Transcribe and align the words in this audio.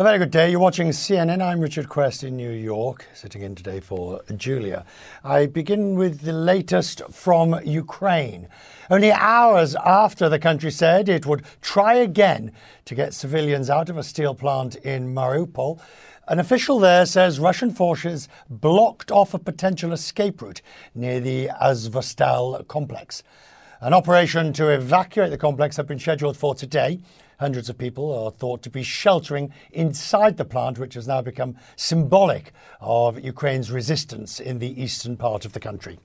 A 0.00 0.02
very 0.02 0.16
good 0.16 0.30
day. 0.30 0.50
You're 0.50 0.60
watching 0.60 0.88
CNN. 0.88 1.42
I'm 1.42 1.60
Richard 1.60 1.90
Quest 1.90 2.24
in 2.24 2.34
New 2.34 2.52
York, 2.52 3.04
sitting 3.12 3.42
in 3.42 3.54
today 3.54 3.80
for 3.80 4.22
Julia. 4.34 4.86
I 5.22 5.44
begin 5.44 5.94
with 5.94 6.22
the 6.22 6.32
latest 6.32 7.02
from 7.10 7.60
Ukraine. 7.66 8.48
Only 8.88 9.12
hours 9.12 9.74
after 9.74 10.30
the 10.30 10.38
country 10.38 10.70
said 10.70 11.10
it 11.10 11.26
would 11.26 11.44
try 11.60 11.96
again 11.96 12.52
to 12.86 12.94
get 12.94 13.12
civilians 13.12 13.68
out 13.68 13.90
of 13.90 13.98
a 13.98 14.02
steel 14.02 14.34
plant 14.34 14.76
in 14.76 15.14
Mariupol, 15.14 15.82
an 16.28 16.38
official 16.38 16.78
there 16.78 17.04
says 17.04 17.38
Russian 17.38 17.70
forces 17.70 18.26
blocked 18.48 19.12
off 19.12 19.34
a 19.34 19.38
potential 19.38 19.92
escape 19.92 20.40
route 20.40 20.62
near 20.94 21.20
the 21.20 21.50
Azovstal 21.60 22.66
complex. 22.68 23.22
An 23.82 23.92
operation 23.92 24.54
to 24.54 24.68
evacuate 24.68 25.30
the 25.30 25.36
complex 25.36 25.76
had 25.76 25.86
been 25.86 25.98
scheduled 25.98 26.38
for 26.38 26.54
today. 26.54 27.00
Hundreds 27.40 27.70
of 27.70 27.78
people 27.78 28.12
are 28.12 28.30
thought 28.30 28.62
to 28.62 28.68
be 28.68 28.82
sheltering 28.82 29.50
inside 29.72 30.36
the 30.36 30.44
plant, 30.44 30.78
which 30.78 30.92
has 30.92 31.08
now 31.08 31.22
become 31.22 31.56
symbolic 31.74 32.52
of 32.82 33.18
Ukraine's 33.18 33.70
resistance 33.70 34.40
in 34.40 34.58
the 34.58 34.78
eastern 34.82 35.16
part 35.16 35.46
of 35.46 35.54
the 35.54 35.58
country. 35.58 35.98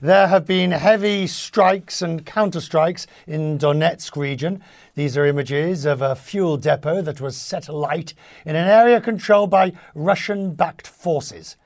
There 0.00 0.26
have 0.26 0.46
been 0.46 0.72
heavy 0.72 1.28
strikes 1.28 2.02
and 2.02 2.26
counterstrikes 2.26 3.06
in 3.24 3.56
Donetsk 3.56 4.16
region. 4.16 4.60
These 4.96 5.16
are 5.16 5.26
images 5.26 5.84
of 5.84 6.02
a 6.02 6.16
fuel 6.16 6.56
depot 6.56 7.02
that 7.02 7.20
was 7.20 7.36
set 7.36 7.68
alight 7.68 8.14
in 8.44 8.56
an 8.56 8.66
area 8.66 9.00
controlled 9.00 9.50
by 9.50 9.74
Russian-backed 9.94 10.88
forces. 10.88 11.56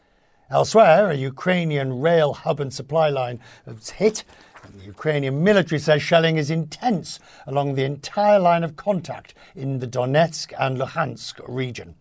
Elsewhere, 0.50 1.10
a 1.10 1.14
Ukrainian 1.14 2.02
rail 2.02 2.34
hub 2.34 2.60
and 2.60 2.70
supply 2.70 3.08
line 3.08 3.40
was 3.64 3.88
hit 3.88 4.24
the 4.70 4.84
Ukrainian 4.84 5.42
military 5.42 5.78
says 5.78 6.02
shelling 6.02 6.36
is 6.36 6.50
intense 6.50 7.18
along 7.46 7.74
the 7.74 7.84
entire 7.84 8.38
line 8.38 8.64
of 8.64 8.76
contact 8.76 9.34
in 9.54 9.78
the 9.80 9.86
Donetsk 9.86 10.52
and 10.58 10.78
Luhansk 10.78 11.40
region. 11.46 11.94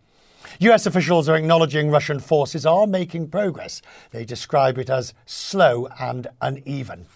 US 0.60 0.86
officials 0.86 1.28
are 1.28 1.36
acknowledging 1.36 1.90
Russian 1.90 2.20
forces 2.20 2.66
are 2.66 2.86
making 2.86 3.28
progress. 3.28 3.82
They 4.10 4.24
describe 4.24 4.78
it 4.78 4.90
as 4.90 5.14
slow 5.26 5.88
and 5.98 6.26
uneven. 6.40 7.06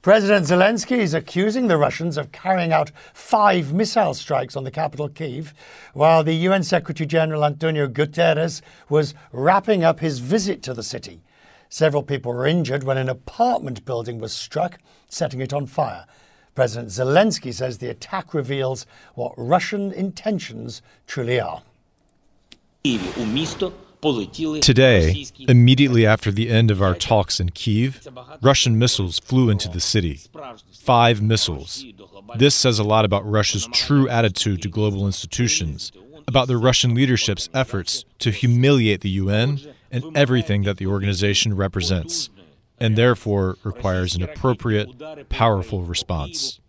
President 0.00 0.46
Zelensky 0.46 0.98
is 0.98 1.14
accusing 1.14 1.68
the 1.68 1.76
Russians 1.76 2.16
of 2.16 2.32
carrying 2.32 2.72
out 2.72 2.90
five 3.12 3.72
missile 3.72 4.14
strikes 4.14 4.56
on 4.56 4.64
the 4.64 4.70
capital, 4.70 5.08
Kiev, 5.08 5.54
while 5.94 6.24
the 6.24 6.34
UN 6.34 6.64
Secretary 6.64 7.06
General 7.06 7.44
Antonio 7.44 7.86
Guterres 7.86 8.62
was 8.88 9.14
wrapping 9.30 9.84
up 9.84 10.00
his 10.00 10.18
visit 10.18 10.60
to 10.64 10.74
the 10.74 10.82
city. 10.82 11.20
Several 11.72 12.02
people 12.02 12.34
were 12.34 12.44
injured 12.44 12.84
when 12.84 12.98
an 12.98 13.08
apartment 13.08 13.86
building 13.86 14.18
was 14.18 14.34
struck, 14.34 14.76
setting 15.08 15.40
it 15.40 15.54
on 15.54 15.64
fire. 15.64 16.04
President 16.54 16.90
Zelensky 16.90 17.50
says 17.50 17.78
the 17.78 17.88
attack 17.88 18.34
reveals 18.34 18.84
what 19.14 19.32
Russian 19.38 19.90
intentions 19.90 20.82
truly 21.06 21.40
are. 21.40 21.62
Today, 24.60 25.24
immediately 25.48 26.04
after 26.04 26.30
the 26.30 26.50
end 26.50 26.70
of 26.70 26.82
our 26.82 26.94
talks 26.94 27.40
in 27.40 27.48
Kiev, 27.52 28.06
Russian 28.42 28.78
missiles 28.78 29.18
flew 29.20 29.48
into 29.48 29.70
the 29.70 29.80
city. 29.80 30.20
Five 30.78 31.22
missiles. 31.22 31.86
This 32.36 32.54
says 32.54 32.80
a 32.80 32.84
lot 32.84 33.06
about 33.06 33.24
Russia's 33.24 33.66
true 33.72 34.10
attitude 34.10 34.60
to 34.60 34.68
global 34.68 35.06
institutions, 35.06 35.90
about 36.26 36.48
the 36.48 36.56
Russian 36.56 36.94
leadership's 36.94 37.48
efforts 37.54 38.04
to 38.20 38.30
humiliate 38.30 39.00
the 39.00 39.10
UN 39.10 39.60
and 39.90 40.16
everything 40.16 40.62
that 40.62 40.78
the 40.78 40.86
organization 40.86 41.54
represents, 41.56 42.30
and 42.78 42.96
therefore 42.96 43.56
requires 43.62 44.14
an 44.14 44.22
appropriate, 44.22 45.28
powerful 45.28 45.82
response. 45.82 46.60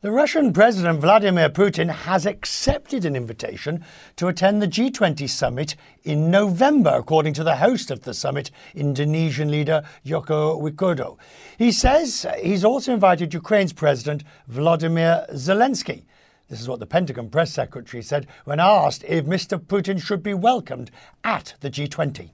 The 0.00 0.12
Russian 0.12 0.52
President 0.52 1.00
Vladimir 1.00 1.48
Putin 1.50 1.90
has 1.90 2.24
accepted 2.24 3.04
an 3.04 3.16
invitation 3.16 3.84
to 4.14 4.28
attend 4.28 4.62
the 4.62 4.68
G20 4.68 5.28
summit 5.28 5.74
in 6.04 6.30
November, 6.30 6.90
according 6.94 7.34
to 7.34 7.42
the 7.42 7.56
host 7.56 7.90
of 7.90 8.02
the 8.02 8.14
summit, 8.14 8.52
Indonesian 8.76 9.50
leader 9.50 9.82
Joko 10.04 10.56
Widodo. 10.56 11.18
He 11.58 11.72
says 11.72 12.24
he's 12.40 12.64
also 12.64 12.94
invited 12.94 13.34
Ukraine's 13.34 13.72
President 13.72 14.22
Vladimir 14.46 15.26
Zelensky. 15.32 16.04
This 16.48 16.60
is 16.60 16.68
what 16.68 16.80
the 16.80 16.86
Pentagon 16.86 17.28
press 17.28 17.52
secretary 17.52 18.02
said 18.02 18.26
when 18.44 18.58
asked 18.58 19.04
if 19.06 19.26
Mr. 19.26 19.58
Putin 19.58 20.02
should 20.02 20.22
be 20.22 20.34
welcomed 20.34 20.90
at 21.22 21.54
the 21.60 21.70
G20. 21.70 22.30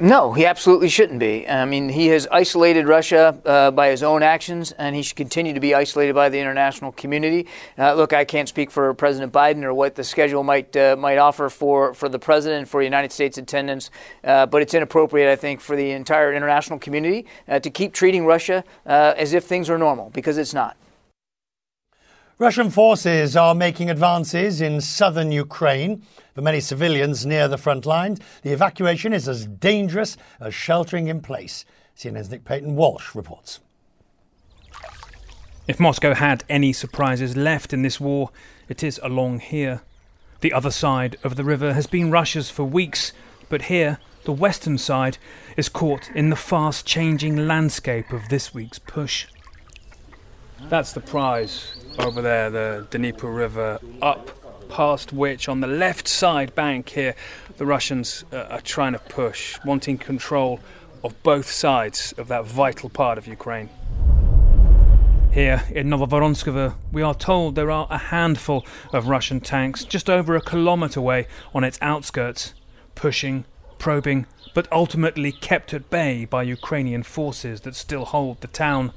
No, 0.00 0.32
he 0.32 0.46
absolutely 0.46 0.88
shouldn't 0.88 1.18
be. 1.18 1.48
I 1.48 1.64
mean, 1.64 1.88
he 1.88 2.06
has 2.06 2.28
isolated 2.30 2.86
Russia 2.86 3.36
uh, 3.44 3.72
by 3.72 3.88
his 3.88 4.04
own 4.04 4.22
actions, 4.22 4.70
and 4.70 4.94
he 4.94 5.02
should 5.02 5.16
continue 5.16 5.52
to 5.52 5.58
be 5.58 5.74
isolated 5.74 6.14
by 6.14 6.28
the 6.28 6.38
international 6.38 6.92
community. 6.92 7.48
Uh, 7.76 7.94
look, 7.94 8.12
I 8.12 8.24
can't 8.24 8.48
speak 8.48 8.70
for 8.70 8.94
President 8.94 9.32
Biden 9.32 9.64
or 9.64 9.74
what 9.74 9.96
the 9.96 10.04
schedule 10.04 10.44
might 10.44 10.76
uh, 10.76 10.94
might 10.96 11.18
offer 11.18 11.48
for, 11.48 11.94
for 11.94 12.08
the 12.08 12.18
president 12.18 12.68
for 12.68 12.80
United 12.80 13.10
States 13.10 13.38
attendance, 13.38 13.90
uh, 14.22 14.46
but 14.46 14.62
it's 14.62 14.72
inappropriate, 14.72 15.28
I 15.28 15.34
think, 15.34 15.60
for 15.60 15.74
the 15.74 15.90
entire 15.90 16.32
international 16.32 16.78
community 16.78 17.26
uh, 17.48 17.58
to 17.58 17.68
keep 17.68 17.92
treating 17.92 18.24
Russia 18.24 18.62
uh, 18.86 19.14
as 19.16 19.32
if 19.32 19.46
things 19.46 19.68
are 19.68 19.78
normal, 19.78 20.10
because 20.10 20.38
it's 20.38 20.54
not. 20.54 20.76
Russian 22.40 22.70
forces 22.70 23.34
are 23.34 23.52
making 23.52 23.90
advances 23.90 24.60
in 24.60 24.80
southern 24.80 25.32
Ukraine. 25.32 26.02
For 26.36 26.40
many 26.40 26.60
civilians 26.60 27.26
near 27.26 27.48
the 27.48 27.58
front 27.58 27.84
lines, 27.84 28.20
the 28.42 28.52
evacuation 28.52 29.12
is 29.12 29.28
as 29.28 29.44
dangerous 29.44 30.16
as 30.38 30.54
sheltering 30.54 31.08
in 31.08 31.20
place. 31.20 31.64
CNN's 31.96 32.30
Nick 32.30 32.44
Paton 32.44 32.76
Walsh 32.76 33.12
reports. 33.12 33.58
If 35.66 35.80
Moscow 35.80 36.14
had 36.14 36.44
any 36.48 36.72
surprises 36.72 37.36
left 37.36 37.72
in 37.72 37.82
this 37.82 37.98
war, 37.98 38.30
it 38.68 38.84
is 38.84 39.00
along 39.02 39.40
here. 39.40 39.82
The 40.40 40.52
other 40.52 40.70
side 40.70 41.16
of 41.24 41.34
the 41.34 41.42
river 41.42 41.74
has 41.74 41.88
been 41.88 42.12
Russia's 42.12 42.50
for 42.50 42.62
weeks, 42.62 43.12
but 43.48 43.62
here, 43.62 43.98
the 44.22 44.32
western 44.32 44.78
side, 44.78 45.18
is 45.56 45.68
caught 45.68 46.08
in 46.14 46.30
the 46.30 46.36
fast 46.36 46.86
changing 46.86 47.48
landscape 47.48 48.12
of 48.12 48.28
this 48.28 48.54
week's 48.54 48.78
push. 48.78 49.26
That's 50.68 50.92
the 50.92 51.00
prize 51.00 51.74
over 51.98 52.22
there, 52.22 52.50
the 52.50 52.86
Dnieper 52.90 53.30
River, 53.30 53.78
up 54.00 54.30
past 54.68 55.12
which 55.12 55.48
on 55.48 55.60
the 55.60 55.66
left 55.66 56.06
side 56.06 56.54
bank 56.54 56.90
here, 56.90 57.14
the 57.56 57.66
Russians 57.66 58.24
uh, 58.32 58.42
are 58.50 58.60
trying 58.60 58.92
to 58.92 58.98
push, 58.98 59.58
wanting 59.64 59.98
control 59.98 60.60
of 61.02 61.20
both 61.22 61.50
sides 61.50 62.12
of 62.18 62.28
that 62.28 62.44
vital 62.44 62.88
part 62.88 63.18
of 63.18 63.26
Ukraine. 63.26 63.68
Here 65.32 65.64
in 65.70 65.88
Novovorontsovka, 65.88 66.74
we 66.92 67.02
are 67.02 67.14
told 67.14 67.54
there 67.54 67.70
are 67.70 67.86
a 67.90 67.98
handful 67.98 68.64
of 68.92 69.08
Russian 69.08 69.40
tanks 69.40 69.84
just 69.84 70.08
over 70.08 70.34
a 70.34 70.40
kilometre 70.40 70.98
away 70.98 71.26
on 71.54 71.64
its 71.64 71.78
outskirts, 71.80 72.54
pushing, 72.94 73.44
probing, 73.78 74.26
but 74.54 74.66
ultimately 74.72 75.30
kept 75.30 75.72
at 75.72 75.90
bay 75.90 76.24
by 76.24 76.42
Ukrainian 76.42 77.02
forces 77.02 77.60
that 77.60 77.76
still 77.76 78.06
hold 78.06 78.40
the 78.40 78.48
town. 78.48 78.92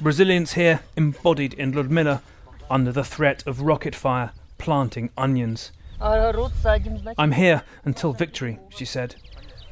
Resilience 0.00 0.54
here 0.54 0.80
embodied 0.96 1.54
in 1.54 1.72
Ludmilla 1.72 2.22
under 2.70 2.92
the 2.92 3.04
threat 3.04 3.46
of 3.46 3.60
rocket 3.62 3.94
fire, 3.94 4.32
planting 4.58 5.10
onions. 5.16 5.72
I'm 6.00 7.32
here 7.32 7.62
until 7.84 8.12
victory, 8.12 8.58
she 8.70 8.84
said. 8.84 9.14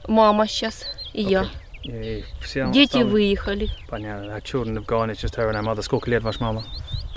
Мама 0.07 0.47
сейчас 0.47 0.85
и 1.13 1.23
я. 1.23 1.49
Дети 1.85 3.03
выехали. 3.03 3.69
Понятно. 3.89 4.35
Our 4.35 4.41
children 4.41 4.77
have 4.77 4.87
gone, 4.87 5.11
it's 5.11 5.21
just 5.21 5.35
her 5.37 5.49
and 5.49 5.57
her 5.57 5.63
mother. 5.63 5.83
Сколько 5.83 6.11
лет 6.11 6.23
ваша 6.23 6.43
мама? 6.43 6.63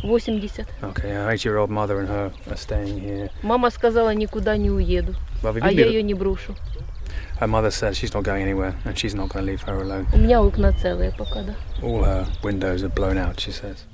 80. 0.01 0.65
Okay, 0.81 1.11
her 1.11 1.29
eight-year-old 1.29 1.69
mother 1.69 1.99
and 1.99 2.09
her 2.09 2.31
are 2.49 2.57
staying 2.57 2.99
here. 2.99 3.29
Мама 3.41 3.69
сказала, 3.69 4.13
никуда 4.13 4.57
не 4.57 4.71
уеду. 4.71 5.15
А 5.43 5.71
я 5.71 5.85
ее 5.85 6.01
не 6.01 6.13
брошу. 6.13 6.55
Her 7.39 7.47
mother 7.47 7.71
says 7.71 7.97
she's 7.97 8.13
not 8.13 8.23
going 8.23 8.41
anywhere 8.41 8.75
and 8.85 8.97
she's 8.97 9.15
not 9.15 9.29
going 9.29 9.45
to 9.45 9.51
leave 9.51 9.61
her 9.63 9.81
alone. 9.81 10.07
У 10.13 10.17
меня 10.17 10.39
окна 10.39 10.71
целые 10.73 11.11
пока, 11.11 11.43
да. 11.43 11.55
All 11.81 12.03
her 12.03 12.27
windows 12.43 12.83
are 12.83 12.89
blown 12.89 13.17
out, 13.17 13.39
she 13.39 13.51
says. 13.51 13.85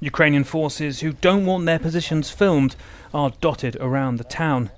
Ukrainian 0.00 0.44
forces 0.44 1.00
who 1.00 1.12
don't 1.12 1.44
want 1.44 1.66
their 1.66 1.78
positions 1.78 2.30
filmed 2.30 2.74
are 3.12 3.32
dotted 3.42 3.76
around 3.76 4.16
the 4.16 4.24
town, 4.24 4.70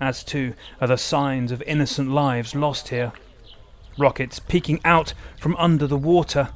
as 0.00 0.24
too 0.24 0.54
are 0.80 0.88
the 0.88 0.96
signs 0.96 1.52
of 1.52 1.60
innocent 1.62 2.10
lives 2.10 2.54
lost 2.54 2.88
here. 2.88 3.12
Rockets 3.98 4.38
peeking 4.38 4.80
out 4.84 5.12
from 5.38 5.54
under 5.56 5.86
the 5.86 5.98
water. 5.98 6.48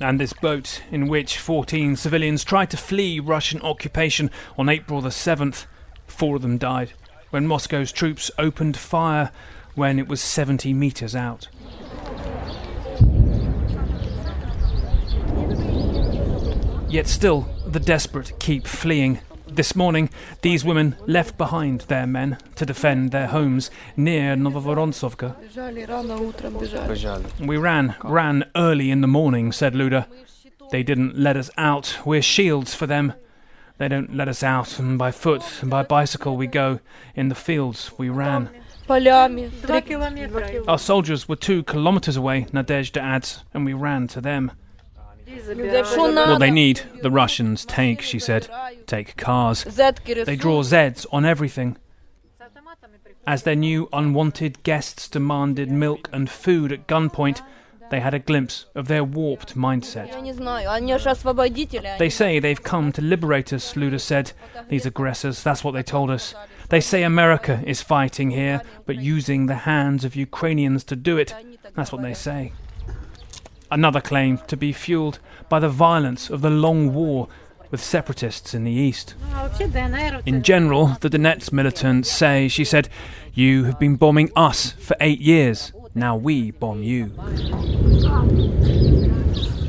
And 0.00 0.20
this 0.20 0.32
boat, 0.32 0.82
in 0.90 1.06
which 1.06 1.38
14 1.38 1.94
civilians 1.96 2.42
tried 2.42 2.70
to 2.70 2.76
flee 2.76 3.20
Russian 3.20 3.60
occupation 3.62 4.30
on 4.56 4.68
April 4.68 5.00
the 5.00 5.10
7th, 5.10 5.66
four 6.06 6.36
of 6.36 6.42
them 6.42 6.58
died 6.58 6.92
when 7.33 7.47
Moscow's 7.47 7.91
troops 7.91 8.29
opened 8.37 8.77
fire 8.77 9.31
when 9.73 9.97
it 9.97 10.07
was 10.07 10.21
70 10.21 10.71
metres 10.71 11.15
out. 11.15 11.47
Yet 16.87 17.07
still, 17.07 17.47
the 17.65 17.79
desperate 17.79 18.33
keep 18.39 18.67
fleeing. 18.67 19.19
This 19.47 19.75
morning, 19.75 20.11
these 20.43 20.63
women 20.63 20.95
left 21.07 21.35
behind 21.39 21.81
their 21.81 22.05
men 22.05 22.37
to 22.55 22.67
defend 22.67 23.09
their 23.09 23.25
homes 23.25 23.71
near 23.97 24.35
Novovorontsovka. 24.35 25.35
We 27.39 27.57
ran, 27.57 27.95
ran 28.03 28.45
early 28.55 28.91
in 28.91 29.01
the 29.01 29.07
morning, 29.07 29.51
said 29.51 29.73
Luda. 29.73 30.05
They 30.69 30.83
didn't 30.83 31.17
let 31.17 31.35
us 31.35 31.49
out. 31.57 31.97
We're 32.05 32.21
shields 32.21 32.75
for 32.75 32.85
them. 32.85 33.13
They 33.77 33.87
don't 33.87 34.15
let 34.15 34.27
us 34.27 34.43
out, 34.43 34.79
and 34.79 34.97
by 34.97 35.11
foot 35.11 35.43
and 35.61 35.69
by 35.69 35.83
bicycle 35.83 36.37
we 36.37 36.47
go. 36.47 36.79
In 37.15 37.29
the 37.29 37.35
fields 37.35 37.91
we 37.97 38.09
ran. 38.09 38.49
Our 38.89 40.79
soldiers 40.79 41.27
were 41.29 41.35
two 41.35 41.63
kilometers 41.63 42.17
away, 42.17 42.45
Nadezhda 42.51 43.01
adds, 43.01 43.43
and 43.53 43.65
we 43.65 43.73
ran 43.73 44.07
to 44.09 44.21
them. 44.21 44.51
What 45.25 46.39
they 46.39 46.51
need, 46.51 46.81
the 47.01 47.09
Russians 47.09 47.65
take, 47.65 48.01
she 48.01 48.19
said. 48.19 48.49
Take 48.85 49.15
cars. 49.15 49.63
They 49.63 50.35
draw 50.35 50.61
Zeds 50.63 51.05
on 51.11 51.25
everything. 51.25 51.77
As 53.25 53.43
their 53.43 53.55
new 53.55 53.87
unwanted 53.93 54.63
guests 54.63 55.07
demanded 55.07 55.71
milk 55.71 56.09
and 56.11 56.29
food 56.29 56.73
at 56.73 56.87
gunpoint, 56.87 57.41
they 57.93 57.99
had 57.99 58.15
a 58.15 58.19
glimpse 58.19 58.65
of 58.73 58.87
their 58.87 59.03
warped 59.03 59.55
mindset. 59.55 60.09
They 61.99 62.09
say 62.09 62.39
they've 62.39 62.63
come 62.63 62.91
to 62.91 63.01
liberate 63.03 63.53
us, 63.53 63.73
Luda 63.75 64.01
said. 64.01 64.31
These 64.67 64.87
aggressors, 64.87 65.43
that's 65.43 65.63
what 65.63 65.75
they 65.75 65.83
told 65.83 66.09
us. 66.09 66.33
They 66.69 66.81
say 66.81 67.03
America 67.03 67.61
is 67.67 67.83
fighting 67.83 68.31
here, 68.31 68.63
but 68.87 68.95
using 68.95 69.45
the 69.45 69.61
hands 69.71 70.03
of 70.03 70.15
Ukrainians 70.15 70.83
to 70.85 70.95
do 70.95 71.17
it. 71.17 71.35
That's 71.75 71.91
what 71.91 72.01
they 72.01 72.15
say. 72.15 72.53
Another 73.69 74.01
claim 74.01 74.39
to 74.47 74.57
be 74.57 74.73
fueled 74.73 75.19
by 75.47 75.59
the 75.59 75.69
violence 75.69 76.31
of 76.31 76.41
the 76.41 76.49
long 76.49 76.95
war 76.95 77.27
with 77.69 77.83
separatists 77.83 78.55
in 78.55 78.63
the 78.63 78.71
east. 78.71 79.13
In 80.25 80.41
general, 80.41 80.97
the 80.99 81.09
Donetsk 81.09 81.51
militants 81.51 82.09
say, 82.09 82.47
she 82.47 82.65
said, 82.65 82.89
You 83.35 83.65
have 83.65 83.79
been 83.79 83.97
bombing 83.97 84.31
us 84.35 84.71
for 84.71 84.95
eight 84.99 85.19
years. 85.19 85.71
Now 85.95 86.15
we 86.15 86.51
bomb 86.51 86.81
you. 86.81 87.11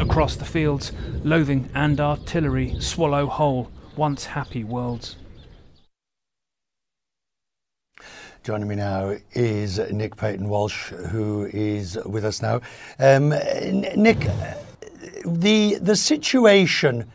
Across 0.00 0.36
the 0.36 0.44
fields, 0.44 0.92
loathing 1.22 1.68
and 1.74 2.00
artillery 2.00 2.80
swallow 2.80 3.26
whole 3.26 3.70
once 3.96 4.24
happy 4.24 4.64
worlds. 4.64 5.16
Joining 8.42 8.68
me 8.68 8.74
now 8.74 9.16
is 9.32 9.78
Nick 9.90 10.16
Paton 10.16 10.48
Walsh, 10.48 10.90
who 10.90 11.46
is 11.52 11.98
with 12.04 12.24
us 12.24 12.42
now. 12.42 12.60
Um, 12.98 13.30
Nick, 13.30 14.20
the 15.24 15.78
the 15.80 15.96
situation 15.96 17.10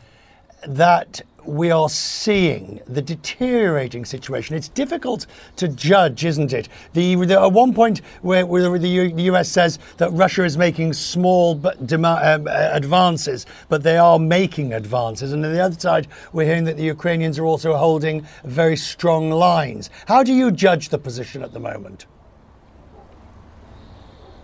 that 0.66 1.20
we 1.44 1.70
are 1.70 1.88
seeing 1.88 2.80
the 2.86 3.02
deteriorating 3.02 4.04
situation. 4.04 4.56
It's 4.56 4.68
difficult 4.68 5.26
to 5.56 5.68
judge, 5.68 6.24
isn't 6.24 6.52
it? 6.52 6.68
The, 6.92 7.14
the 7.16 7.40
at 7.40 7.52
one 7.52 7.74
point 7.74 8.00
where, 8.22 8.46
where 8.46 8.78
the, 8.78 8.88
U, 8.88 9.12
the, 9.12 9.22
US 9.34 9.48
says 9.48 9.78
that 9.98 10.10
Russia 10.12 10.44
is 10.44 10.56
making 10.56 10.92
small 10.92 11.54
but 11.54 11.92
um, 11.92 12.48
advances, 12.48 13.46
but 13.68 13.82
they 13.82 13.96
are 13.96 14.18
making 14.18 14.72
advances, 14.72 15.32
and 15.32 15.44
on 15.44 15.52
the 15.52 15.60
other 15.60 15.78
side, 15.78 16.08
we're 16.32 16.46
hearing 16.46 16.64
that 16.64 16.76
the 16.76 16.84
Ukrainians 16.84 17.38
are 17.38 17.44
also 17.44 17.74
holding 17.74 18.26
very 18.44 18.76
strong 18.76 19.30
lines. 19.30 19.90
How 20.06 20.22
do 20.22 20.32
you 20.32 20.50
judge 20.50 20.88
the 20.88 20.98
position 20.98 21.42
at 21.42 21.52
the 21.52 21.60
moment? 21.60 22.06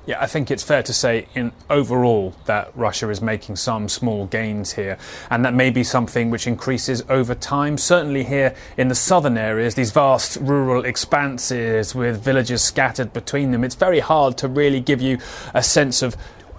Yeah, 0.07 0.23
I 0.23 0.29
think 0.29 0.53
it's 0.53 0.63
fair 0.63 0.85
to 0.85 0.93
say 0.93 1.27
in 1.35 1.51
overall 1.69 2.33
that 2.45 2.71
Russia 2.77 3.11
is 3.11 3.21
making 3.21 3.57
some 3.57 3.89
small 3.89 4.27
gains 4.27 4.73
here, 4.73 4.99
and 5.31 5.45
that 5.45 5.53
may 5.53 5.71
be 5.71 5.83
something 5.83 6.31
which 6.31 6.47
increases 6.47 7.03
over 7.09 7.35
time. 7.35 7.77
Certainly 7.77 8.23
here 8.25 8.55
in 8.77 8.87
the 8.87 8.95
southern 8.95 9.37
areas, 9.37 9.75
these 9.75 9.91
vast 9.91 10.37
rural 10.41 10.85
expanses 10.85 11.93
with 11.93 12.23
villages 12.23 12.63
scattered 12.63 13.13
between 13.13 13.51
them, 13.51 13.65
it's 13.65 13.75
very 13.75 13.99
hard 13.99 14.39
to 14.39 14.47
really 14.47 14.79
give 14.79 15.03
you 15.03 15.19
a 15.55 15.63
sense 15.63 16.03
of 16.03 16.17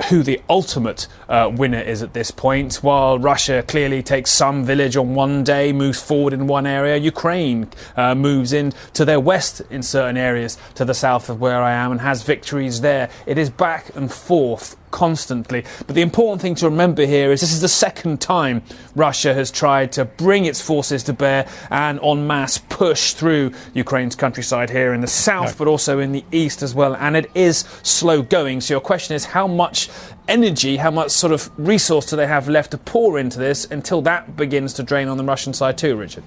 who 0.10 0.24
the 0.24 0.42
ultimate 0.50 1.08
uh, 1.28 1.52
winner 1.54 1.80
is 1.80 2.02
at 2.04 2.14
this 2.14 2.32
point. 2.32 2.76
While 2.76 3.20
Russia 3.20 3.64
clearly 3.68 4.04
takes 4.04 4.32
some 4.32 4.64
village 4.64 4.96
on 4.96 5.16
one 5.16 5.44
day, 5.44 5.74
moves 5.74 6.02
forward 6.02 6.34
in 6.34 6.48
one 6.48 6.68
area, 6.68 6.98
Ukraine 6.98 7.70
uh, 7.96 8.16
moves 8.16 8.54
in 8.54 8.74
to 8.94 9.06
their 9.06 9.20
west 9.20 9.62
in 9.70 9.84
certain 9.84 10.18
areas 10.18 10.58
to 10.76 10.86
the 10.86 10.94
south 10.94 11.30
of 11.30 11.42
where 11.42 11.62
I 11.62 11.74
am 11.74 11.92
and 11.92 12.02
has 12.02 12.24
victories 12.24 12.82
there. 12.82 13.10
It 13.26 13.38
is 13.38 13.50
back 13.50 13.96
and 13.96 14.12
forth 14.12 14.76
constantly. 14.92 15.64
But 15.86 15.96
the 15.96 16.02
important 16.02 16.42
thing 16.42 16.56
to 16.56 16.70
remember 16.70 17.06
here 17.06 17.32
is 17.32 17.42
this 17.42 17.54
is 17.54 17.62
the 17.62 17.68
second 17.68 18.22
time 18.22 18.62
Russia 18.96 19.34
has 19.34 19.52
tried 19.52 19.92
to 19.94 20.06
bring 20.06 20.46
its 20.46 20.62
forces 20.62 21.04
to 21.04 21.14
bear 21.14 21.48
and 21.70 22.00
en 22.04 22.28
masse 22.28 22.58
push 22.58 23.14
through 23.14 23.52
Ukraine's 23.74 24.16
countryside 24.16 24.70
here 24.70 24.94
in 24.94 25.02
the 25.02 25.08
south, 25.08 25.58
but 25.58 25.68
also 25.68 26.00
in 26.00 26.12
the 26.12 26.24
east 26.32 26.62
as 26.64 26.74
well. 26.74 26.96
And 26.96 27.16
it 27.16 27.30
is 27.36 27.60
slow 27.84 28.22
going. 28.22 28.62
So 28.62 28.76
your 28.76 28.82
question 28.82 29.16
is 29.16 29.26
how 29.26 29.48
much 29.48 29.90
energy, 30.28 30.78
how 30.78 30.92
much 30.92 31.12
sort 31.12 31.34
of 31.34 31.50
resource 31.58 32.08
do 32.08 32.16
they 32.16 32.28
have 32.28 32.48
left 32.48 32.72
to 32.72 32.78
pour 32.78 33.20
into 33.20 33.40
this 33.40 33.66
until 33.66 34.02
that 34.04 34.36
begins 34.36 34.74
to 34.74 34.84
drain 34.84 35.08
on 35.08 35.18
the 35.18 35.24
Russian 35.24 35.54
side 35.54 35.78
too, 35.78 35.96
Richard? 35.96 36.24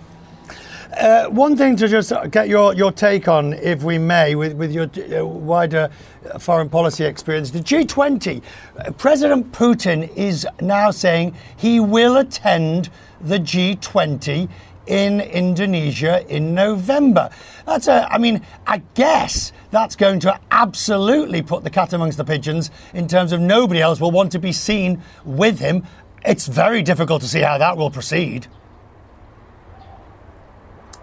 Uh, 1.00 1.26
one 1.31 1.56
thing 1.56 1.76
to 1.76 1.88
just 1.88 2.12
get 2.31 2.47
your, 2.47 2.75
your 2.75 2.93
take 2.93 3.26
on, 3.26 3.55
if 3.55 3.82
we 3.82 3.97
may, 3.97 4.35
with, 4.35 4.52
with 4.52 4.70
your 4.70 4.85
uh, 5.19 5.25
wider 5.25 5.88
foreign 6.38 6.69
policy 6.69 7.05
experience. 7.05 7.50
The 7.52 7.61
G20, 7.61 8.43
uh, 8.76 8.93
President 8.93 9.50
Putin 9.50 10.14
is 10.14 10.47
now 10.61 10.91
saying 10.91 11.35
he 11.56 11.81
will 11.81 12.19
attend 12.19 12.91
the 13.19 13.38
G20 13.38 14.50
in 14.88 15.23
Indonesia 15.23 16.23
in 16.29 16.55
November. 16.55 17.31
That's 17.64 17.88
a, 17.88 18.06
I 18.12 18.19
mean, 18.19 18.44
I 18.67 18.82
guess 18.93 19.55
that's 19.70 19.97
going 19.97 20.20
to 20.20 20.38
absolutely 20.50 21.41
put 21.41 21.64
the 21.64 21.70
cat 21.70 21.94
amongst 21.94 22.19
the 22.19 22.25
pigeons 22.25 22.70
in 22.93 23.08
terms 23.08 23.32
of 23.32 23.41
nobody 23.41 23.81
else 23.81 24.00
will 24.00 24.11
want 24.11 24.32
to 24.32 24.38
be 24.38 24.52
seen 24.52 25.02
with 25.25 25.61
him. 25.61 25.87
It's 26.26 26.47
very 26.47 26.82
difficult 26.82 27.23
to 27.23 27.29
see 27.29 27.41
how 27.41 27.56
that 27.56 27.79
will 27.79 27.91
proceed. 27.91 28.49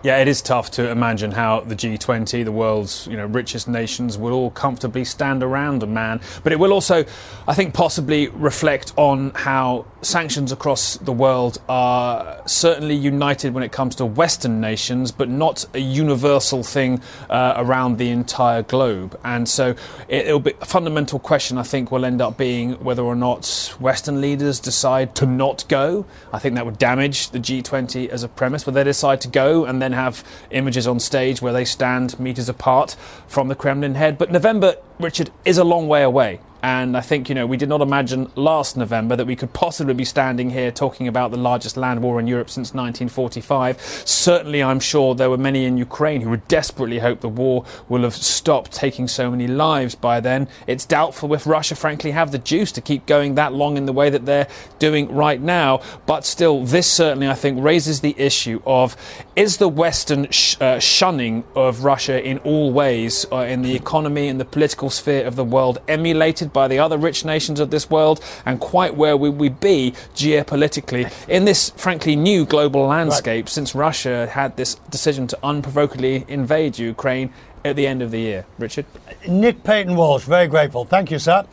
Yeah, 0.04 0.20
it 0.20 0.28
is 0.28 0.44
tough 0.44 0.70
to 0.72 0.90
imagine 0.90 1.32
how 1.32 1.62
the 1.62 1.76
G20, 1.76 2.46
the 2.46 2.52
world's 2.52 3.08
you 3.08 3.18
know 3.18 3.26
richest 3.26 3.68
nations, 3.68 4.16
will 4.16 4.32
all 4.32 4.52
comfortably 4.52 5.04
stand 5.04 5.42
around 5.42 5.82
a 5.82 5.88
man. 5.88 6.22
But 6.44 6.54
it 6.54 6.60
will 6.60 6.72
also, 6.72 7.04
I 7.48 7.56
think, 7.56 7.74
possibly 7.74 8.28
reflect 8.28 8.94
on 8.96 9.32
how 9.32 9.86
sanctions 10.02 10.52
across 10.52 10.98
the 10.98 11.12
world 11.12 11.60
are 11.68 12.48
certainly 12.48 12.94
united 12.96 13.54
when 13.56 13.64
it 13.64 13.72
comes 13.72 13.96
to 13.96 14.06
Western 14.06 14.62
nations, 14.62 15.12
but 15.12 15.30
not 15.30 15.66
a 15.74 15.80
universal 15.80 16.62
thing 16.62 17.02
uh, 17.30 17.56
around 17.58 17.98
the 17.98 18.10
entire 18.10 18.62
globe. 18.62 19.20
And 19.24 19.50
so 19.50 19.76
it, 20.08 20.28
will 20.28 20.40
be 20.40 20.54
a 20.62 20.66
fundamental 20.66 21.18
question. 21.18 21.58
I 21.58 21.64
think 21.64 21.92
will 21.92 22.06
end 22.06 22.22
up 22.22 22.38
being 22.38 22.74
whether 22.84 23.02
or 23.02 23.16
not 23.16 23.76
Western 23.80 24.22
leaders 24.22 24.60
decide 24.60 25.16
to 25.16 25.26
not 25.26 25.68
go. 25.68 26.06
I 26.32 26.38
think 26.38 26.54
that 26.56 26.66
would 26.66 26.78
damage 26.78 27.32
the 27.32 27.40
G20 27.40 28.10
as 28.10 28.22
a 28.22 28.28
premise. 28.28 28.64
But 28.64 28.76
they 28.76 28.84
decide 28.84 29.22
to 29.22 29.28
go 29.28 29.66
and 29.66 29.82
then 29.82 29.87
then 29.88 29.94
have 29.94 30.24
images 30.52 30.86
on 30.86 31.00
stage 31.00 31.42
where 31.42 31.54
they 31.54 31.64
stand 31.64 32.20
meters 32.20 32.50
apart 32.50 32.98
from 33.26 33.48
the 33.48 33.56
Kremlin 33.56 33.96
head. 33.96 34.18
But 34.18 34.32
November, 34.32 34.76
Richard, 35.00 35.32
is 35.46 35.58
a 35.58 35.64
long 35.64 35.88
way 35.88 36.04
away. 36.04 36.42
And 36.68 36.98
I 36.98 37.00
think, 37.00 37.30
you 37.30 37.36
know, 37.36 37.48
we 37.48 37.56
did 37.56 37.70
not 37.70 37.80
imagine 37.80 38.30
last 38.36 38.76
November 38.76 39.16
that 39.16 39.26
we 39.26 39.38
could 39.38 39.54
possibly 39.54 39.94
be 39.94 40.04
standing 40.04 40.50
here 40.50 40.70
talking 40.70 41.08
about 41.08 41.32
the 41.32 41.38
largest 41.38 41.78
land 41.78 42.04
war 42.04 42.20
in 42.20 42.28
Europe 42.28 42.50
since 42.50 42.74
1945. 42.74 43.80
Certainly, 44.04 44.62
I'm 44.62 44.82
sure 44.82 45.16
there 45.16 45.30
were 45.30 45.38
many 45.38 45.64
in 45.64 45.78
Ukraine 45.78 46.20
who 46.20 46.30
would 46.30 46.46
desperately 46.50 47.00
hope 47.00 47.22
the 47.22 47.30
war 47.30 47.64
will 47.88 48.02
have 48.02 48.14
stopped 48.14 48.74
taking 48.74 49.08
so 49.08 49.32
many 49.32 49.48
lives 49.48 49.96
by 49.96 50.20
then. 50.20 50.50
It's 50.68 50.86
doubtful 50.86 51.34
if 51.34 51.48
Russia, 51.48 51.74
frankly, 51.74 52.12
have 52.12 52.34
the 52.34 52.38
juice 52.38 52.74
to 52.74 52.82
keep 52.82 53.06
going 53.06 53.36
that 53.36 53.54
long 53.54 53.78
in 53.78 53.86
the 53.86 53.94
way 53.94 54.10
that 54.10 54.26
they're 54.26 54.50
doing 54.78 55.10
right 55.16 55.40
now. 55.40 55.80
But 56.06 56.26
still, 56.26 56.66
this 56.66 56.92
certainly, 56.92 57.30
I 57.30 57.34
think, 57.34 57.64
raises 57.64 58.02
the 58.02 58.14
issue 58.18 58.62
of 58.66 58.98
is 59.38 59.56
the 59.56 59.70
Western 59.70 60.30
sh- 60.32 60.58
uh, 60.60 60.80
shunning 60.80 61.46
of 61.56 61.86
Russia 61.86 62.22
in 62.22 62.40
all 62.40 62.74
ways, 62.74 63.26
uh, 63.32 63.38
in 63.38 63.62
the 63.62 63.74
economy 63.74 64.28
and 64.28 64.38
the 64.38 64.46
political 64.46 64.90
sphere 64.90 65.26
of 65.26 65.38
the 65.38 65.46
world, 65.46 65.80
emulated 65.88 66.52
by 66.58 66.68
the 66.68 66.80
other 66.80 66.98
rich 66.98 67.24
nations 67.24 67.60
of 67.60 67.70
this 67.70 67.88
world, 67.88 68.20
and 68.44 68.60
quite 68.60 68.96
where 68.96 69.16
would 69.16 69.38
we 69.38 69.48
be 69.48 69.94
geopolitically 70.16 71.06
in 71.28 71.46
this, 71.46 71.70
frankly, 71.78 72.16
new 72.16 72.48
global 72.48 72.88
landscape 72.88 73.46
right. 73.46 73.50
since 73.50 73.76
Russia 73.76 74.26
had 74.26 74.58
this 74.58 74.74
decision 74.90 75.28
to 75.28 75.38
unprovokedly 75.44 76.26
invade 76.28 76.80
Ukraine 76.80 77.32
at 77.64 77.76
the 77.76 77.86
end 77.86 78.02
of 78.02 78.10
the 78.10 78.20
year? 78.20 78.48
Richard? 78.58 78.88
Nick 79.28 79.64
Paton 79.64 79.96
Walsh, 79.96 80.24
very 80.24 80.48
grateful. 80.48 80.84
Thank 80.84 81.12
you, 81.12 81.20
sir. 81.20 81.46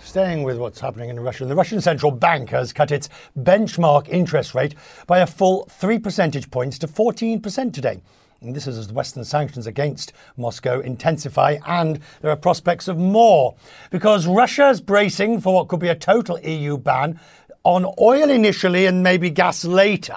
Staying 0.00 0.42
with 0.42 0.58
what's 0.58 0.80
happening 0.80 1.08
in 1.08 1.20
Russia, 1.20 1.46
the 1.46 1.54
Russian 1.54 1.80
central 1.80 2.10
bank 2.10 2.50
has 2.50 2.72
cut 2.72 2.90
its 2.90 3.08
benchmark 3.38 4.08
interest 4.08 4.56
rate 4.56 4.74
by 5.06 5.20
a 5.20 5.26
full 5.28 5.66
three 5.70 6.00
percentage 6.00 6.50
points 6.50 6.80
to 6.80 6.88
14% 6.88 7.72
today. 7.72 8.00
And 8.40 8.54
this 8.54 8.66
is 8.66 8.76
as 8.76 8.92
Western 8.92 9.24
sanctions 9.24 9.66
against 9.66 10.12
Moscow 10.36 10.80
intensify, 10.80 11.56
and 11.66 12.00
there 12.20 12.30
are 12.30 12.36
prospects 12.36 12.86
of 12.86 12.98
more. 12.98 13.54
Because 13.90 14.26
Russia 14.26 14.68
is 14.68 14.80
bracing 14.80 15.40
for 15.40 15.54
what 15.54 15.68
could 15.68 15.80
be 15.80 15.88
a 15.88 15.94
total 15.94 16.38
EU 16.40 16.76
ban 16.76 17.18
on 17.64 17.86
oil 17.98 18.30
initially 18.30 18.86
and 18.86 19.02
maybe 19.02 19.30
gas 19.30 19.64
later. 19.64 20.16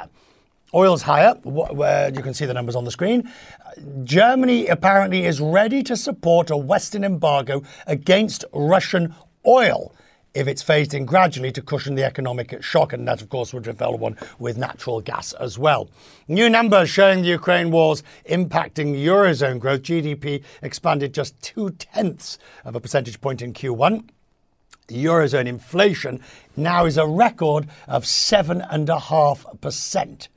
Oil's 0.74 1.02
higher, 1.02 1.34
where 1.44 2.14
you 2.14 2.22
can 2.22 2.34
see 2.34 2.46
the 2.46 2.54
numbers 2.54 2.76
on 2.76 2.84
the 2.84 2.92
screen. 2.92 3.32
Germany 4.04 4.68
apparently 4.68 5.26
is 5.26 5.42
ready 5.42 5.82
to 5.84 5.96
support 5.96 6.52
a 6.52 6.58
Western 6.58 7.04
embargo 7.04 7.64
against 7.88 8.46
Russian 8.54 9.16
oil 9.48 9.94
if 10.34 10.48
it's 10.48 10.62
phased 10.62 10.94
in 10.94 11.06
gradually 11.06 11.52
to 11.52 11.62
cushion 11.62 11.96
the 11.96 12.04
economic 12.04 12.62
shock. 12.64 12.94
And 12.94 13.08
that, 13.08 13.22
of 13.22 13.30
course, 13.30 13.54
would 13.54 13.68
repel 13.68 13.98
one 13.98 14.18
with 14.38 14.58
natural 14.58 15.02
gas 15.02 15.34
as 15.34 15.58
well. 15.58 15.90
New 16.28 16.50
numbers 16.50 16.90
showing 16.90 17.22
the 17.22 17.30
Ukraine 17.30 17.72
wars 17.72 18.04
impacting 18.30 19.02
Eurozone 19.02 19.60
growth. 19.60 19.84
GDP 19.84 20.44
expanded 20.62 21.14
just 21.14 21.42
two 21.42 21.70
tenths 21.72 22.38
of 22.64 22.76
a 22.76 22.80
percentage 22.80 23.20
point 23.22 23.42
in 23.42 23.54
Q1. 23.54 24.10
Eurozone 24.90 25.48
inflation 25.48 26.22
now 26.56 26.86
is 26.86 26.98
a 26.98 27.08
record 27.08 27.68
of 27.88 28.04
7.5%. 28.04 30.28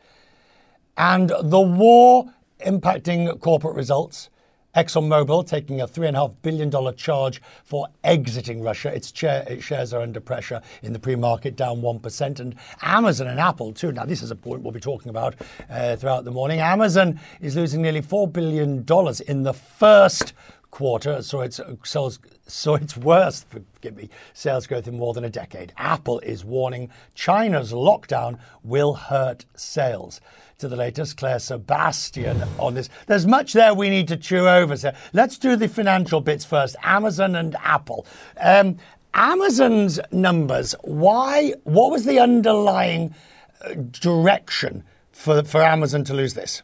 And 0.97 1.33
the 1.43 1.61
war 1.61 2.33
impacting 2.61 3.41
corporate 3.41 3.75
results 3.75 4.31
ExxonMobil 4.75 5.47
taking 5.47 5.83
a 5.83 5.87
$3.5 5.87 6.37
billion 6.41 6.97
charge 6.97 7.43
for 7.65 7.89
exiting 8.05 8.63
Russia. 8.63 8.95
Its, 8.95 9.13
chair, 9.13 9.45
its, 9.47 9.63
shares 9.63 9.93
are 9.93 10.01
under 10.01 10.19
pressure 10.19 10.63
in 10.83 10.95
the 10.95 10.99
pre 10.99 11.15
market, 11.15 11.57
down 11.57 11.83
1%. 11.83 12.41
And 12.41 12.55
Amazon 12.81 13.27
and 13.27 13.39
Apple, 13.39 13.73
too. 13.73 13.93
Now, 13.93 14.07
this 14.07 14.23
is 14.23 14.31
a 14.31 14.37
point 14.37 14.63
we'll 14.63 14.73
be 14.73 14.81
talking 14.81 15.11
about 15.11 15.35
uh, 15.69 15.97
throughout 15.97 16.25
the 16.25 16.31
morning. 16.31 16.61
Amazon 16.61 17.21
is 17.41 17.55
losing 17.55 17.83
nearly 17.83 18.01
$4 18.01 18.33
billion 18.33 18.87
in 19.29 19.43
the 19.43 19.53
first 19.53 20.33
quarter, 20.71 21.23
so 21.23 21.43
it's 21.43 21.61
sales, 21.85 22.19
so 22.47 22.75
it's 22.75 22.97
worse. 22.97 23.45
Forgive 23.45 23.95
me, 23.95 24.09
sales 24.33 24.67
growth 24.67 24.89
in 24.89 24.97
more 24.97 25.13
than 25.13 25.23
a 25.23 25.31
decade. 25.31 25.75
Apple 25.77 26.19
is 26.21 26.47
warning 26.47 26.91
China's 27.15 27.73
lockdown 27.73 28.39
will 28.65 28.95
hurt 28.95 29.45
sales 29.55 30.21
to 30.63 30.69
the 30.69 30.77
latest. 30.77 31.17
Claire 31.17 31.39
Sebastian 31.39 32.43
on 32.59 32.75
this. 32.75 32.89
There's 33.07 33.27
much 33.27 33.53
there 33.53 33.75
we 33.75 33.91
need 33.91 34.09
to 34.09 34.17
chew 34.17 34.49
over. 34.49 34.77
So 34.77 34.93
let's 35.13 35.37
do 35.37 35.57
the 35.57 35.69
financial 35.69 36.21
bits 36.21 36.45
first. 36.45 36.77
Amazon 36.83 37.37
and 37.37 37.55
Apple. 37.57 38.07
Um, 38.41 38.79
Amazon's 39.13 40.01
numbers. 40.11 40.75
Why? 40.83 41.53
What 41.65 41.91
was 41.91 42.05
the 42.05 42.19
underlying 42.19 43.15
uh, 43.61 43.75
direction 43.75 44.85
for 45.11 45.43
for 45.43 45.63
Amazon 45.63 46.05
to 46.05 46.15
lose 46.15 46.35
this? 46.35 46.63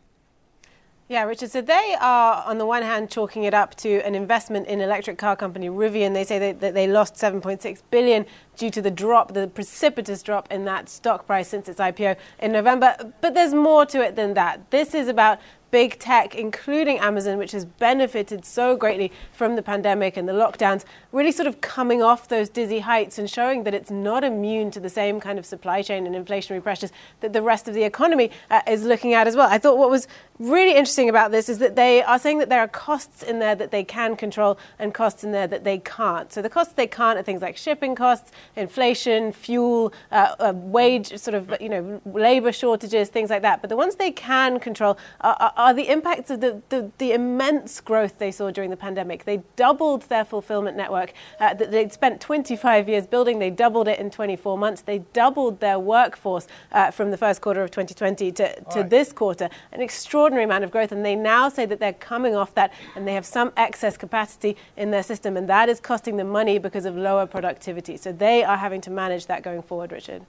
Yeah, 1.09 1.25
Richard. 1.25 1.51
So 1.51 1.63
they 1.63 1.97
are, 2.01 2.45
on 2.45 2.59
the 2.59 2.67
one 2.67 2.83
hand, 2.83 3.11
chalking 3.11 3.45
it 3.45 3.55
up 3.55 3.75
to 3.77 4.07
an 4.07 4.15
investment 4.15 4.67
in 4.67 4.83
electric 4.83 5.17
car 5.17 5.37
company 5.37 5.69
Rivian. 5.69 6.13
They 6.13 6.25
say 6.25 6.53
that 6.53 6.75
they 6.75 6.87
lost 6.87 7.15
7.6 7.15 7.83
billion 7.91 8.27
due 8.59 8.71
to 8.71 8.83
the 8.83 8.91
drop, 8.91 9.33
the 9.33 9.47
precipitous 9.47 10.23
drop 10.23 10.51
in 10.51 10.65
that 10.67 10.89
stock 10.89 11.27
price 11.27 11.49
since 11.49 11.69
its 11.69 11.81
IPO 11.81 12.17
in 12.41 12.53
November. 12.53 12.97
But 13.21 13.35
there's 13.35 13.55
more 13.55 13.87
to 13.87 14.03
it 14.03 14.17
than 14.17 14.35
that. 14.35 14.71
This 14.71 14.95
is 14.95 15.09
about 15.09 15.39
big 15.71 15.99
tech, 15.99 16.35
including 16.35 16.99
Amazon, 16.99 17.39
which 17.39 17.53
has 17.53 17.65
benefited 17.65 18.45
so 18.45 18.77
greatly 18.77 19.13
from 19.33 19.57
the 19.57 19.63
pandemic 19.63 20.17
and 20.17 20.29
the 20.29 20.33
lockdowns, 20.33 20.85
really 21.13 21.33
sort 21.33 21.47
of 21.47 21.61
coming 21.61 22.03
off 22.03 22.29
those 22.29 22.49
dizzy 22.49 22.81
heights 22.81 23.19
and 23.19 23.29
showing 23.29 23.65
that 23.65 23.75
it's 23.75 23.91
not 23.91 24.25
immune 24.25 24.71
to 24.71 24.81
the 24.81 24.89
same 24.89 25.21
kind 25.21 25.39
of 25.39 25.45
supply 25.45 25.83
chain 25.83 26.07
and 26.07 26.15
inflationary 26.15 26.63
pressures 26.63 26.91
that 27.21 27.33
the 27.33 27.43
rest 27.43 27.69
of 27.69 27.75
the 27.75 27.83
economy 27.83 28.31
uh, 28.51 28.61
is 28.67 28.85
looking 28.85 29.13
at 29.15 29.27
as 29.27 29.37
well. 29.37 29.49
I 29.51 29.59
thought 29.59 29.77
what 29.77 29.91
was 29.91 30.09
really 30.39 30.71
interesting 30.71 31.09
about 31.09 31.33
this 31.33 31.49
is 31.49 31.59
that 31.59 31.77
they 31.77 32.03
are 32.03 32.19
saying 32.19 32.39
that 32.39 32.49
there 32.49 32.61
are 32.61 32.69
costs 32.69 33.23
in 33.23 33.39
there 33.39 33.55
that 33.55 33.71
they 33.71 33.85
can 33.85 34.17
control 34.17 34.59
and 34.79 34.95
costs 34.95 35.25
in 35.25 35.33
there 35.33 35.47
that 35.47 35.65
they 35.65 35.79
can't. 35.79 36.33
So 36.33 36.41
the 36.41 36.49
costs 36.49 36.75
they 36.75 36.87
can't 36.87 37.19
are 37.19 37.23
things 37.23 37.43
like 37.43 37.57
shipping 37.57 37.95
costs, 37.95 38.31
inflation, 38.57 39.33
fuel, 39.33 39.93
uh, 40.11 40.35
uh, 40.39 40.53
wage, 40.55 41.17
sort 41.19 41.35
of, 41.35 41.55
you 41.61 41.69
know, 41.69 42.01
labor 42.05 42.53
shortages, 42.53 43.09
things 43.09 43.31
like 43.31 43.43
that. 43.43 43.61
But 43.61 43.71
the 43.71 43.77
ones 43.77 43.97
they 43.97 44.11
can 44.11 44.59
control 44.61 44.99
are, 45.21 45.37
are 45.39 45.69
are 45.69 45.75
the 45.75 45.89
impacts 45.91 46.31
of 46.31 46.41
the, 46.41 46.63
the, 46.71 46.91
the, 46.97 47.13
immense 47.13 47.81
growth 47.81 48.19
they 48.19 48.31
saw 48.31 48.51
during 48.51 48.71
the 48.71 48.77
pandemic. 48.77 49.25
They 49.25 49.43
doubled 49.57 50.03
their 50.03 50.25
fulfillment 50.25 50.77
network 50.77 51.13
uh, 51.41 51.53
that 51.55 51.71
they'd 51.71 51.93
spent 51.93 52.21
25 52.21 52.89
years 52.89 53.07
building. 53.07 53.39
They 53.39 53.51
doubled 53.51 53.87
it 53.87 53.99
in 53.99 54.11
24 54.11 54.57
months. 54.57 54.83
They 54.83 55.01
doubled 55.13 55.61
their 55.61 55.79
workforce 55.79 56.47
uh, 56.73 56.91
from 56.91 57.11
the 57.11 57.19
first 57.19 57.43
quarter 57.43 57.63
of 57.63 57.71
2020 57.71 58.33
to, 58.33 58.55
to 58.55 58.81
right. 58.81 58.91
this 58.91 59.13
quarter. 59.13 59.51
An 59.73 59.83
extraordinary 59.83 60.45
amount 60.45 60.65
of 60.65 60.71
growth. 60.71 60.93
And 60.93 61.05
they 61.05 61.17
now 61.17 61.49
say 61.49 61.67
that 61.67 61.81
they're 61.81 61.93
coming 61.93 62.35
off 62.35 62.55
that 62.55 62.73
and 62.97 63.07
they 63.07 63.15
have 63.15 63.27
some 63.27 63.53
excess 63.57 63.97
capacity 63.97 64.57
in 64.77 64.91
their 64.91 65.03
system. 65.03 65.37
And 65.37 65.49
that 65.49 65.69
is 65.69 65.81
costing 65.81 66.17
them 66.17 66.31
money 66.31 66.59
because 66.59 66.87
of 66.87 66.97
lower 66.97 67.27
productivity. 67.27 67.97
So 67.97 68.13
they 68.13 68.38
are 68.45 68.57
having 68.57 68.81
to 68.83 68.91
manage 68.91 69.27
that 69.27 69.43
going 69.43 69.63
forward, 69.63 69.93
Richard. 69.93 70.23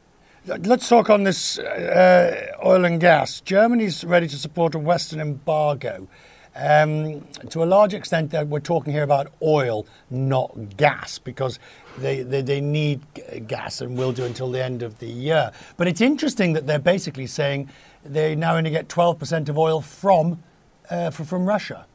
Let's 0.46 0.88
talk 0.88 1.10
on 1.10 1.24
this 1.24 1.60
uh, 1.60 2.54
oil 2.66 2.86
and 2.86 3.00
gas. 3.00 3.42
Germany's 3.42 4.04
ready 4.04 4.28
to 4.28 4.38
support 4.38 4.74
a 4.74 4.80
Western 4.80 5.20
embargo. 5.20 6.08
Um, 6.56 7.22
to 7.50 7.64
a 7.64 7.66
large 7.66 7.94
extent, 7.94 8.34
we're 8.48 8.60
talking 8.60 8.92
here 8.92 9.04
about 9.04 9.32
oil, 9.42 9.86
not 10.10 10.78
gas, 10.78 11.20
because 11.20 11.60
they, 11.98 12.24
they, 12.24 12.42
they, 12.42 12.60
need 12.60 13.02
gas 13.48 13.82
and 13.82 13.98
will 13.98 14.12
do 14.12 14.26
until 14.26 14.50
the 14.50 14.64
end 14.64 14.82
of 14.82 14.98
the 15.00 15.08
year. 15.08 15.52
But 15.78 15.88
it's 15.88 16.02
interesting 16.02 16.54
that 16.54 16.66
they're 16.66 16.80
basically 16.80 17.28
saying 17.28 17.70
they 18.04 18.36
now 18.36 18.56
only 18.56 18.72
get 18.72 18.88
12% 18.88 19.50
of 19.50 19.58
oil 19.58 19.82
from, 19.82 20.42
uh, 20.90 21.12
from 21.12 21.46
Russia. 21.46 21.86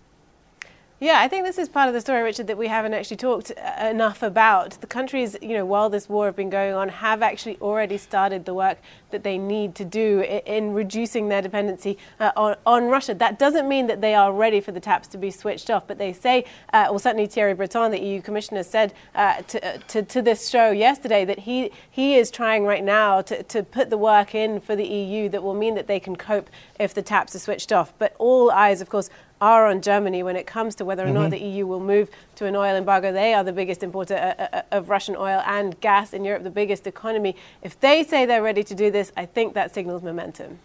Yeah, 1.01 1.19
I 1.19 1.27
think 1.27 1.45
this 1.45 1.59
is 1.59 1.69
part 1.69 1.89
of 1.89 1.95
the 1.95 2.01
story, 2.01 2.23
Richard, 2.23 2.47
that 2.47 2.57
we 2.57 2.69
haven't 2.69 2.95
actually 2.95 3.17
talked 3.17 3.51
uh, 3.51 3.85
enough 3.85 4.23
about. 4.23 4.81
The 4.81 4.87
countries, 4.87 5.37
you 5.43 5.55
know, 5.55 5.65
while 5.65 5.91
this 5.91 6.09
war 6.09 6.27
has 6.27 6.37
been 6.37 6.51
going 6.51 6.73
on, 6.73 6.89
have 6.89 7.21
actually 7.21 7.59
already 7.61 7.99
started 7.99 8.45
the 8.45 8.55
work 8.55 8.79
that 9.11 9.25
they 9.25 9.37
need 9.37 9.75
to 9.75 9.85
do 9.85 10.21
in, 10.23 10.73
reducing 10.73 11.29
their 11.29 11.43
dependency 11.43 11.99
uh, 12.21 12.31
on, 12.37 12.55
on, 12.65 12.85
Russia. 12.85 13.13
That 13.13 13.41
doesn't 13.41 13.69
mean 13.69 13.89
that 13.89 14.01
they 14.01 14.15
are 14.15 14.33
ready 14.33 14.61
for 14.61 14.71
the 14.71 14.79
taps 14.79 15.09
to 15.09 15.19
be 15.19 15.33
switched 15.33 15.69
off, 15.69 15.85
but 15.89 15.99
they 15.99 16.13
say, 16.13 16.45
uh, 16.73 16.87
well, 16.91 17.01
certainly 17.01 17.27
Thierry 17.27 17.55
Breton, 17.55 17.91
the 17.91 18.01
EU 18.01 18.23
commissioner, 18.23 18.63
said 18.63 18.95
uh, 19.17 19.43
to, 19.43 19.67
uh, 19.67 19.79
to, 19.89 20.03
to, 20.03 20.23
this 20.23 20.49
show 20.49 20.71
yesterday 20.71 21.25
that 21.25 21.41
he, 21.41 21.73
he 21.91 22.15
is 22.15 22.31
trying 22.31 22.65
right 22.65 22.85
now 22.85 23.21
to, 23.21 23.43
to 23.43 23.65
put 23.65 23.91
the 23.91 23.99
work 23.99 24.33
in 24.35 24.61
for 24.61 24.77
the 24.77 24.87
EU 24.87 25.29
that 25.31 25.43
will 25.43 25.55
mean 25.55 25.75
that 25.75 25.89
they 25.89 25.99
can 25.99 26.15
cope 26.15 26.49
if 26.79 26.95
the 26.95 27.03
taps 27.03 27.35
are 27.35 27.41
switched 27.41 27.73
off. 27.73 27.93
But 27.99 28.15
all 28.19 28.51
eyes, 28.51 28.81
of 28.81 28.89
course, 28.89 29.11
are 29.45 29.67
on 29.67 29.83
Germany 29.83 30.23
when 30.23 30.37
it 30.37 30.47
comes 30.47 30.75
to 30.77 30.85
whether 30.85 31.03
or 31.03 31.07
mm-hmm. 31.07 31.15
not 31.15 31.31
the 31.31 31.39
EU 31.39 31.67
will 31.67 31.81
move 31.81 32.09
to 32.37 32.47
an 32.47 32.57
oil 32.57 32.75
embargo. 32.75 33.13
They 33.13 33.35
are 33.35 33.45
the 33.45 33.53
biggest 33.53 33.83
importer 33.83 34.17
uh, 34.17 34.43
uh, 34.43 34.63
of 34.73 34.89
Russian 34.89 35.17
oil 35.17 35.43
and 35.47 35.79
gas 35.81 36.15
in 36.15 36.25
Europe, 36.25 36.45
the 36.45 36.51
biggest 36.51 36.87
economy. 36.87 37.37
If 37.63 37.79
they 37.79 38.05
say 38.05 38.25
they're 38.25 38.43
ready 38.43 38.65
to 38.65 38.75
do 38.75 38.91
this, 38.91 39.13
I 39.17 39.27
think 39.27 39.53
that 39.55 39.75
signals 39.75 40.03
momentum. 40.03 40.59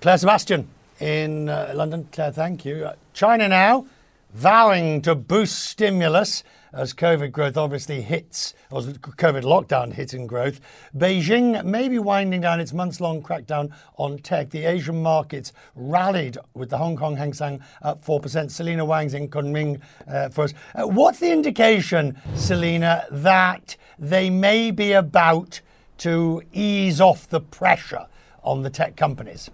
Claire 0.00 0.18
Sebastian 0.18 0.68
in 0.98 1.48
uh, 1.48 1.72
London. 1.76 2.08
Claire, 2.10 2.32
thank 2.32 2.64
you. 2.64 2.86
Uh, 2.86 2.94
China 3.12 3.48
now 3.48 3.86
vowing 4.34 5.02
to 5.02 5.14
boost 5.14 5.64
stimulus 5.64 6.42
as 6.76 6.92
COVID 6.92 7.32
growth 7.32 7.56
obviously 7.56 8.02
hits, 8.02 8.52
or 8.70 8.82
COVID 8.82 9.42
lockdown 9.42 9.94
hitting 9.94 10.26
growth. 10.26 10.60
Beijing 10.94 11.64
may 11.64 11.88
be 11.88 11.98
winding 11.98 12.42
down 12.42 12.60
its 12.60 12.74
months 12.74 13.00
long 13.00 13.22
crackdown 13.22 13.72
on 13.96 14.18
tech. 14.18 14.50
The 14.50 14.66
Asian 14.66 15.02
markets 15.02 15.54
rallied 15.74 16.36
with 16.52 16.68
the 16.68 16.76
Hong 16.76 16.96
Kong 16.96 17.16
Hang 17.16 17.32
Seng 17.32 17.62
up 17.80 18.04
4%. 18.04 18.50
Selina 18.50 18.84
Wang's 18.84 19.14
in 19.14 19.28
Kunming 19.28 19.80
uh, 20.06 20.28
for 20.28 20.44
us. 20.44 20.54
Uh, 20.74 20.86
what's 20.86 21.18
the 21.18 21.32
indication, 21.32 22.20
Selina, 22.34 23.06
that 23.10 23.76
they 23.98 24.28
may 24.28 24.70
be 24.70 24.92
about 24.92 25.62
to 25.98 26.42
ease 26.52 27.00
off 27.00 27.26
the 27.26 27.40
pressure 27.40 28.06
on 28.42 28.62
the 28.62 28.70
tech 28.70 28.96
companies? 28.96 29.50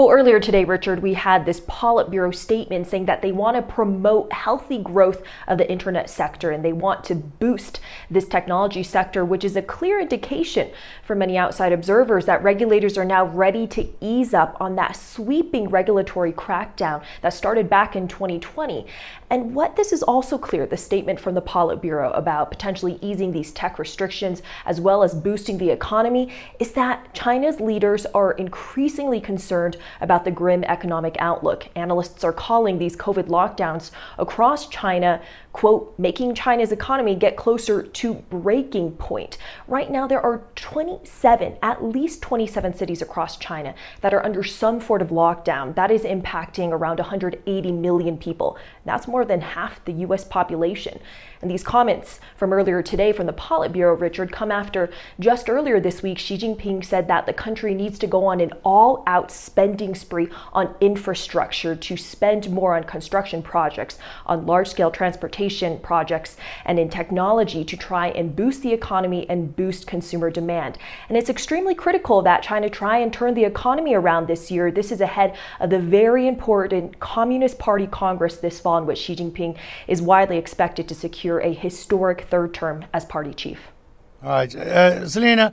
Well, 0.00 0.12
earlier 0.12 0.40
today, 0.40 0.64
Richard, 0.64 1.02
we 1.02 1.12
had 1.12 1.44
this 1.44 1.60
Politburo 1.60 2.34
statement 2.34 2.86
saying 2.86 3.04
that 3.04 3.20
they 3.20 3.32
want 3.32 3.58
to 3.58 3.62
promote 3.62 4.32
healthy 4.32 4.78
growth 4.78 5.22
of 5.46 5.58
the 5.58 5.70
internet 5.70 6.08
sector 6.08 6.50
and 6.50 6.64
they 6.64 6.72
want 6.72 7.04
to 7.04 7.14
boost 7.14 7.80
this 8.10 8.26
technology 8.26 8.82
sector, 8.82 9.26
which 9.26 9.44
is 9.44 9.56
a 9.56 9.60
clear 9.60 10.00
indication 10.00 10.70
for 11.02 11.14
many 11.14 11.36
outside 11.36 11.70
observers 11.74 12.24
that 12.24 12.42
regulators 12.42 12.96
are 12.96 13.04
now 13.04 13.26
ready 13.26 13.66
to 13.66 13.86
ease 14.00 14.32
up 14.32 14.56
on 14.58 14.74
that 14.76 14.96
sweeping 14.96 15.68
regulatory 15.68 16.32
crackdown 16.32 17.04
that 17.20 17.34
started 17.34 17.68
back 17.68 17.94
in 17.94 18.08
2020. 18.08 18.86
And 19.28 19.54
what 19.54 19.76
this 19.76 19.92
is 19.92 20.02
also 20.02 20.38
clear, 20.38 20.64
the 20.64 20.78
statement 20.78 21.20
from 21.20 21.34
the 21.34 21.42
Politburo 21.42 22.16
about 22.16 22.50
potentially 22.50 22.98
easing 23.02 23.32
these 23.32 23.52
tech 23.52 23.78
restrictions 23.78 24.40
as 24.64 24.80
well 24.80 25.02
as 25.02 25.14
boosting 25.14 25.58
the 25.58 25.68
economy, 25.68 26.32
is 26.58 26.72
that 26.72 27.12
China's 27.12 27.60
leaders 27.60 28.06
are 28.06 28.32
increasingly 28.32 29.20
concerned 29.20 29.76
about 30.00 30.24
the 30.24 30.30
grim 30.30 30.64
economic 30.64 31.16
outlook. 31.18 31.68
Analysts 31.76 32.24
are 32.24 32.32
calling 32.32 32.78
these 32.78 32.96
COVID 32.96 33.28
lockdowns 33.28 33.90
across 34.18 34.68
China 34.68 35.20
quote, 35.52 35.94
making 35.98 36.34
China's 36.34 36.70
economy 36.70 37.14
get 37.16 37.36
closer 37.36 37.82
to 37.82 38.14
breaking 38.14 38.92
point. 38.92 39.36
Right 39.66 39.90
now, 39.90 40.06
there 40.06 40.20
are 40.20 40.44
27, 40.54 41.56
at 41.60 41.82
least 41.82 42.22
27 42.22 42.74
cities 42.74 43.02
across 43.02 43.36
China 43.36 43.74
that 44.00 44.14
are 44.14 44.24
under 44.24 44.44
some 44.44 44.80
sort 44.80 45.02
of 45.02 45.08
lockdown. 45.08 45.74
That 45.74 45.90
is 45.90 46.02
impacting 46.02 46.70
around 46.70 46.98
180 46.98 47.72
million 47.72 48.16
people. 48.16 48.56
That's 48.84 49.08
more 49.08 49.24
than 49.24 49.40
half 49.40 49.84
the 49.84 49.92
US 49.92 50.24
population. 50.24 51.00
And 51.42 51.50
these 51.50 51.64
comments 51.64 52.20
from 52.36 52.52
earlier 52.52 52.82
today 52.82 53.12
from 53.12 53.26
the 53.26 53.32
Politburo, 53.32 53.98
Richard, 53.98 54.30
come 54.30 54.52
after 54.52 54.90
just 55.18 55.48
earlier 55.48 55.80
this 55.80 56.02
week, 56.02 56.18
Xi 56.18 56.36
Jinping 56.36 56.84
said 56.84 57.08
that 57.08 57.26
the 57.26 57.32
country 57.32 57.74
needs 57.74 57.98
to 58.00 58.06
go 58.06 58.26
on 58.26 58.40
an 58.40 58.52
all 58.62 59.02
out 59.06 59.30
spending 59.30 59.94
spree 59.94 60.28
on 60.52 60.74
infrastructure 60.80 61.74
to 61.74 61.96
spend 61.96 62.50
more 62.50 62.76
on 62.76 62.84
construction 62.84 63.42
projects, 63.42 63.98
on 64.26 64.46
large 64.46 64.68
scale 64.68 64.90
transportation 64.90 65.39
projects, 65.82 66.36
and 66.64 66.78
in 66.78 66.88
technology 66.88 67.64
to 67.64 67.76
try 67.76 68.08
and 68.08 68.36
boost 68.36 68.62
the 68.62 68.72
economy 68.72 69.28
and 69.28 69.56
boost 69.56 69.86
consumer 69.86 70.30
demand. 70.30 70.76
And 71.08 71.16
it's 71.16 71.30
extremely 71.30 71.74
critical 71.74 72.22
that 72.22 72.42
China 72.42 72.68
try 72.68 72.98
and 72.98 73.12
turn 73.12 73.34
the 73.34 73.44
economy 73.44 73.94
around 73.94 74.26
this 74.26 74.50
year. 74.50 74.70
This 74.70 74.92
is 74.92 75.00
ahead 75.00 75.36
of 75.60 75.70
the 75.70 75.78
very 75.78 76.26
important 76.26 77.00
Communist 77.00 77.58
Party 77.58 77.86
Congress 77.86 78.36
this 78.36 78.60
fall, 78.60 78.78
in 78.78 78.86
which 78.86 78.98
Xi 78.98 79.16
Jinping 79.16 79.56
is 79.86 80.02
widely 80.02 80.36
expected 80.36 80.88
to 80.88 80.94
secure 80.94 81.40
a 81.40 81.52
historic 81.52 82.22
third 82.30 82.52
term 82.52 82.84
as 82.92 83.04
party 83.04 83.32
chief. 83.32 83.68
All 84.22 84.30
right. 84.30 84.54
Uh, 84.54 85.08
Selina, 85.08 85.52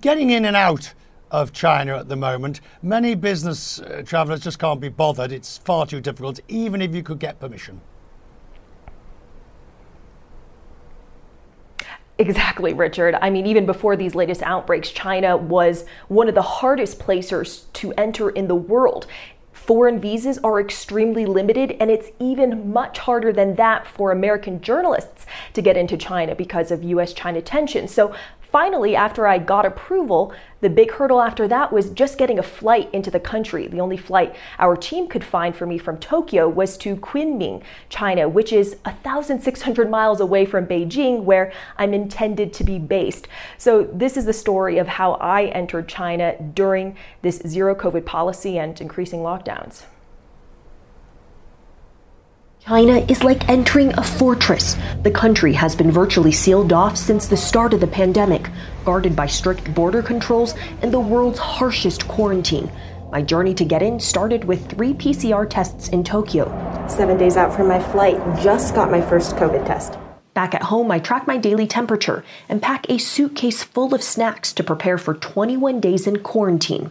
getting 0.00 0.30
in 0.30 0.44
and 0.44 0.56
out 0.56 0.94
of 1.30 1.52
China 1.52 1.98
at 1.98 2.08
the 2.08 2.16
moment, 2.16 2.60
many 2.82 3.14
business 3.14 3.80
uh, 3.80 4.02
travellers 4.04 4.40
just 4.40 4.58
can't 4.58 4.80
be 4.80 4.88
bothered. 4.88 5.32
It's 5.32 5.58
far 5.58 5.86
too 5.86 6.00
difficult, 6.00 6.40
even 6.48 6.80
if 6.82 6.94
you 6.94 7.02
could 7.02 7.18
get 7.18 7.40
permission. 7.40 7.80
Exactly, 12.18 12.72
Richard. 12.72 13.14
I 13.20 13.28
mean, 13.28 13.46
even 13.46 13.66
before 13.66 13.94
these 13.94 14.14
latest 14.14 14.42
outbreaks, 14.42 14.90
China 14.90 15.36
was 15.36 15.84
one 16.08 16.28
of 16.28 16.34
the 16.34 16.42
hardest 16.42 16.98
places 16.98 17.66
to 17.74 17.92
enter 17.92 18.30
in 18.30 18.48
the 18.48 18.54
world. 18.54 19.06
Foreign 19.52 20.00
visas 20.00 20.38
are 20.38 20.60
extremely 20.60 21.26
limited, 21.26 21.76
and 21.78 21.90
it's 21.90 22.08
even 22.18 22.72
much 22.72 22.98
harder 23.00 23.32
than 23.32 23.56
that 23.56 23.86
for 23.86 24.12
American 24.12 24.62
journalists 24.62 25.26
to 25.52 25.60
get 25.60 25.76
into 25.76 25.96
China 25.98 26.34
because 26.34 26.70
of 26.70 26.82
US 26.84 27.12
China 27.12 27.42
tensions. 27.42 27.92
So, 27.92 28.14
finally, 28.56 28.96
after 28.96 29.26
I 29.26 29.36
got 29.36 29.66
approval, 29.66 30.32
the 30.62 30.70
big 30.70 30.90
hurdle 30.90 31.20
after 31.20 31.46
that 31.46 31.70
was 31.70 31.90
just 31.90 32.16
getting 32.16 32.38
a 32.38 32.42
flight 32.42 32.88
into 32.90 33.10
the 33.10 33.20
country. 33.20 33.66
The 33.66 33.82
only 33.82 33.98
flight 33.98 34.34
our 34.58 34.78
team 34.78 35.08
could 35.08 35.22
find 35.22 35.54
for 35.54 35.66
me 35.66 35.76
from 35.76 35.98
Tokyo 35.98 36.48
was 36.48 36.78
to 36.78 36.96
Kunming, 36.96 37.62
China, 37.90 38.30
which 38.30 38.54
is 38.54 38.76
1,600 38.86 39.90
miles 39.90 40.20
away 40.20 40.46
from 40.46 40.66
Beijing, 40.66 41.24
where 41.24 41.52
I'm 41.76 41.92
intended 41.92 42.54
to 42.54 42.64
be 42.64 42.78
based. 42.78 43.28
So, 43.58 43.90
this 43.92 44.16
is 44.16 44.24
the 44.24 44.32
story 44.32 44.78
of 44.78 44.88
how 44.88 45.16
I 45.20 45.48
entered 45.48 45.86
China 45.86 46.34
during 46.54 46.96
this 47.20 47.42
zero 47.46 47.74
COVID 47.74 48.06
policy 48.06 48.58
and 48.58 48.80
increasing 48.80 49.20
lockdowns. 49.20 49.82
China 52.66 52.96
is 53.08 53.22
like 53.22 53.48
entering 53.48 53.96
a 53.96 54.02
fortress. 54.02 54.76
The 55.04 55.10
country 55.12 55.52
has 55.52 55.76
been 55.76 55.92
virtually 55.92 56.32
sealed 56.32 56.72
off 56.72 56.96
since 56.96 57.28
the 57.28 57.36
start 57.36 57.72
of 57.72 57.78
the 57.78 57.86
pandemic, 57.86 58.50
guarded 58.84 59.14
by 59.14 59.28
strict 59.28 59.72
border 59.72 60.02
controls 60.02 60.56
and 60.82 60.92
the 60.92 60.98
world's 60.98 61.38
harshest 61.38 62.08
quarantine. 62.08 62.68
My 63.12 63.22
journey 63.22 63.54
to 63.54 63.64
get 63.64 63.84
in 63.84 64.00
started 64.00 64.42
with 64.42 64.68
three 64.68 64.94
PCR 64.94 65.48
tests 65.48 65.90
in 65.90 66.02
Tokyo. 66.02 66.46
Seven 66.88 67.16
days 67.16 67.36
out 67.36 67.54
from 67.54 67.68
my 67.68 67.78
flight, 67.78 68.16
just 68.42 68.74
got 68.74 68.90
my 68.90 69.00
first 69.00 69.36
COVID 69.36 69.64
test. 69.64 69.96
Back 70.34 70.52
at 70.52 70.64
home, 70.64 70.90
I 70.90 70.98
track 70.98 71.24
my 71.24 71.36
daily 71.36 71.68
temperature 71.68 72.24
and 72.48 72.60
pack 72.60 72.90
a 72.90 72.98
suitcase 72.98 73.62
full 73.62 73.94
of 73.94 74.02
snacks 74.02 74.52
to 74.54 74.64
prepare 74.64 74.98
for 74.98 75.14
21 75.14 75.78
days 75.78 76.08
in 76.08 76.18
quarantine. 76.18 76.90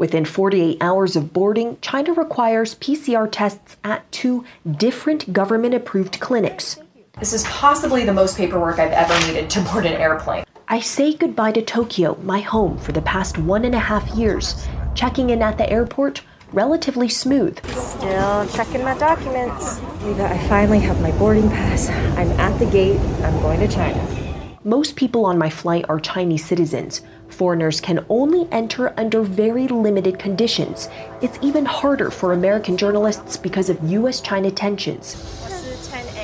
Within 0.00 0.24
48 0.24 0.78
hours 0.80 1.14
of 1.14 1.30
boarding, 1.34 1.76
China 1.82 2.14
requires 2.14 2.74
PCR 2.76 3.28
tests 3.30 3.76
at 3.84 4.10
two 4.10 4.46
different 4.78 5.30
government 5.30 5.74
approved 5.74 6.18
clinics. 6.20 6.78
This 7.18 7.34
is 7.34 7.42
possibly 7.42 8.06
the 8.06 8.14
most 8.14 8.38
paperwork 8.38 8.78
I've 8.78 8.92
ever 8.92 9.26
needed 9.26 9.50
to 9.50 9.60
board 9.60 9.84
an 9.84 10.00
airplane. 10.00 10.44
I 10.68 10.80
say 10.80 11.12
goodbye 11.12 11.52
to 11.52 11.60
Tokyo, 11.60 12.16
my 12.22 12.40
home, 12.40 12.78
for 12.78 12.92
the 12.92 13.02
past 13.02 13.36
one 13.36 13.66
and 13.66 13.74
a 13.74 13.78
half 13.78 14.08
years. 14.14 14.66
Checking 14.94 15.28
in 15.28 15.42
at 15.42 15.58
the 15.58 15.68
airport, 15.68 16.22
relatively 16.50 17.10
smooth. 17.10 17.62
Still 17.66 18.48
checking 18.48 18.82
my 18.82 18.96
documents. 18.96 19.80
I 20.02 20.38
finally 20.48 20.78
have 20.78 20.98
my 21.02 21.10
boarding 21.18 21.50
pass. 21.50 21.90
I'm 22.16 22.30
at 22.40 22.58
the 22.58 22.64
gate. 22.64 22.98
I'm 23.22 23.38
going 23.42 23.60
to 23.60 23.68
China. 23.68 24.20
Most 24.64 24.96
people 24.96 25.26
on 25.26 25.36
my 25.36 25.50
flight 25.50 25.84
are 25.88 26.00
Chinese 26.00 26.46
citizens, 26.46 27.00
Foreigners 27.40 27.80
can 27.80 28.04
only 28.10 28.46
enter 28.52 28.92
under 29.00 29.22
very 29.22 29.66
limited 29.66 30.18
conditions. 30.18 30.90
It's 31.22 31.38
even 31.40 31.64
harder 31.64 32.10
for 32.10 32.34
American 32.34 32.76
journalists 32.76 33.38
because 33.38 33.70
of 33.70 33.82
US 33.82 34.20
China 34.20 34.50
tensions. 34.50 35.16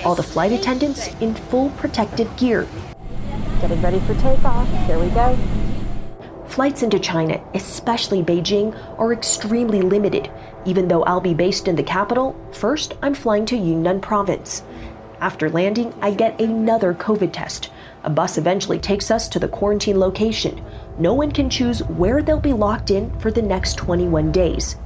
All 0.04 0.14
the 0.14 0.22
flight 0.22 0.52
attendants 0.52 1.08
in 1.22 1.34
full 1.34 1.70
protective 1.70 2.28
gear. 2.36 2.68
Getting 3.62 3.80
ready 3.80 3.98
for 4.00 4.12
takeoff. 4.16 4.68
Here 4.86 4.98
we 4.98 5.08
go. 5.08 5.38
Flights 6.48 6.82
into 6.82 6.98
China, 6.98 7.42
especially 7.54 8.22
Beijing, 8.22 8.76
are 8.98 9.14
extremely 9.14 9.80
limited. 9.80 10.30
Even 10.66 10.86
though 10.86 11.04
I'll 11.04 11.22
be 11.22 11.32
based 11.32 11.66
in 11.66 11.76
the 11.76 11.82
capital, 11.82 12.36
first 12.52 12.92
I'm 13.00 13.14
flying 13.14 13.46
to 13.46 13.56
Yunnan 13.56 14.02
province. 14.02 14.62
After 15.22 15.48
landing, 15.48 15.94
I 16.02 16.10
get 16.10 16.38
another 16.38 16.92
COVID 16.92 17.32
test. 17.32 17.70
A 18.06 18.10
bus 18.10 18.38
eventually 18.38 18.78
takes 18.78 19.10
us 19.10 19.28
to 19.28 19.40
the 19.40 19.48
quarantine 19.48 19.98
location. 19.98 20.64
No 20.96 21.12
one 21.12 21.32
can 21.32 21.50
choose 21.50 21.82
where 21.82 22.22
they'll 22.22 22.38
be 22.38 22.52
locked 22.52 22.92
in 22.92 23.10
for 23.18 23.32
the 23.32 23.42
next 23.42 23.76
21 23.76 24.30
days. 24.30 24.76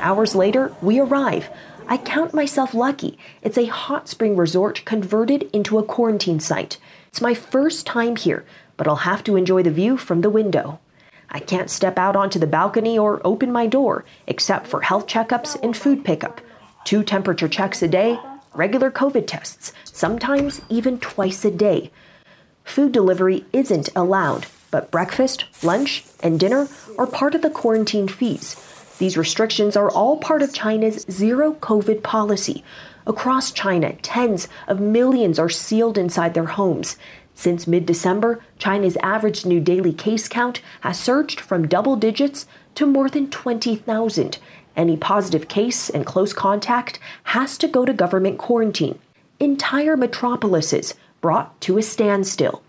Hours 0.00 0.34
later, 0.34 0.74
we 0.82 0.98
arrive. 0.98 1.48
I 1.86 1.96
count 1.96 2.34
myself 2.34 2.74
lucky. 2.74 3.16
It's 3.40 3.56
a 3.56 3.66
hot 3.66 4.08
spring 4.08 4.36
resort 4.36 4.84
converted 4.84 5.44
into 5.52 5.78
a 5.78 5.84
quarantine 5.84 6.40
site. 6.40 6.78
It's 7.06 7.20
my 7.20 7.34
first 7.34 7.86
time 7.86 8.16
here, 8.16 8.44
but 8.76 8.88
I'll 8.88 9.06
have 9.06 9.22
to 9.22 9.36
enjoy 9.36 9.62
the 9.62 9.70
view 9.70 9.96
from 9.96 10.22
the 10.22 10.30
window. 10.30 10.80
I 11.30 11.38
can't 11.38 11.70
step 11.70 11.98
out 11.98 12.16
onto 12.16 12.40
the 12.40 12.48
balcony 12.48 12.98
or 12.98 13.24
open 13.24 13.52
my 13.52 13.68
door, 13.68 14.04
except 14.26 14.66
for 14.66 14.80
health 14.80 15.06
checkups 15.06 15.56
and 15.62 15.76
food 15.76 16.04
pickup. 16.04 16.40
Two 16.84 17.04
temperature 17.04 17.48
checks 17.48 17.80
a 17.80 17.88
day, 17.88 18.18
regular 18.56 18.90
COVID 18.90 19.26
tests, 19.26 19.72
sometimes 19.84 20.60
even 20.68 20.98
twice 20.98 21.44
a 21.44 21.50
day. 21.50 21.90
Food 22.64 22.92
delivery 22.92 23.44
isn't 23.52 23.88
allowed, 23.94 24.46
but 24.70 24.90
breakfast, 24.90 25.44
lunch, 25.62 26.04
and 26.20 26.40
dinner 26.40 26.68
are 26.98 27.06
part 27.06 27.34
of 27.34 27.42
the 27.42 27.50
quarantine 27.50 28.08
fees. 28.08 28.56
These 28.98 29.16
restrictions 29.16 29.76
are 29.76 29.90
all 29.90 30.16
part 30.16 30.42
of 30.42 30.54
China's 30.54 31.04
zero 31.10 31.54
COVID 31.54 32.02
policy. 32.02 32.64
Across 33.06 33.52
China, 33.52 33.92
tens 34.02 34.48
of 34.66 34.80
millions 34.80 35.38
are 35.38 35.48
sealed 35.48 35.96
inside 35.96 36.34
their 36.34 36.46
homes. 36.46 36.96
Since 37.34 37.66
mid 37.66 37.84
December, 37.84 38.40
China's 38.58 38.96
average 39.02 39.44
new 39.44 39.60
daily 39.60 39.92
case 39.92 40.26
count 40.26 40.62
has 40.80 40.98
surged 40.98 41.38
from 41.38 41.68
double 41.68 41.94
digits 41.94 42.46
to 42.74 42.86
more 42.86 43.10
than 43.10 43.30
20,000, 43.30 44.38
any 44.76 44.96
positive 44.96 45.48
case 45.48 45.88
and 45.90 46.06
close 46.06 46.32
contact 46.32 46.98
has 47.24 47.56
to 47.58 47.68
go 47.68 47.84
to 47.84 47.92
government 47.92 48.38
quarantine. 48.38 48.98
Entire 49.40 49.96
metropolises 49.96 50.94
brought 51.20 51.60
to 51.62 51.78
a 51.78 51.82
standstill. 51.82 52.62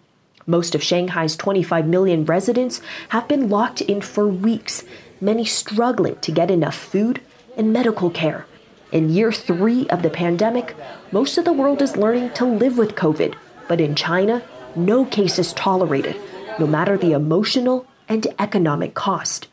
Most 0.45 0.75
of 0.75 0.81
Shanghai's 0.81 1.35
25 1.35 1.85
million 1.85 2.25
residents 2.25 2.81
have 3.09 3.27
been 3.27 3.49
locked 3.49 3.81
in 3.81 4.01
for 4.01 4.27
weeks, 4.27 4.83
many 5.19 5.43
struggling 5.43 6.15
to 6.21 6.31
get 6.31 6.49
enough 6.49 6.75
food 6.75 7.21
and 7.57 7.73
medical 7.73 8.09
care. 8.09 8.45
In 8.91 9.09
year 9.09 9.33
three 9.33 9.89
of 9.89 10.01
the 10.01 10.09
pandemic, 10.09 10.73
most 11.11 11.37
of 11.37 11.43
the 11.43 11.51
world 11.51 11.81
is 11.81 11.97
learning 11.97 12.31
to 12.35 12.45
live 12.45 12.77
with 12.77 12.95
COVID, 12.95 13.35
but 13.67 13.81
in 13.81 13.95
China, 13.95 14.41
no 14.75 15.03
case 15.03 15.37
is 15.37 15.51
tolerated, 15.53 16.15
no 16.57 16.65
matter 16.65 16.97
the 16.97 17.11
emotional 17.11 17.85
and 18.07 18.27
economic 18.39 18.93
cost. 18.93 19.47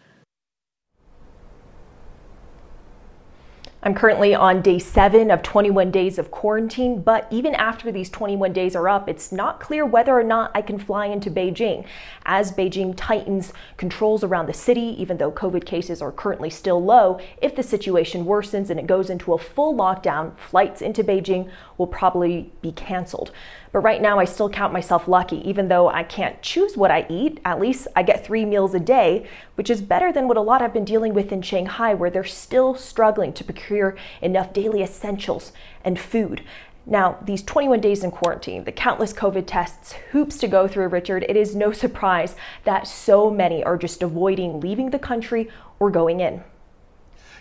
I'm 3.84 3.94
currently 3.94 4.34
on 4.34 4.62
day 4.62 4.78
seven 4.78 5.30
of 5.30 5.42
21 5.42 5.90
days 5.90 6.18
of 6.18 6.30
quarantine, 6.30 7.02
but 7.02 7.28
even 7.30 7.54
after 7.54 7.92
these 7.92 8.08
21 8.08 8.54
days 8.54 8.74
are 8.74 8.88
up, 8.88 9.10
it's 9.10 9.30
not 9.30 9.60
clear 9.60 9.84
whether 9.84 10.18
or 10.18 10.24
not 10.24 10.50
I 10.54 10.62
can 10.62 10.78
fly 10.78 11.04
into 11.04 11.30
Beijing. 11.30 11.84
As 12.24 12.50
Beijing 12.50 12.94
tightens 12.96 13.52
controls 13.76 14.24
around 14.24 14.46
the 14.46 14.54
city, 14.54 14.96
even 14.98 15.18
though 15.18 15.30
COVID 15.30 15.66
cases 15.66 16.00
are 16.00 16.12
currently 16.12 16.48
still 16.48 16.82
low, 16.82 17.20
if 17.42 17.54
the 17.54 17.62
situation 17.62 18.24
worsens 18.24 18.70
and 18.70 18.80
it 18.80 18.86
goes 18.86 19.10
into 19.10 19.34
a 19.34 19.38
full 19.38 19.74
lockdown, 19.74 20.34
flights 20.38 20.80
into 20.80 21.04
Beijing 21.04 21.50
will 21.76 21.86
probably 21.86 22.50
be 22.62 22.72
canceled. 22.72 23.32
But 23.74 23.82
right 23.82 24.00
now, 24.00 24.20
I 24.20 24.24
still 24.24 24.48
count 24.48 24.72
myself 24.72 25.08
lucky. 25.08 25.38
Even 25.48 25.66
though 25.66 25.88
I 25.88 26.04
can't 26.04 26.40
choose 26.40 26.76
what 26.76 26.92
I 26.92 27.06
eat, 27.10 27.40
at 27.44 27.58
least 27.58 27.88
I 27.96 28.04
get 28.04 28.24
three 28.24 28.44
meals 28.44 28.72
a 28.72 28.78
day, 28.78 29.26
which 29.56 29.68
is 29.68 29.82
better 29.82 30.12
than 30.12 30.28
what 30.28 30.36
a 30.36 30.42
lot 30.42 30.60
have 30.60 30.72
been 30.72 30.84
dealing 30.84 31.12
with 31.12 31.32
in 31.32 31.42
Shanghai, 31.42 31.92
where 31.92 32.08
they're 32.08 32.22
still 32.22 32.76
struggling 32.76 33.32
to 33.32 33.42
procure 33.42 33.96
enough 34.22 34.52
daily 34.52 34.80
essentials 34.80 35.50
and 35.84 35.98
food. 35.98 36.44
Now, 36.86 37.18
these 37.20 37.42
21 37.42 37.80
days 37.80 38.04
in 38.04 38.12
quarantine, 38.12 38.62
the 38.62 38.70
countless 38.70 39.12
COVID 39.12 39.42
tests, 39.44 39.94
hoops 40.12 40.38
to 40.38 40.46
go 40.46 40.68
through, 40.68 40.86
Richard, 40.86 41.24
it 41.28 41.36
is 41.36 41.56
no 41.56 41.72
surprise 41.72 42.36
that 42.62 42.86
so 42.86 43.28
many 43.28 43.64
are 43.64 43.76
just 43.76 44.04
avoiding 44.04 44.60
leaving 44.60 44.90
the 44.90 45.00
country 45.00 45.50
or 45.80 45.90
going 45.90 46.20
in. 46.20 46.44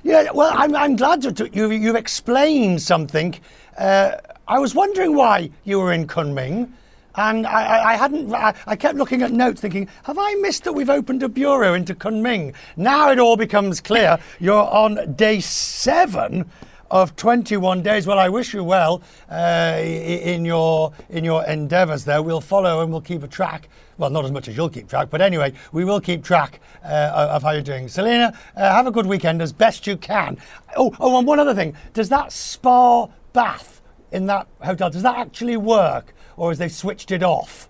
Yeah, 0.01 0.31
well, 0.31 0.51
I'm, 0.55 0.75
I'm 0.75 0.95
glad 0.95 1.23
you, 1.55 1.69
you've 1.69 1.95
explained 1.95 2.81
something. 2.81 3.39
Uh, 3.77 4.13
I 4.47 4.59
was 4.59 4.75
wondering 4.75 5.15
why 5.15 5.51
you 5.63 5.79
were 5.79 5.93
in 5.93 6.07
Kunming. 6.07 6.71
And 7.15 7.45
I, 7.45 7.93
I 7.93 7.95
hadn't, 7.95 8.33
I, 8.33 8.55
I, 8.65 8.75
kept 8.75 8.97
looking 8.97 9.21
at 9.21 9.31
notes 9.31 9.61
thinking, 9.61 9.87
have 10.03 10.17
I 10.17 10.33
missed 10.35 10.63
that 10.63 10.73
we've 10.73 10.89
opened 10.89 11.21
a 11.21 11.29
bureau 11.29 11.75
into 11.75 11.93
Kunming? 11.93 12.55
Now 12.75 13.11
it 13.11 13.19
all 13.19 13.37
becomes 13.37 13.79
clear. 13.79 14.17
You're 14.39 14.67
on 14.67 15.13
day 15.13 15.39
seven 15.39 16.49
of 16.89 17.15
21 17.15 17.83
days. 17.83 18.07
Well, 18.07 18.17
I 18.17 18.29
wish 18.29 18.53
you 18.53 18.63
well 18.63 19.03
uh, 19.29 19.79
in 19.79 20.43
your 20.43 20.91
in 21.09 21.23
your 21.23 21.45
endeavours 21.45 22.03
there. 22.03 22.21
We'll 22.21 22.41
follow 22.41 22.81
and 22.81 22.91
we'll 22.91 23.01
keep 23.01 23.23
a 23.23 23.27
track. 23.27 23.69
Well, 23.97 24.09
not 24.09 24.25
as 24.25 24.31
much 24.31 24.47
as 24.47 24.57
you'll 24.57 24.69
keep 24.69 24.89
track, 24.89 25.09
but 25.11 25.21
anyway, 25.21 25.53
we 25.71 25.85
will 25.85 26.01
keep 26.01 26.23
track 26.23 26.61
uh, 26.83 27.29
of 27.31 27.43
how 27.43 27.51
you're 27.51 27.61
doing. 27.61 27.87
Selina, 27.87 28.37
uh, 28.55 28.59
have 28.59 28.87
a 28.87 28.91
good 28.91 29.05
weekend 29.05 29.41
as 29.41 29.53
best 29.53 29.85
you 29.85 29.97
can. 29.97 30.37
Oh, 30.75 30.95
oh, 30.99 31.17
and 31.17 31.27
one 31.27 31.39
other 31.39 31.53
thing. 31.53 31.75
Does 31.93 32.09
that 32.09 32.31
spa 32.31 33.07
bath 33.33 33.72
in 34.13 34.27
that 34.27 34.47
hotel, 34.61 34.89
does 34.89 35.03
that 35.03 35.17
actually 35.17 35.57
work? 35.57 36.13
or 36.37 36.51
has 36.51 36.57
they 36.57 36.69
switched 36.69 37.11
it 37.11 37.23
off? 37.23 37.69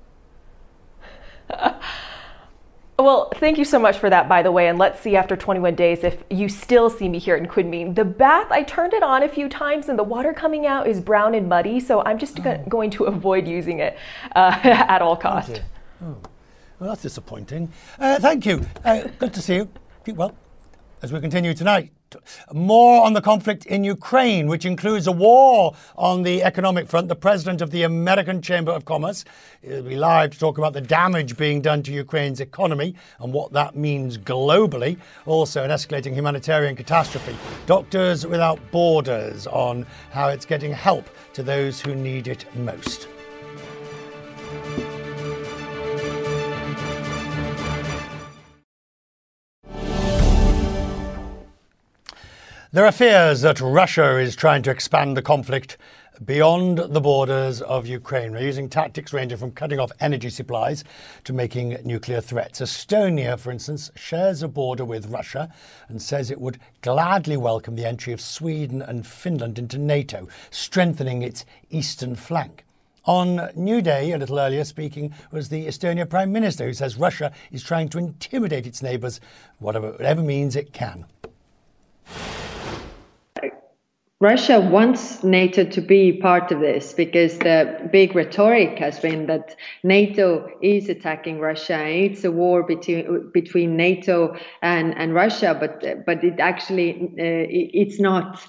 Well, 3.00 3.32
thank 3.38 3.58
you 3.58 3.66
so 3.66 3.80
much 3.80 3.98
for 3.98 4.10
that, 4.12 4.30
by 4.30 4.44
the 4.44 4.52
way. 4.52 4.68
And 4.68 4.78
let's 4.78 5.02
see 5.02 5.18
after 5.18 5.36
21 5.36 5.74
days 5.74 6.04
if 6.04 6.24
you 6.30 6.48
still 6.48 6.92
see 6.92 7.10
me 7.10 7.18
here 7.18 7.36
in 7.36 7.48
Kunming. 7.48 7.96
The 7.96 8.06
bath, 8.06 8.52
I 8.52 8.62
turned 8.62 8.94
it 8.94 9.02
on 9.02 9.24
a 9.24 9.28
few 9.28 9.50
times 9.50 9.90
and 9.90 9.98
the 9.98 10.04
water 10.04 10.32
coming 10.32 10.68
out 10.68 10.88
is 10.88 11.02
brown 11.02 11.34
and 11.34 11.50
muddy, 11.50 11.80
so 11.80 12.04
I'm 12.06 12.20
just 12.20 12.40
oh. 12.46 12.64
going 12.70 12.92
to 12.92 13.04
avoid 13.14 13.48
using 13.48 13.80
it 13.80 13.98
uh, 14.36 14.58
at 14.64 15.02
all 15.02 15.18
cost. 15.18 15.64
Oh, 16.04 16.16
well, 16.80 16.90
that's 16.92 17.02
disappointing. 17.02 17.74
Uh, 17.98 18.20
thank 18.20 18.46
you. 18.46 18.64
Uh, 18.86 19.08
good 19.18 19.34
to 19.34 19.42
see 19.42 19.56
you. 19.56 19.70
Keep 20.06 20.16
well 20.16 20.36
as 21.02 21.12
we 21.12 21.20
continue 21.20 21.56
tonight. 21.56 21.92
More 22.54 23.04
on 23.06 23.14
the 23.14 23.22
conflict 23.22 23.66
in 23.66 23.84
Ukraine, 23.84 24.48
which 24.48 24.66
includes 24.66 25.08
a 25.08 25.12
war 25.12 25.76
on 25.96 26.24
the 26.24 26.44
economic 26.44 26.88
front. 26.88 27.08
The 27.08 27.16
president 27.16 27.62
of 27.62 27.72
the 27.72 27.84
American 27.84 28.42
Chamber 28.42 28.72
of 28.72 28.86
Commerce 28.86 29.26
will 29.64 29.84
be 29.84 29.96
live 29.96 30.32
to 30.32 30.40
talk 30.40 30.58
about 30.58 30.74
the 30.74 30.82
damage 30.82 31.38
being 31.38 31.62
done 31.62 31.84
to 31.84 31.92
Ukraine's 31.92 32.40
economy 32.40 32.96
and 33.20 33.34
what 33.34 33.54
that 33.54 33.76
means 33.76 34.18
globally. 34.18 34.98
Also, 35.26 35.64
an 35.64 35.72
escalating 35.72 36.14
humanitarian 36.14 36.76
catastrophe. 36.76 37.36
Doctors 37.66 38.26
Without 38.26 38.60
Borders 38.72 39.48
on 39.48 39.86
how 40.12 40.30
it's 40.30 40.46
getting 40.46 40.72
help 40.72 41.10
to 41.34 41.44
those 41.44 41.80
who 41.80 41.96
need 41.96 42.28
it 42.28 42.46
most. 42.56 43.08
There 52.74 52.88
are 52.88 52.92
fears 52.92 53.42
that 53.42 53.60
Russia 53.62 54.18
is 54.18 54.36
trying 54.36 54.64
to 54.64 54.72
expand 54.72 55.16
the 55.16 55.22
conflict 55.22 55.78
beyond 56.26 56.80
the 56.80 57.02
borders 57.02 57.62
of 57.62 57.86
Ukraine. 57.86 58.32
They're 58.32 58.42
using 58.42 58.68
tactics 58.68 59.14
ranging 59.14 59.38
from 59.38 59.52
cutting 59.52 59.80
off 59.80 59.92
energy 60.00 60.32
supplies 60.32 60.84
to 61.26 61.34
making 61.34 61.78
nuclear 61.86 62.20
threats. 62.20 62.62
Estonia, 62.62 63.38
for 63.38 63.52
instance, 63.52 63.92
shares 63.94 64.42
a 64.42 64.48
border 64.48 64.86
with 64.86 65.12
Russia 65.12 65.54
and 65.88 66.02
says 66.02 66.32
it 66.32 66.42
would 66.42 66.58
gladly 66.82 67.38
welcome 67.38 67.76
the 67.76 67.86
entry 67.86 68.12
of 68.12 68.20
Sweden 68.20 68.82
and 68.82 69.06
Finland 69.06 69.60
into 69.60 69.78
NATO, 69.78 70.28
strengthening 70.50 71.22
its 71.22 71.46
eastern 71.70 72.16
flank. 72.16 72.66
On 73.06 73.52
New 73.54 73.84
Day, 73.84 74.14
a 74.14 74.18
little 74.18 74.40
earlier, 74.40 74.64
speaking 74.64 75.14
was 75.30 75.50
the 75.50 75.68
Estonia 75.68 76.10
Prime 76.10 76.32
Minister, 76.32 76.66
who 76.66 76.74
says 76.74 76.98
Russia 76.98 77.32
is 77.52 77.62
trying 77.62 77.90
to 77.90 78.00
intimidate 78.00 78.66
its 78.66 78.82
neighbours, 78.82 79.22
whatever, 79.60 79.92
whatever 79.92 80.24
means 80.24 80.56
it 80.56 80.74
can. 80.74 81.06
Russia 84.20 84.60
wants 84.60 85.24
NATO 85.24 85.66
to 85.66 85.82
be 85.82 86.14
part 86.14 86.52
of 86.52 86.62
this 86.62 86.94
because 86.94 87.38
the 87.40 87.90
big 87.92 88.16
rhetoric 88.16 88.80
has 88.80 89.00
been 89.00 89.26
that 89.28 89.56
NATO 89.84 90.48
is 90.62 90.88
attacking 90.88 91.40
Russia. 91.40 91.86
It's 91.86 92.24
a 92.24 92.32
war 92.32 92.64
between 92.64 93.32
between 93.34 93.76
NATO 93.76 94.38
and, 94.62 94.98
and 94.98 95.14
Russia, 95.14 95.58
but 95.60 96.06
but 96.06 96.24
it 96.24 96.40
actually 96.40 97.02
uh, 97.20 97.48
it's 97.50 98.00
not. 98.00 98.42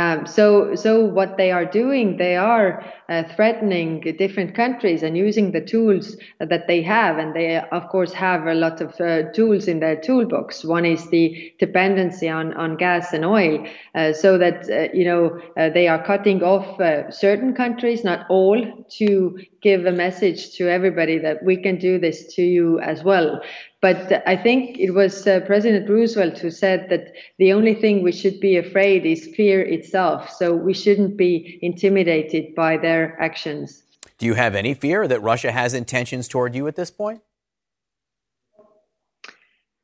Um, 0.00 0.26
so, 0.26 0.74
so 0.76 1.04
what 1.04 1.36
they 1.36 1.50
are 1.52 1.66
doing, 1.66 2.16
they 2.16 2.34
are 2.34 2.82
uh, 3.10 3.22
threatening 3.34 4.00
different 4.18 4.54
countries 4.54 5.02
and 5.02 5.14
using 5.14 5.52
the 5.52 5.60
tools 5.60 6.16
that 6.38 6.66
they 6.66 6.80
have, 6.80 7.18
and 7.18 7.34
they 7.34 7.60
of 7.70 7.88
course 7.90 8.12
have 8.14 8.46
a 8.46 8.54
lot 8.54 8.80
of 8.80 8.98
uh, 8.98 9.30
tools 9.32 9.68
in 9.68 9.80
their 9.80 10.00
toolbox. 10.00 10.64
One 10.64 10.86
is 10.86 11.10
the 11.10 11.52
dependency 11.58 12.30
on 12.30 12.54
on 12.54 12.76
gas 12.76 13.12
and 13.12 13.26
oil, 13.26 13.66
uh, 13.94 14.14
so 14.14 14.38
that 14.38 14.70
uh, 14.70 14.88
you 14.94 15.04
know 15.04 15.38
uh, 15.58 15.68
they 15.68 15.86
are 15.86 16.02
cutting 16.02 16.42
off 16.42 16.80
uh, 16.80 17.10
certain 17.10 17.52
countries, 17.52 18.02
not 18.02 18.24
all, 18.30 18.58
to 18.98 19.38
give 19.62 19.86
a 19.86 19.92
message 19.92 20.56
to 20.56 20.68
everybody 20.68 21.18
that 21.18 21.42
we 21.42 21.56
can 21.56 21.78
do 21.78 21.98
this 21.98 22.34
to 22.34 22.42
you 22.42 22.80
as 22.80 23.02
well. 23.04 23.40
But 23.80 24.22
I 24.26 24.36
think 24.36 24.78
it 24.78 24.90
was 24.90 25.26
uh, 25.26 25.40
President 25.46 25.88
Roosevelt 25.88 26.38
who 26.38 26.50
said 26.50 26.88
that 26.90 27.12
the 27.38 27.52
only 27.52 27.74
thing 27.74 28.02
we 28.02 28.12
should 28.12 28.40
be 28.40 28.56
afraid 28.56 29.06
is 29.06 29.26
fear 29.34 29.62
itself. 29.62 30.30
So 30.30 30.54
we 30.54 30.74
shouldn't 30.74 31.16
be 31.16 31.58
intimidated 31.62 32.54
by 32.54 32.76
their 32.76 33.20
actions. 33.20 33.82
Do 34.18 34.26
you 34.26 34.34
have 34.34 34.54
any 34.54 34.74
fear 34.74 35.08
that 35.08 35.20
Russia 35.20 35.50
has 35.50 35.72
intentions 35.72 36.28
toward 36.28 36.54
you 36.54 36.66
at 36.66 36.76
this 36.76 36.90
point? 36.90 37.22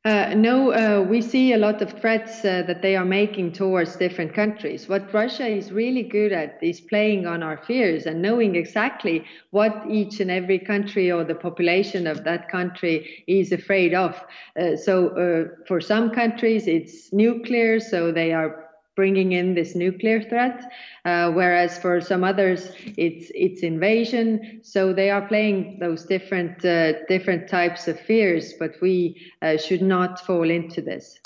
Uh, 0.06 0.32
no, 0.36 0.70
uh, 0.70 1.02
we 1.02 1.20
see 1.20 1.52
a 1.52 1.58
lot 1.58 1.82
of 1.82 1.92
threats 1.94 2.44
uh, 2.44 2.62
that 2.64 2.80
they 2.80 2.94
are 2.94 3.04
making 3.04 3.50
towards 3.50 3.96
different 3.96 4.32
countries. 4.32 4.88
What 4.88 5.12
Russia 5.12 5.48
is 5.48 5.72
really 5.72 6.04
good 6.04 6.30
at 6.30 6.60
is 6.62 6.80
playing 6.80 7.26
on 7.26 7.42
our 7.42 7.56
fears 7.56 8.06
and 8.06 8.22
knowing 8.22 8.54
exactly 8.54 9.24
what 9.50 9.82
each 9.90 10.20
and 10.20 10.30
every 10.30 10.60
country 10.60 11.10
or 11.10 11.24
the 11.24 11.34
population 11.34 12.06
of 12.06 12.22
that 12.22 12.48
country 12.48 13.24
is 13.26 13.50
afraid 13.50 13.94
of. 13.94 14.14
Uh, 14.56 14.76
so, 14.76 15.08
uh, 15.08 15.64
for 15.66 15.80
some 15.80 16.10
countries, 16.10 16.68
it's 16.68 17.12
nuclear, 17.12 17.80
so 17.80 18.12
they 18.12 18.32
are 18.32 18.65
bringing 18.96 19.32
in 19.32 19.54
this 19.54 19.74
nuclear 19.74 20.22
threat, 20.22 20.72
uh, 21.04 21.30
whereas 21.30 21.78
for 21.78 22.00
some 22.00 22.24
others 22.24 22.72
it's 22.96 23.30
it's 23.34 23.60
invasion. 23.62 24.60
So 24.62 24.92
they 24.92 25.10
are 25.10 25.28
playing 25.28 25.78
those 25.78 26.04
different 26.04 26.64
uh, 26.64 27.04
different 27.06 27.48
types 27.48 27.86
of 27.86 28.00
fears, 28.00 28.54
but 28.58 28.72
we 28.80 29.20
uh, 29.42 29.58
should 29.58 29.82
not 29.82 30.18
fall 30.26 30.50
into 30.50 30.80
this. 30.80 31.20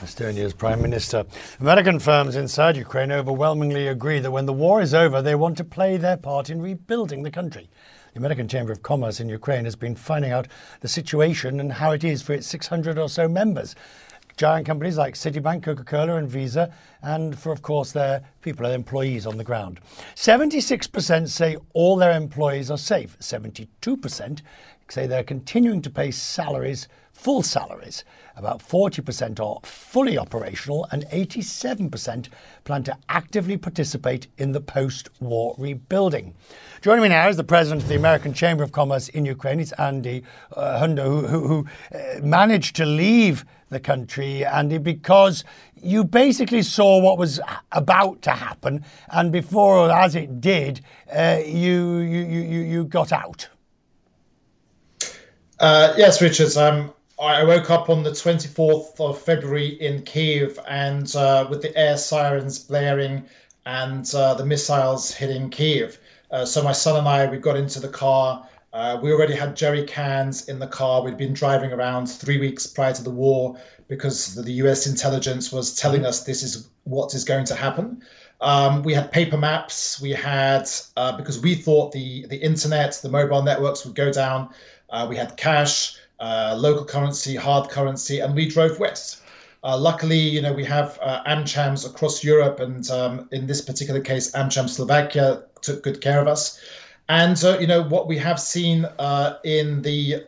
Estonia's 0.00 0.54
Prime 0.54 0.80
Minister. 0.80 1.26
American 1.60 1.98
firms 1.98 2.34
inside 2.34 2.74
Ukraine 2.74 3.12
overwhelmingly 3.12 3.86
agree 3.86 4.18
that 4.20 4.30
when 4.30 4.46
the 4.46 4.52
war 4.54 4.80
is 4.80 4.94
over, 4.94 5.20
they 5.20 5.34
want 5.34 5.58
to 5.58 5.64
play 5.64 5.98
their 5.98 6.16
part 6.16 6.48
in 6.48 6.62
rebuilding 6.62 7.22
the 7.22 7.30
country. 7.30 7.68
The 8.14 8.18
American 8.18 8.48
Chamber 8.48 8.72
of 8.72 8.82
Commerce 8.82 9.20
in 9.20 9.28
Ukraine 9.28 9.66
has 9.66 9.76
been 9.76 9.94
finding 9.94 10.32
out 10.32 10.48
the 10.80 10.88
situation 10.88 11.60
and 11.60 11.74
how 11.74 11.92
it 11.92 12.02
is 12.02 12.22
for 12.22 12.32
its 12.32 12.46
600 12.46 12.98
or 12.98 13.10
so 13.10 13.28
members 13.28 13.74
giant 14.40 14.64
companies 14.64 14.96
like 14.96 15.12
Citibank, 15.12 15.62
Coca 15.62 15.84
Cola, 15.84 16.16
and 16.16 16.26
Visa, 16.26 16.72
and 17.02 17.38
for, 17.38 17.52
of 17.52 17.60
course, 17.60 17.92
their 17.92 18.22
people, 18.40 18.64
their 18.64 18.74
employees 18.74 19.26
on 19.26 19.36
the 19.36 19.44
ground. 19.44 19.80
76% 20.14 21.28
say 21.28 21.58
all 21.74 21.96
their 21.96 22.12
employees 22.12 22.70
are 22.70 22.78
safe. 22.78 23.18
72% 23.18 24.40
say 24.88 25.06
they're 25.06 25.22
continuing 25.22 25.82
to 25.82 25.90
pay 25.90 26.10
salaries, 26.10 26.88
full 27.20 27.42
salaries. 27.42 28.02
About 28.34 28.60
40% 28.66 29.38
are 29.40 29.60
fully 29.62 30.16
operational, 30.16 30.88
and 30.90 31.04
87% 31.08 32.28
plan 32.64 32.82
to 32.84 32.96
actively 33.10 33.58
participate 33.58 34.28
in 34.38 34.52
the 34.52 34.60
post 34.60 35.10
war 35.20 35.54
rebuilding. 35.58 36.34
Joining 36.80 37.02
me 37.02 37.08
now 37.10 37.28
is 37.28 37.36
the 37.36 37.44
president 37.44 37.82
of 37.82 37.88
the 37.88 37.96
American 37.96 38.32
Chamber 38.32 38.62
of 38.62 38.72
Commerce 38.72 39.10
in 39.10 39.26
Ukraine. 39.26 39.60
It's 39.60 39.72
Andy 39.72 40.22
uh, 40.56 40.78
Hunder, 40.78 41.04
who, 41.04 41.26
who, 41.26 41.46
who 41.46 41.66
uh, 41.94 42.20
managed 42.22 42.74
to 42.76 42.86
leave 42.86 43.44
the 43.68 43.80
country, 43.80 44.42
Andy, 44.46 44.78
because 44.78 45.44
you 45.76 46.02
basically 46.04 46.62
saw 46.62 46.98
what 47.00 47.18
was 47.18 47.38
about 47.72 48.22
to 48.22 48.30
happen, 48.30 48.82
and 49.10 49.30
before, 49.30 49.90
as 49.90 50.14
it 50.14 50.40
did, 50.40 50.80
uh, 51.14 51.40
you, 51.44 51.98
you, 51.98 52.20
you, 52.20 52.60
you 52.60 52.84
got 52.84 53.12
out. 53.12 53.46
Uh, 55.58 55.92
yes, 55.98 56.22
Richard. 56.22 56.56
Um, 56.56 56.94
I 57.20 57.44
woke 57.44 57.70
up 57.70 57.90
on 57.90 58.02
the 58.02 58.10
24th 58.10 58.98
of 58.98 59.20
February 59.20 59.68
in 59.80 60.02
Kiev, 60.02 60.58
and 60.66 61.14
uh, 61.14 61.46
with 61.50 61.60
the 61.62 61.76
air 61.76 61.96
sirens 61.96 62.58
blaring 62.58 63.24
and 63.66 64.12
uh, 64.14 64.34
the 64.34 64.46
missiles 64.46 65.12
hitting 65.12 65.50
Kiev. 65.50 65.98
Uh, 66.30 66.44
so 66.44 66.62
my 66.62 66.72
son 66.72 66.96
and 66.96 67.06
I, 67.06 67.26
we 67.26 67.36
got 67.36 67.56
into 67.56 67.78
the 67.78 67.88
car 67.88 68.48
uh, 68.72 68.98
we 69.02 69.12
already 69.12 69.34
had 69.34 69.56
jerry 69.56 69.84
cans 69.84 70.48
in 70.48 70.58
the 70.58 70.66
car. 70.66 71.02
We'd 71.02 71.16
been 71.16 71.32
driving 71.32 71.72
around 71.72 72.06
three 72.06 72.38
weeks 72.38 72.66
prior 72.66 72.92
to 72.92 73.02
the 73.02 73.10
war 73.10 73.56
because 73.88 74.36
the 74.36 74.52
US 74.64 74.86
intelligence 74.86 75.50
was 75.50 75.74
telling 75.74 76.06
us 76.06 76.22
this 76.22 76.42
is 76.42 76.68
what 76.84 77.14
is 77.14 77.24
going 77.24 77.44
to 77.46 77.54
happen. 77.54 78.02
Um, 78.40 78.82
we 78.84 78.94
had 78.94 79.10
paper 79.10 79.36
maps. 79.36 80.00
We 80.00 80.10
had 80.10 80.70
uh, 80.96 81.16
because 81.16 81.40
we 81.40 81.56
thought 81.56 81.92
the 81.92 82.26
the 82.26 82.36
internet, 82.36 82.98
the 83.02 83.10
mobile 83.10 83.42
networks 83.42 83.84
would 83.84 83.96
go 83.96 84.12
down. 84.12 84.50
Uh, 84.88 85.06
we 85.08 85.16
had 85.16 85.36
cash, 85.36 85.96
uh, 86.20 86.56
local 86.58 86.84
currency, 86.84 87.36
hard 87.36 87.68
currency, 87.70 88.20
and 88.20 88.34
we 88.34 88.48
drove 88.48 88.78
west. 88.78 89.22
Uh, 89.62 89.76
luckily, 89.76 90.18
you 90.18 90.40
know, 90.40 90.52
we 90.52 90.64
have 90.64 90.98
uh, 91.02 91.22
AmChams 91.24 91.86
across 91.86 92.24
Europe, 92.24 92.60
and 92.60 92.90
um, 92.90 93.28
in 93.32 93.46
this 93.46 93.60
particular 93.60 94.00
case, 94.00 94.30
AmCham 94.32 94.68
Slovakia 94.68 95.42
took 95.60 95.82
good 95.82 96.00
care 96.00 96.20
of 96.20 96.28
us 96.28 96.60
And 97.10 97.42
uh, 97.42 97.58
you 97.58 97.66
know 97.66 97.82
what 97.82 98.06
we 98.06 98.16
have 98.18 98.38
seen 98.38 98.84
uh, 99.00 99.38
in 99.42 99.82
the 99.82 100.24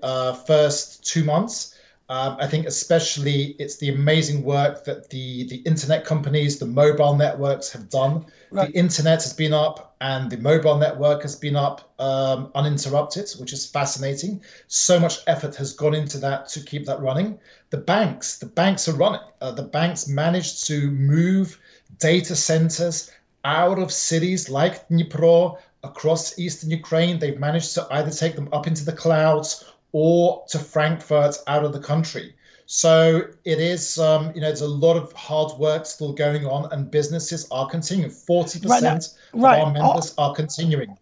first 0.46 1.04
two 1.06 1.22
months. 1.22 1.71
Um, 2.12 2.36
I 2.38 2.46
think 2.46 2.66
especially 2.66 3.56
it's 3.58 3.78
the 3.78 3.88
amazing 3.88 4.44
work 4.44 4.84
that 4.84 5.08
the 5.08 5.44
the 5.44 5.56
internet 5.70 6.04
companies, 6.04 6.58
the 6.58 6.66
mobile 6.66 7.16
networks 7.16 7.72
have 7.72 7.88
done. 7.88 8.26
Right. 8.50 8.70
The 8.70 8.78
internet 8.78 9.22
has 9.22 9.32
been 9.32 9.54
up, 9.54 9.96
and 10.02 10.30
the 10.30 10.36
mobile 10.36 10.76
network 10.76 11.22
has 11.22 11.34
been 11.34 11.56
up 11.56 11.90
um, 11.98 12.50
uninterrupted, 12.54 13.30
which 13.40 13.54
is 13.54 13.64
fascinating. 13.64 14.42
So 14.66 15.00
much 15.00 15.20
effort 15.26 15.56
has 15.56 15.72
gone 15.72 15.94
into 15.94 16.18
that 16.18 16.48
to 16.48 16.60
keep 16.60 16.84
that 16.84 17.00
running. 17.00 17.38
The 17.70 17.78
banks, 17.78 18.36
the 18.36 18.50
banks 18.60 18.86
are 18.88 18.96
running. 19.04 19.22
Uh, 19.40 19.52
the 19.52 19.68
banks 19.78 20.06
managed 20.06 20.66
to 20.66 20.90
move 20.90 21.58
data 21.98 22.36
centers 22.36 23.10
out 23.46 23.78
of 23.78 23.90
cities 23.90 24.50
like 24.50 24.86
Dnipro, 24.90 25.56
across 25.84 26.38
eastern 26.38 26.70
Ukraine. 26.70 27.18
They've 27.18 27.38
managed 27.38 27.74
to 27.74 27.86
either 27.90 28.10
take 28.10 28.36
them 28.36 28.48
up 28.52 28.66
into 28.66 28.84
the 28.84 28.92
clouds 28.92 29.64
or 29.92 30.44
to 30.48 30.58
Frankfurt 30.58 31.36
out 31.46 31.64
of 31.64 31.72
the 31.72 31.80
country. 31.80 32.34
So 32.66 33.22
it 33.44 33.60
is, 33.60 33.98
um, 33.98 34.32
you 34.34 34.40
know, 34.40 34.46
there's 34.46 34.62
a 34.62 34.68
lot 34.68 34.96
of 34.96 35.12
hard 35.12 35.58
work 35.58 35.84
still 35.84 36.12
going 36.12 36.46
on, 36.46 36.72
and 36.72 36.90
businesses 36.90 37.46
are 37.50 37.68
continuing. 37.68 38.10
Forty 38.10 38.60
percent 38.60 39.08
right, 39.34 39.60
of 39.60 39.68
our 39.68 39.72
members 39.72 40.14
are 40.16 40.34
continuing. 40.34 40.96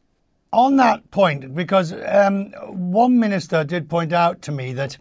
On 0.53 0.77
that 0.79 1.09
point, 1.13 1.55
because 1.55 1.93
um, 1.93 2.47
one 2.67 3.21
minister 3.21 3.63
did 3.63 3.89
point 3.89 4.13
out 4.13 4.43
to 4.43 4.53
me 4.53 4.73
that 4.73 4.99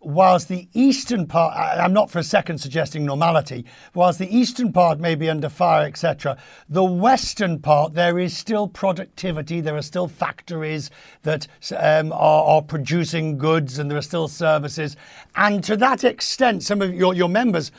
whilst 0.00 0.48
the 0.48 0.68
eastern 0.74 1.26
part, 1.26 1.56
I'm 1.56 1.92
not 1.92 2.10
for 2.10 2.18
a 2.18 2.24
second 2.24 2.58
suggesting 2.58 3.04
normality, 3.04 3.64
whilst 3.94 4.18
the 4.18 4.36
eastern 4.36 4.72
part 4.72 5.00
may 5.00 5.14
be 5.14 5.28
under 5.28 5.48
fire, 5.48 5.86
etc., 5.86 6.36
the 6.68 6.84
western 6.84 7.58
part, 7.58 7.94
there 7.94 8.18
is 8.18 8.36
still 8.36 8.68
productivity, 8.68 9.60
there 9.60 9.76
are 9.76 9.82
still 9.82 10.08
factories 10.08 10.90
that 11.22 11.46
um, 11.76 12.12
are, 12.12 12.44
are, 12.44 12.62
producing 12.62 13.38
goods, 13.38 13.78
and 13.78 13.90
there 13.90 13.98
are 13.98 14.02
still 14.02 14.28
services. 14.28 14.96
And 15.34 15.64
to 15.64 15.76
that 15.78 16.04
extent, 16.04 16.62
some 16.62 16.80
of 16.80 16.94
your, 16.94 17.14
your 17.14 17.28
members, 17.28 17.72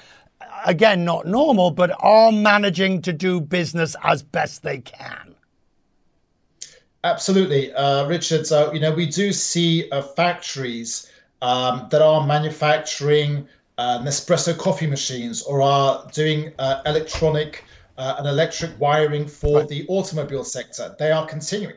again, 0.66 1.06
not 1.06 1.26
normal, 1.26 1.72
but 1.72 1.92
are 2.00 2.32
managing 2.32 3.02
to 3.04 3.14
do 3.14 3.40
business 3.40 3.96
as 4.04 4.24
best 4.24 4.64
they 4.64 4.80
can. 4.80 5.36
Absolutely, 7.06 7.72
uh, 7.74 8.06
Richard. 8.08 8.46
So, 8.46 8.74
you 8.74 8.82
know, 8.82 8.92
we 8.92 9.06
do 9.06 9.32
see 9.32 9.90
uh, 9.90 10.02
factories 10.02 11.09
um, 11.42 11.88
that 11.90 12.02
are 12.02 12.26
manufacturing 12.26 13.48
uh, 13.78 14.00
Nespresso 14.00 14.58
coffee 14.58 14.88
machines 14.88 15.42
or 15.42 15.62
are 15.62 16.06
doing 16.12 16.52
uh, 16.60 16.82
electronic 16.86 17.64
uh, 17.98 18.16
and 18.18 18.28
electric 18.28 18.72
wiring 18.80 19.28
for 19.28 19.64
the 19.64 19.86
automobile 19.88 20.44
sector. 20.44 20.96
They 21.00 21.12
are 21.12 21.26
continuing. 21.26 21.76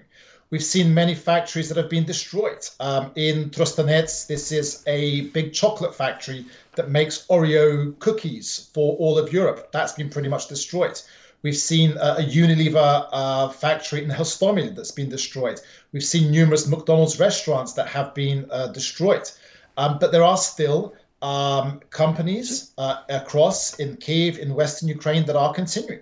We've 0.51 0.63
seen 0.63 0.93
many 0.93 1.15
factories 1.15 1.69
that 1.69 1.79
have 1.79 1.89
been 1.89 2.05
destroyed. 2.05 2.67
Um, 2.79 3.11
in 3.15 3.49
Trostianets, 3.51 4.27
this 4.27 4.53
is 4.53 4.83
a 4.87 5.23
big 5.31 5.55
chocolate 5.55 5.95
factory 5.95 6.45
that 6.75 6.91
makes 6.91 7.27
Oreo 7.29 7.99
cookies 8.01 8.69
for 8.75 8.97
all 8.97 9.17
of 9.17 9.33
Europe. 9.33 9.71
That's 9.73 9.93
been 9.93 10.11
pretty 10.11 10.29
much 10.29 10.49
destroyed. 10.49 11.01
We've 11.43 11.57
seen 11.57 11.97
uh, 11.97 12.17
a 12.19 12.23
Unilever 12.23 13.09
uh, 13.11 13.49
factory 13.49 14.05
in 14.05 14.11
Hostomel 14.11 14.77
that's 14.77 14.93
been 14.93 15.09
destroyed. 15.09 15.61
We've 15.93 16.05
seen 16.05 16.31
numerous 16.31 16.69
McDonald's 16.69 17.19
restaurants 17.19 17.73
that 17.73 17.89
have 17.89 18.15
been 18.15 18.47
uh, 18.51 18.69
destroyed. 18.69 19.29
Um, 19.77 19.99
but 19.99 20.13
there 20.13 20.25
are 20.25 20.37
still 20.37 20.95
um, 21.23 21.81
companies 21.91 22.73
uh, 22.79 23.03
across 23.09 23.79
in 23.79 23.97
Kiev, 23.97 24.39
in 24.39 24.55
Western 24.55 24.89
Ukraine, 24.89 25.25
that 25.27 25.37
are 25.37 25.55
continuing. 25.55 26.01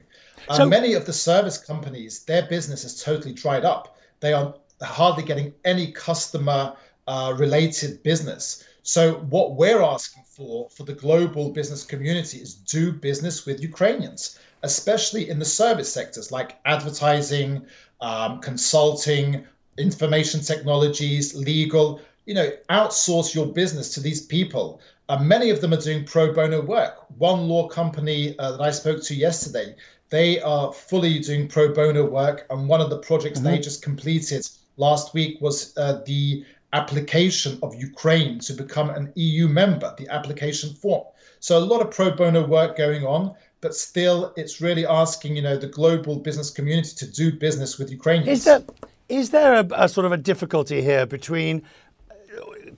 Uh, 0.49 0.57
so, 0.57 0.67
many 0.67 0.95
of 0.95 1.07
the 1.07 1.13
service 1.13 1.59
companies, 1.59 2.25
their 2.25 2.47
business 2.47 2.85
is 2.85 3.03
totally 3.03 3.35
dried 3.35 3.65
up. 3.65 3.97
They 4.21 4.33
are 4.33 4.55
hardly 4.83 5.23
getting 5.23 5.53
any 5.65 5.93
customer 5.93 6.75
uh, 7.07 7.35
related 7.37 8.03
business. 8.03 8.65
So, 8.83 9.15
what 9.29 9.57
we're 9.57 9.83
asking 9.83 10.25
for 10.27 10.69
for 10.71 10.85
the 10.85 10.95
global 10.95 11.51
business 11.51 11.85
community 11.85 12.39
is 12.39 12.55
do 12.55 12.93
business 12.93 13.45
with 13.45 13.61
Ukrainians, 13.61 14.39
especially 14.63 15.29
in 15.29 15.39
the 15.39 15.45
service 15.45 15.93
sectors 15.93 16.33
like 16.33 16.59
advertising, 16.65 17.67
um, 18.01 18.41
consulting, 18.41 19.47
information 19.77 20.41
technologies, 20.41 21.35
legal 21.35 22.01
you 22.31 22.35
know, 22.35 22.53
outsource 22.71 23.35
your 23.35 23.47
business 23.47 23.93
to 23.93 24.01
these 24.01 24.25
people. 24.25 24.81
Uh, 25.09 25.19
many 25.19 25.51
of 25.51 25.61
them 25.61 25.75
are 25.75 25.81
doing 25.81 26.05
pro 26.05 26.33
bono 26.33 26.61
work. 26.61 27.05
One 27.19 27.49
law 27.49 27.67
company 27.67 28.39
uh, 28.39 28.53
that 28.53 28.61
I 28.61 28.71
spoke 28.71 29.03
to 29.03 29.17
yesterday, 29.17 29.75
they 30.11 30.41
are 30.41 30.73
fully 30.73 31.19
doing 31.19 31.49
pro 31.49 31.75
bono 31.75 32.05
work. 32.09 32.47
And 32.49 32.69
one 32.69 32.81
of 32.81 32.89
the 32.89 32.99
projects 32.99 33.41
mm-hmm. 33.41 33.49
they 33.49 33.59
just 33.59 33.83
completed 33.83 34.49
last 34.77 35.13
week 35.13 35.41
was 35.41 35.77
uh, 35.77 36.03
the 36.07 36.45
application 36.73 37.59
of 37.65 37.75
Ukraine 37.75 38.39
to 38.47 38.53
become 38.53 38.91
an 38.91 39.13
EU 39.17 39.49
member, 39.49 39.93
the 39.99 40.07
application 40.09 40.73
form. 40.75 41.03
So 41.41 41.59
a 41.59 41.65
lot 41.73 41.81
of 41.81 41.91
pro 41.91 42.13
bono 42.13 42.47
work 42.47 42.77
going 42.77 43.05
on, 43.05 43.35
but 43.61 43.75
still, 43.75 44.33
it's 44.37 44.61
really 44.61 44.87
asking, 44.87 45.35
you 45.35 45.43
know, 45.43 45.57
the 45.57 45.67
global 45.67 46.21
business 46.21 46.49
community 46.49 46.95
to 46.95 47.11
do 47.11 47.33
business 47.33 47.77
with 47.77 47.91
Ukrainians. 47.91 48.39
Is 48.39 48.45
there, 48.45 48.63
is 49.09 49.31
there 49.31 49.55
a, 49.55 49.67
a 49.75 49.89
sort 49.89 50.07
of 50.07 50.13
a 50.13 50.17
difficulty 50.17 50.81
here 50.81 51.07
between 51.07 51.63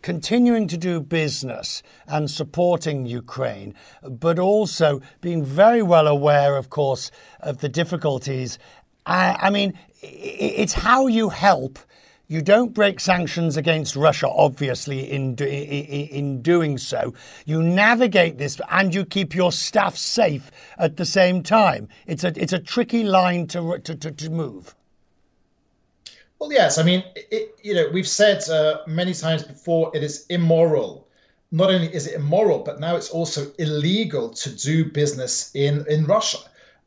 continuing 0.03 0.67
to 0.69 0.77
do 0.77 1.01
business 1.01 1.83
and 2.07 2.31
supporting 2.31 3.07
Ukraine, 3.07 3.75
but 4.03 4.39
also 4.39 5.01
being 5.21 5.45
very 5.45 5.83
well 5.83 6.07
aware, 6.07 6.57
of 6.57 6.71
course, 6.71 7.11
of 7.41 7.59
the 7.59 7.69
difficulties. 7.69 8.59
I, 9.07 9.37
I 9.41 9.51
mean, 9.51 9.79
it's 10.03 10.75
how 10.75 11.07
you 11.07 11.31
help. 11.31 11.79
You 12.29 12.41
don't 12.41 12.73
break 12.73 12.99
sanctions 12.99 13.57
against 13.57 13.95
Russia, 13.95 14.29
obviously, 14.29 15.11
in, 15.11 15.35
in, 15.37 16.09
in 16.09 16.43
doing 16.43 16.79
so. 16.79 17.15
You 17.45 17.63
navigate 17.63 18.39
this 18.39 18.59
and 18.71 18.95
you 18.95 19.05
keep 19.05 19.35
your 19.35 19.53
staff 19.53 19.97
safe 19.97 20.51
at 20.79 20.97
the 20.97 21.05
same 21.05 21.43
time. 21.43 21.89
It's 22.07 22.25
a, 22.25 22.33
it's 22.41 22.53
a 22.53 22.59
tricky 22.59 23.05
line 23.05 23.49
to, 23.49 23.79
to, 23.79 23.95
to, 23.97 24.11
to 24.11 24.31
move. 24.31 24.75
Well, 26.43 26.53
yes. 26.53 26.77
I 26.77 26.83
mean, 26.83 27.05
it, 27.15 27.57
you 27.63 27.73
know, 27.73 27.89
we've 27.93 28.09
said 28.09 28.43
uh, 28.49 28.79
many 28.89 29.15
times 29.15 29.45
before 29.45 29.93
it 29.95 30.03
is 30.03 30.27
immoral. 30.29 31.07
Not 31.53 31.71
only 31.71 31.87
is 31.95 32.09
it 32.09 32.15
immoral, 32.15 32.59
but 32.59 32.81
now 32.81 32.97
it's 32.97 33.11
also 33.11 33.53
illegal 33.61 34.29
to 34.31 34.51
do 34.51 34.85
business 34.85 35.53
in 35.55 35.87
in 35.89 36.05
Russia. 36.05 36.39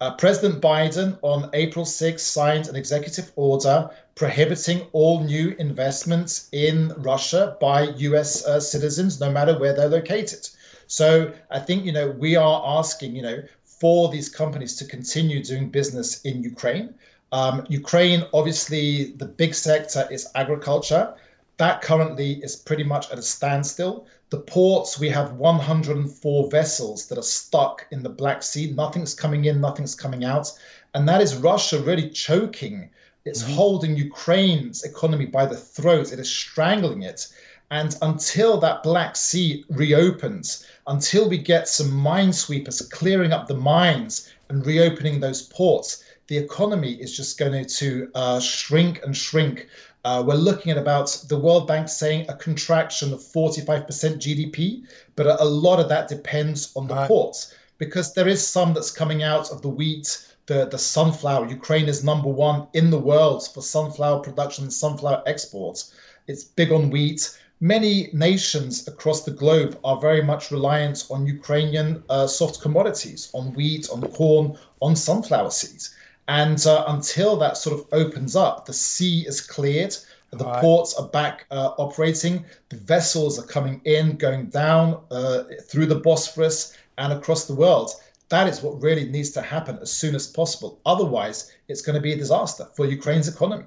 Uh, 0.02 0.14
President 0.18 0.62
Biden 0.62 1.18
on 1.22 1.50
April 1.54 1.86
6 1.86 2.22
signed 2.22 2.68
an 2.68 2.76
executive 2.76 3.32
order 3.38 3.90
prohibiting 4.16 4.88
all 4.92 5.22
new 5.22 5.56
investments 5.58 6.50
in 6.52 6.94
Russia 6.98 7.56
by 7.62 7.84
US 8.10 8.46
uh, 8.46 8.60
citizens, 8.60 9.22
no 9.22 9.32
matter 9.32 9.58
where 9.58 9.74
they're 9.74 9.88
located. 9.88 10.50
So 10.88 11.32
I 11.50 11.60
think, 11.60 11.86
you 11.86 11.94
know, 11.94 12.10
we 12.10 12.36
are 12.36 12.62
asking, 12.78 13.16
you 13.16 13.22
know, 13.22 13.42
for 13.64 14.10
these 14.10 14.28
companies 14.28 14.76
to 14.78 14.86
continue 14.86 15.42
doing 15.42 15.70
business 15.70 16.22
in 16.24 16.44
Ukraine. 16.44 16.94
Um, 17.36 17.66
Ukraine, 17.68 18.24
obviously, 18.34 19.12
the 19.18 19.26
big 19.26 19.54
sector 19.54 20.08
is 20.10 20.26
agriculture. 20.36 21.14
That 21.58 21.82
currently 21.82 22.42
is 22.42 22.56
pretty 22.56 22.86
much 22.86 23.12
at 23.12 23.20
a 23.20 23.22
standstill. 23.22 24.08
The 24.30 24.40
ports, 24.40 24.98
we 24.98 25.10
have 25.10 25.34
104 25.34 26.50
vessels 26.50 27.08
that 27.08 27.18
are 27.18 27.32
stuck 27.42 27.88
in 27.92 28.04
the 28.04 28.16
Black 28.22 28.42
Sea. 28.42 28.72
Nothing's 28.72 29.14
coming 29.14 29.44
in, 29.44 29.60
nothing's 29.60 29.96
coming 29.96 30.24
out. 30.24 30.50
And 30.94 31.10
that 31.10 31.20
is 31.20 31.36
Russia 31.36 31.78
really 31.82 32.10
choking. 32.10 32.90
It's 33.26 33.44
mm-hmm. 33.44 33.56
holding 33.56 33.98
Ukraine's 33.98 34.84
economy 34.84 35.26
by 35.26 35.46
the 35.46 35.58
throat, 35.58 36.14
it 36.14 36.20
is 36.20 36.32
strangling 36.32 37.04
it. 37.04 37.28
And 37.70 37.98
until 38.02 38.58
that 38.62 38.82
Black 38.82 39.18
Sea 39.18 39.66
reopens, 39.70 40.66
until 40.88 41.28
we 41.28 41.38
get 41.38 41.68
some 41.68 41.92
minesweepers 41.92 42.90
clearing 42.90 43.34
up 43.34 43.48
the 43.48 43.56
mines 43.56 44.32
and 44.48 44.66
reopening 44.66 45.20
those 45.20 45.42
ports, 45.42 46.05
the 46.28 46.38
economy 46.38 46.94
is 46.94 47.16
just 47.16 47.38
going 47.38 47.66
to 47.66 48.10
uh, 48.16 48.40
shrink 48.40 49.04
and 49.04 49.16
shrink. 49.16 49.68
Uh, 50.04 50.24
we're 50.26 50.36
looking 50.36 50.72
at 50.72 50.78
about 50.78 51.10
the 51.30 51.38
World 51.38 51.68
Bank 51.68 51.88
saying 51.88 52.26
a 52.30 52.36
contraction 52.36 53.14
of 53.14 53.20
45% 53.20 53.86
GDP, 53.88 54.84
but 55.16 55.28
a, 55.28 55.42
a 55.42 55.46
lot 55.46 55.80
of 55.80 55.90
that 55.90 56.08
depends 56.08 56.72
on 56.76 56.88
the 56.88 56.96
right. 56.96 57.08
ports 57.08 57.54
because 57.78 58.14
there 58.14 58.28
is 58.28 58.46
some 58.46 58.74
that's 58.74 58.92
coming 58.92 59.24
out 59.24 59.52
of 59.52 59.62
the 59.62 59.70
wheat, 59.70 60.28
the, 60.46 60.66
the 60.66 60.78
sunflower. 60.78 61.48
Ukraine 61.48 61.88
is 61.88 62.04
number 62.04 62.30
one 62.30 62.68
in 62.74 62.90
the 62.90 63.00
world 63.00 63.48
for 63.54 63.62
sunflower 63.62 64.22
production 64.22 64.66
and 64.66 64.74
sunflower 64.74 65.24
exports. 65.26 65.94
It's 66.28 66.44
big 66.44 66.72
on 66.72 66.90
wheat. 66.90 67.38
Many 67.60 68.10
nations 68.14 68.88
across 68.88 69.24
the 69.24 69.32
globe 69.32 69.80
are 69.84 70.00
very 70.00 70.22
much 70.22 70.52
reliant 70.52 71.06
on 71.10 71.26
Ukrainian 71.26 72.04
uh, 72.10 72.28
soft 72.28 72.62
commodities, 72.62 73.30
on 73.34 73.54
wheat, 73.54 73.90
on 73.90 74.02
corn, 74.02 74.58
on 74.82 74.96
sunflower 74.96 75.52
seeds. 75.52 75.96
And 76.28 76.66
uh, 76.66 76.86
until 76.88 77.38
that 77.38 77.58
sort 77.58 77.80
of 77.80 77.88
opens 77.92 78.36
up, 78.36 78.66
the 78.66 78.74
sea 78.74 79.26
is 79.28 79.42
cleared, 79.42 79.96
the 80.32 80.46
right. 80.46 80.60
ports 80.60 80.96
are 80.96 81.08
back 81.08 81.46
uh, 81.52 81.72
operating, 81.78 82.46
the 82.70 82.78
vessels 82.78 83.38
are 83.38 83.46
coming 83.46 83.80
in, 83.86 84.18
going 84.18 84.48
down 84.48 85.02
uh, 85.12 85.44
through 85.70 85.86
the 85.86 85.96
Bosphorus 86.00 86.76
and 86.98 87.14
across 87.14 87.46
the 87.46 87.56
world. 87.56 87.92
That 88.30 88.48
is 88.48 88.64
what 88.64 88.82
really 88.82 89.06
needs 89.08 89.30
to 89.32 89.42
happen 89.42 89.78
as 89.82 89.92
soon 89.92 90.16
as 90.16 90.26
possible. 90.26 90.80
Otherwise, 90.86 91.52
it's 91.68 91.82
going 91.82 91.96
to 91.96 92.02
be 92.02 92.14
a 92.14 92.18
disaster 92.18 92.68
for 92.74 92.88
Ukraine's 92.88 93.28
economy. 93.28 93.66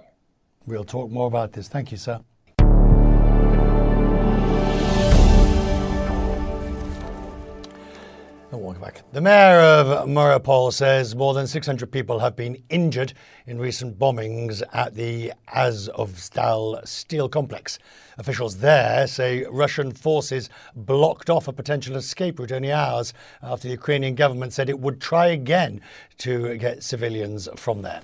We'll 0.67 0.85
talk 0.85 1.11
more 1.11 1.29
about 1.29 1.53
this. 1.53 1.69
Thank 1.69 1.93
you, 1.93 1.97
sir. 1.97 2.21
Welcome 8.81 9.03
back. 9.03 9.13
The 9.13 9.21
mayor 9.21 9.61
of 9.61 10.09
Mariupol 10.09 10.73
says 10.73 11.15
more 11.15 11.35
than 11.35 11.47
600 11.47 11.91
people 11.91 12.19
have 12.19 12.37
been 12.37 12.63
injured 12.69 13.13
in 13.47 13.59
recent 13.59 13.99
bombings 13.99 14.63
at 14.73 14.95
the 14.95 15.33
Azovstal 15.49 16.87
steel 16.87 17.29
complex. 17.29 17.79
Officials 18.19 18.59
there 18.59 19.07
say 19.07 19.45
Russian 19.51 19.93
forces 19.93 20.51
blocked 20.75 21.31
off 21.31 21.49
a 21.49 21.53
potential 21.53 21.97
escape 21.97 22.39
route 22.39 22.53
only 22.53 22.73
hours 22.73 23.15
after 23.43 23.69
the 23.69 23.73
Ukrainian 23.73 24.15
government 24.15 24.53
said 24.53 24.69
it 24.69 24.79
would 24.79 25.01
try 25.01 25.27
again 25.27 25.81
to 26.19 26.57
get 26.57 26.83
civilians 26.83 27.49
from 27.57 27.83
there. 27.83 28.03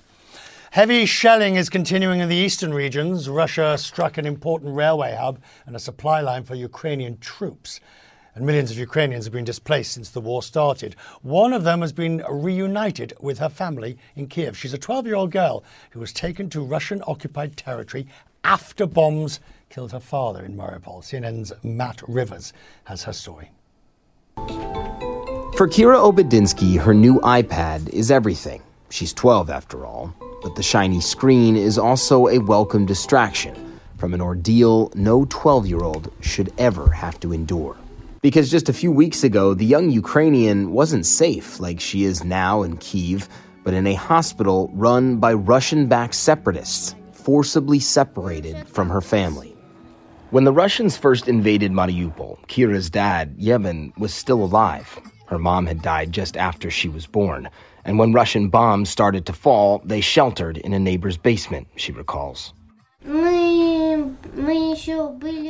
Heavy 0.71 1.05
shelling 1.05 1.55
is 1.55 1.69
continuing 1.69 2.19
in 2.19 2.27
the 2.27 2.35
eastern 2.35 2.73
regions. 2.73 3.29
Russia 3.29 3.77
struck 3.77 4.17
an 4.17 4.25
important 4.25 4.75
railway 4.75 5.15
hub 5.15 5.39
and 5.65 5.75
a 5.75 5.79
supply 5.79 6.19
line 6.19 6.43
for 6.43 6.55
Ukrainian 6.55 7.17
troops 7.19 7.79
and 8.35 8.45
millions 8.45 8.69
of 8.69 8.77
Ukrainians 8.77 9.25
have 9.25 9.33
been 9.33 9.45
displaced 9.45 9.93
since 9.93 10.09
the 10.09 10.19
war 10.19 10.43
started. 10.43 10.95
One 11.21 11.53
of 11.53 11.63
them 11.63 11.81
has 11.81 11.93
been 11.93 12.23
reunited 12.29 13.13
with 13.21 13.39
her 13.39 13.49
family 13.49 13.97
in 14.15 14.27
Kiev. 14.27 14.57
She's 14.57 14.73
a 14.73 14.77
12 14.77 15.07
year 15.07 15.15
old 15.15 15.31
girl 15.31 15.63
who 15.91 16.01
was 16.01 16.11
taken 16.11 16.49
to 16.49 16.61
Russian 16.61 17.01
occupied 17.07 17.55
territory 17.55 18.07
after 18.43 18.85
bombs 18.85 19.39
killed 19.69 19.93
her 19.93 19.99
father 20.01 20.43
in 20.43 20.55
Mariupol. 20.55 21.01
CNN's 21.01 21.53
Matt 21.63 22.01
Rivers 22.07 22.51
has 22.83 23.03
her 23.03 23.13
story. 23.13 23.49
For 24.35 25.69
Kira 25.69 25.97
Obedinsky, 25.97 26.77
her 26.77 26.93
new 26.93 27.19
iPad 27.21 27.87
is 27.89 28.11
everything. 28.11 28.61
She's 28.89 29.13
12 29.13 29.49
after 29.49 29.85
all, 29.85 30.13
but 30.43 30.55
the 30.55 30.63
shiny 30.63 30.99
screen 30.99 31.55
is 31.55 31.77
also 31.77 32.27
a 32.27 32.39
welcome 32.39 32.85
distraction 32.85 33.79
from 33.97 34.13
an 34.13 34.19
ordeal 34.21 34.91
no 34.93 35.25
12 35.29 35.67
year 35.67 35.79
old 35.79 36.11
should 36.19 36.53
ever 36.57 36.89
have 36.91 37.19
to 37.21 37.31
endure. 37.31 37.77
Because 38.25 38.49
just 38.49 38.69
a 38.69 38.73
few 38.73 38.91
weeks 38.91 39.23
ago, 39.23 39.53
the 39.53 39.67
young 39.67 39.91
Ukrainian 39.91 40.71
wasn't 40.71 41.05
safe 41.05 41.59
like 41.59 41.79
she 41.79 42.05
is 42.05 42.23
now 42.23 42.63
in 42.63 42.77
Kiev, 42.77 43.29
but 43.63 43.75
in 43.75 43.85
a 43.85 43.93
hospital 43.93 44.71
run 44.73 45.17
by 45.17 45.31
Russian 45.33 45.85
backed 45.85 46.15
separatists, 46.15 46.95
forcibly 47.11 47.79
separated 47.79 48.67
from 48.67 48.89
her 48.89 48.99
family. 48.99 49.55
When 50.31 50.43
the 50.43 50.51
Russians 50.51 50.97
first 50.97 51.27
invaded 51.27 51.71
Mariupol, 51.71 52.39
Kira's 52.47 52.89
dad, 52.89 53.37
Yevhen, 53.37 53.95
was 53.99 54.11
still 54.11 54.43
alive. 54.43 54.99
Her 55.27 55.37
mom 55.37 55.67
had 55.67 55.83
died 55.83 56.11
just 56.11 56.35
after 56.35 56.71
she 56.71 56.89
was 56.89 57.05
born. 57.05 57.47
And 57.83 57.99
when 57.99 58.11
Russian 58.11 58.49
bombs 58.49 58.89
started 58.89 59.27
to 59.27 59.33
fall, 59.33 59.83
they 59.85 60.01
sheltered 60.01 60.57
in 60.57 60.73
a 60.73 60.79
neighbor's 60.79 61.17
basement, 61.17 61.67
she 61.75 61.91
recalls. 61.91 62.55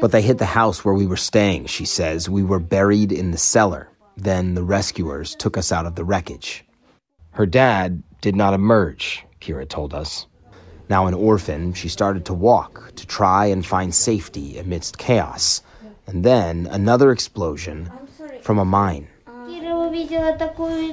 But 0.01 0.11
they 0.11 0.21
hit 0.21 0.37
the 0.37 0.45
house 0.45 0.85
where 0.85 0.93
we 0.93 1.07
were 1.07 1.17
staying, 1.17 1.65
she 1.67 1.85
says. 1.85 2.29
We 2.29 2.43
were 2.43 2.59
buried 2.59 3.11
in 3.11 3.31
the 3.31 3.37
cellar. 3.37 3.89
Then 4.17 4.53
the 4.55 4.63
rescuers 4.63 5.35
took 5.35 5.57
us 5.57 5.71
out 5.71 5.85
of 5.85 5.95
the 5.95 6.05
wreckage. 6.05 6.65
Her 7.31 7.45
dad 7.45 8.03
did 8.21 8.35
not 8.35 8.53
emerge, 8.53 9.25
Kira 9.41 9.67
told 9.67 9.93
us. 9.93 10.25
Now 10.89 11.07
an 11.07 11.13
orphan, 11.13 11.73
she 11.73 11.89
started 11.89 12.25
to 12.25 12.33
walk 12.33 12.93
to 12.95 13.07
try 13.07 13.47
and 13.47 13.65
find 13.65 13.93
safety 13.93 14.57
amidst 14.57 14.97
chaos. 14.97 15.61
And 16.07 16.23
then 16.23 16.67
another 16.71 17.11
explosion 17.11 17.91
from 18.41 18.59
a 18.59 18.65
mine. 18.65 19.07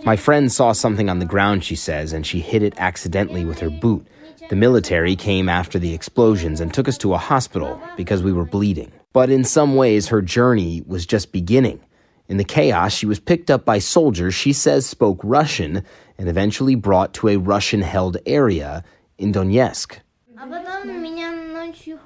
My 0.04 0.16
friend 0.16 0.50
saw 0.50 0.72
something 0.72 1.08
on 1.08 1.18
the 1.18 1.26
ground, 1.26 1.64
she 1.64 1.76
says, 1.76 2.12
and 2.12 2.26
she 2.26 2.40
hit 2.40 2.62
it 2.62 2.74
accidentally 2.76 3.44
with 3.44 3.58
her 3.60 3.70
boot. 3.70 4.06
The 4.52 4.56
military 4.56 5.16
came 5.16 5.48
after 5.48 5.78
the 5.78 5.94
explosions 5.94 6.60
and 6.60 6.74
took 6.74 6.86
us 6.86 6.98
to 6.98 7.14
a 7.14 7.16
hospital 7.16 7.80
because 7.96 8.22
we 8.22 8.34
were 8.34 8.44
bleeding. 8.44 8.92
But 9.14 9.30
in 9.30 9.44
some 9.44 9.76
ways, 9.76 10.08
her 10.08 10.20
journey 10.20 10.82
was 10.86 11.06
just 11.06 11.32
beginning. 11.32 11.80
In 12.28 12.36
the 12.36 12.44
chaos, 12.44 12.92
she 12.92 13.06
was 13.06 13.18
picked 13.18 13.50
up 13.50 13.64
by 13.64 13.78
soldiers 13.78 14.34
she 14.34 14.52
says 14.52 14.84
spoke 14.84 15.18
Russian 15.24 15.84
and 16.18 16.28
eventually 16.28 16.74
brought 16.74 17.14
to 17.14 17.28
a 17.28 17.38
Russian 17.38 17.80
held 17.80 18.18
area 18.26 18.84
in 19.16 19.32
Donetsk. 19.32 19.96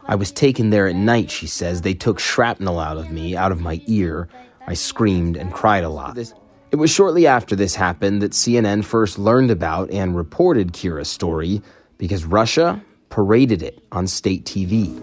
I 0.07 0.15
was 0.15 0.31
taken 0.31 0.71
there 0.71 0.87
at 0.87 0.95
night, 0.95 1.33
she 1.33 1.49
says. 1.49 1.83
They 1.83 1.95
took 1.95 2.21
shrapnel 2.21 2.79
out 2.79 2.97
of 2.97 3.11
me, 3.11 3.37
out 3.37 3.51
of 3.51 3.61
my 3.61 3.81
ear. 3.89 4.29
I 4.69 4.75
screamed 4.75 5.37
and 5.37 5.53
cried 5.53 5.83
a 5.83 5.89
lot. 5.89 6.17
It 6.17 6.77
was 6.77 6.93
shortly 6.93 7.27
after 7.27 7.57
this 7.57 7.75
happened 7.75 8.23
that 8.23 8.33
CNN 8.33 8.85
first 8.85 9.19
learned 9.19 9.51
about 9.51 9.91
and 9.91 10.15
reported 10.15 10.73
Kira's 10.73 11.09
story 11.09 11.61
because 11.99 12.25
Russia 12.25 12.83
paraded 13.11 13.63
it 13.63 13.83
on 13.93 14.07
state 14.07 14.45
TV. 14.45 15.01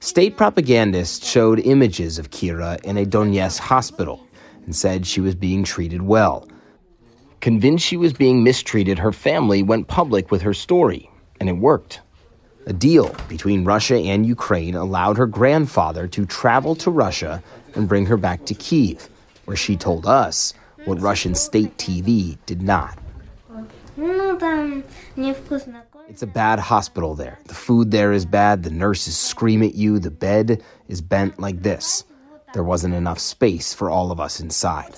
State 0.00 0.36
propagandists 0.36 1.28
showed 1.28 1.58
images 1.60 2.18
of 2.18 2.30
Kira 2.30 2.82
in 2.84 2.96
a 2.96 3.04
Donetsk 3.04 3.58
hospital 3.58 4.26
and 4.64 4.74
said 4.74 5.06
she 5.06 5.20
was 5.20 5.34
being 5.34 5.64
treated 5.64 6.02
well. 6.02 6.48
Convinced 7.40 7.86
she 7.86 7.96
was 7.96 8.12
being 8.12 8.42
mistreated, 8.42 8.98
her 8.98 9.12
family 9.12 9.62
went 9.62 9.88
public 9.88 10.30
with 10.30 10.42
her 10.42 10.54
story, 10.54 11.10
and 11.38 11.48
it 11.48 11.54
worked. 11.54 12.00
A 12.66 12.72
deal 12.72 13.14
between 13.28 13.64
Russia 13.64 13.96
and 13.96 14.26
Ukraine 14.26 14.74
allowed 14.74 15.16
her 15.16 15.26
grandfather 15.26 16.06
to 16.08 16.26
travel 16.26 16.74
to 16.76 16.90
Russia 16.90 17.42
and 17.74 17.88
bring 17.88 18.06
her 18.06 18.16
back 18.16 18.44
to 18.46 18.54
Kiev, 18.54 19.08
where 19.46 19.56
she 19.56 19.76
told 19.76 20.06
us 20.06 20.54
what 20.84 21.00
Russian 21.00 21.34
state 21.34 21.76
TV 21.78 22.38
did 22.46 22.62
not. 22.62 22.98
It's 26.08 26.22
a 26.22 26.26
bad 26.26 26.58
hospital 26.58 27.14
there. 27.14 27.38
The 27.46 27.54
food 27.54 27.90
there 27.90 28.12
is 28.12 28.24
bad, 28.24 28.62
the 28.62 28.70
nurses 28.70 29.16
scream 29.16 29.62
at 29.62 29.74
you, 29.74 29.98
the 29.98 30.10
bed 30.10 30.62
is 30.88 31.00
bent 31.00 31.38
like 31.38 31.62
this. 31.62 32.04
There 32.52 32.64
wasn't 32.64 32.94
enough 32.94 33.18
space 33.18 33.74
for 33.74 33.90
all 33.90 34.10
of 34.10 34.18
us 34.18 34.40
inside. 34.40 34.94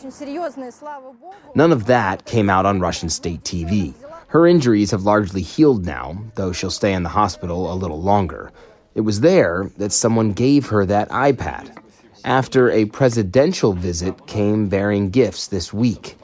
None 1.54 1.72
of 1.72 1.86
that 1.86 2.24
came 2.24 2.48
out 2.48 2.64
on 2.64 2.80
Russian 2.80 3.08
state 3.08 3.42
TV. 3.42 3.94
Her 4.28 4.46
injuries 4.46 4.92
have 4.92 5.02
largely 5.02 5.42
healed 5.42 5.84
now, 5.84 6.16
though 6.36 6.52
she'll 6.52 6.70
stay 6.70 6.94
in 6.94 7.02
the 7.02 7.10
hospital 7.10 7.72
a 7.72 7.74
little 7.74 8.00
longer. 8.00 8.52
It 8.94 9.02
was 9.02 9.20
there 9.20 9.70
that 9.76 9.92
someone 9.92 10.32
gave 10.32 10.66
her 10.68 10.86
that 10.86 11.10
iPad 11.10 11.76
after 12.24 12.70
a 12.70 12.84
presidential 12.86 13.72
visit 13.72 14.26
came 14.26 14.68
bearing 14.68 15.10
gifts 15.10 15.48
this 15.48 15.72
week. 15.72 16.16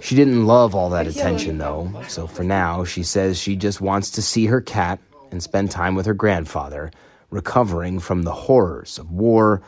She 0.00 0.16
didn't 0.16 0.46
love 0.46 0.74
all 0.74 0.90
that 0.90 1.06
attention, 1.06 1.58
though, 1.58 2.02
so 2.08 2.26
for 2.26 2.42
now, 2.42 2.84
she 2.84 3.02
says 3.02 3.38
she 3.38 3.56
just 3.56 3.80
wants 3.80 4.10
to 4.10 4.22
see 4.22 4.46
her 4.46 4.60
cat 4.60 4.98
and 5.30 5.42
spend 5.42 5.70
time 5.70 5.94
with 5.94 6.06
her 6.06 6.14
grandfather, 6.14 6.90
recovering 7.30 8.00
from 8.00 8.22
the 8.22 8.32
horrors 8.32 8.98
of 8.98 9.10
war, 9.12 9.62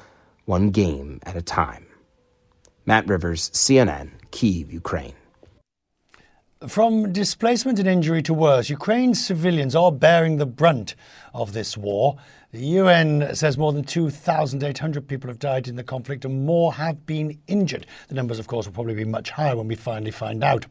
one 0.45 0.71
game 0.71 1.21
at 1.25 1.37
a 1.37 1.43
time. 1.43 1.87
Matt 2.85 3.07
Rivers, 3.07 3.51
CNN, 3.51 4.11
Kiev, 4.33 4.73
Ukraine. 4.73 5.15
From 6.68 7.12
displacement 7.12 7.81
and 7.81 7.88
injury 7.88 8.22
to 8.22 8.33
worse, 8.33 8.70
Ukraine's 8.70 9.25
civilians 9.25 9.75
are 9.75 9.90
bearing 9.90 10.37
the 10.37 10.46
brunt 10.46 10.94
of 11.35 11.53
this 11.53 11.77
war. 11.77 12.16
The 12.53 12.61
UN 12.61 13.35
says 13.35 13.59
more 13.59 13.72
than 13.72 13.83
2,800 13.83 15.09
people 15.09 15.29
have 15.29 15.40
died 15.40 15.66
in 15.66 15.75
the 15.75 15.83
conflict 15.83 16.25
and 16.25 16.46
more 16.46 16.72
have 16.75 17.05
been 17.05 17.37
injured. 17.48 17.87
The 18.07 18.14
numbers, 18.14 18.38
of 18.38 18.46
course, 18.46 18.66
will 18.66 18.75
probably 18.75 18.94
be 18.94 19.05
much 19.05 19.31
higher 19.31 19.57
when 19.57 19.66
we 19.66 19.75
finally 19.75 20.12
find 20.12 20.44
out. 20.44 20.64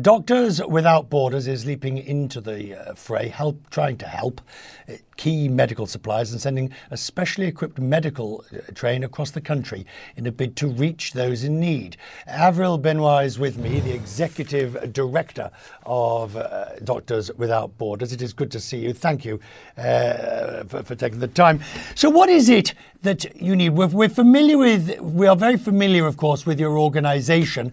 Doctors 0.00 0.60
Without 0.66 1.08
Borders 1.08 1.46
is 1.46 1.64
leaping 1.64 1.98
into 1.98 2.40
the 2.40 2.74
uh, 2.74 2.94
fray, 2.94 3.28
help, 3.28 3.70
trying 3.70 3.96
to 3.98 4.06
help 4.06 4.40
uh, 4.88 4.94
key 5.16 5.48
medical 5.48 5.86
supplies 5.86 6.32
and 6.32 6.40
sending 6.40 6.72
a 6.90 6.96
specially 6.96 7.46
equipped 7.46 7.78
medical 7.78 8.44
uh, 8.52 8.58
train 8.74 9.04
across 9.04 9.30
the 9.30 9.40
country 9.40 9.86
in 10.16 10.26
a 10.26 10.32
bid 10.32 10.56
to 10.56 10.66
reach 10.66 11.12
those 11.12 11.44
in 11.44 11.60
need. 11.60 11.96
Avril 12.26 12.78
Benoit 12.78 13.26
is 13.26 13.38
with 13.38 13.58
me, 13.58 13.78
the 13.78 13.94
executive 13.94 14.92
director 14.92 15.52
of 15.84 16.36
uh, 16.36 16.76
Doctors 16.82 17.30
Without 17.36 17.78
Borders. 17.78 18.12
It 18.12 18.22
is 18.22 18.32
good 18.32 18.50
to 18.50 18.60
see 18.60 18.78
you. 18.78 18.92
Thank 18.92 19.24
you 19.24 19.38
uh, 19.78 20.64
for, 20.64 20.82
for, 20.82 20.96
taking 20.96 21.20
the 21.20 21.28
time. 21.28 21.60
So, 21.94 22.10
what 22.10 22.28
is 22.28 22.48
it 22.48 22.74
that 23.02 23.40
you 23.40 23.54
need? 23.54 23.70
We're, 23.70 23.86
we're 23.86 24.08
familiar 24.08 24.58
with, 24.58 24.98
we 25.00 25.28
are 25.28 25.36
very 25.36 25.58
familiar, 25.58 26.06
of 26.06 26.16
course, 26.16 26.44
with 26.44 26.58
your 26.58 26.76
organization. 26.76 27.72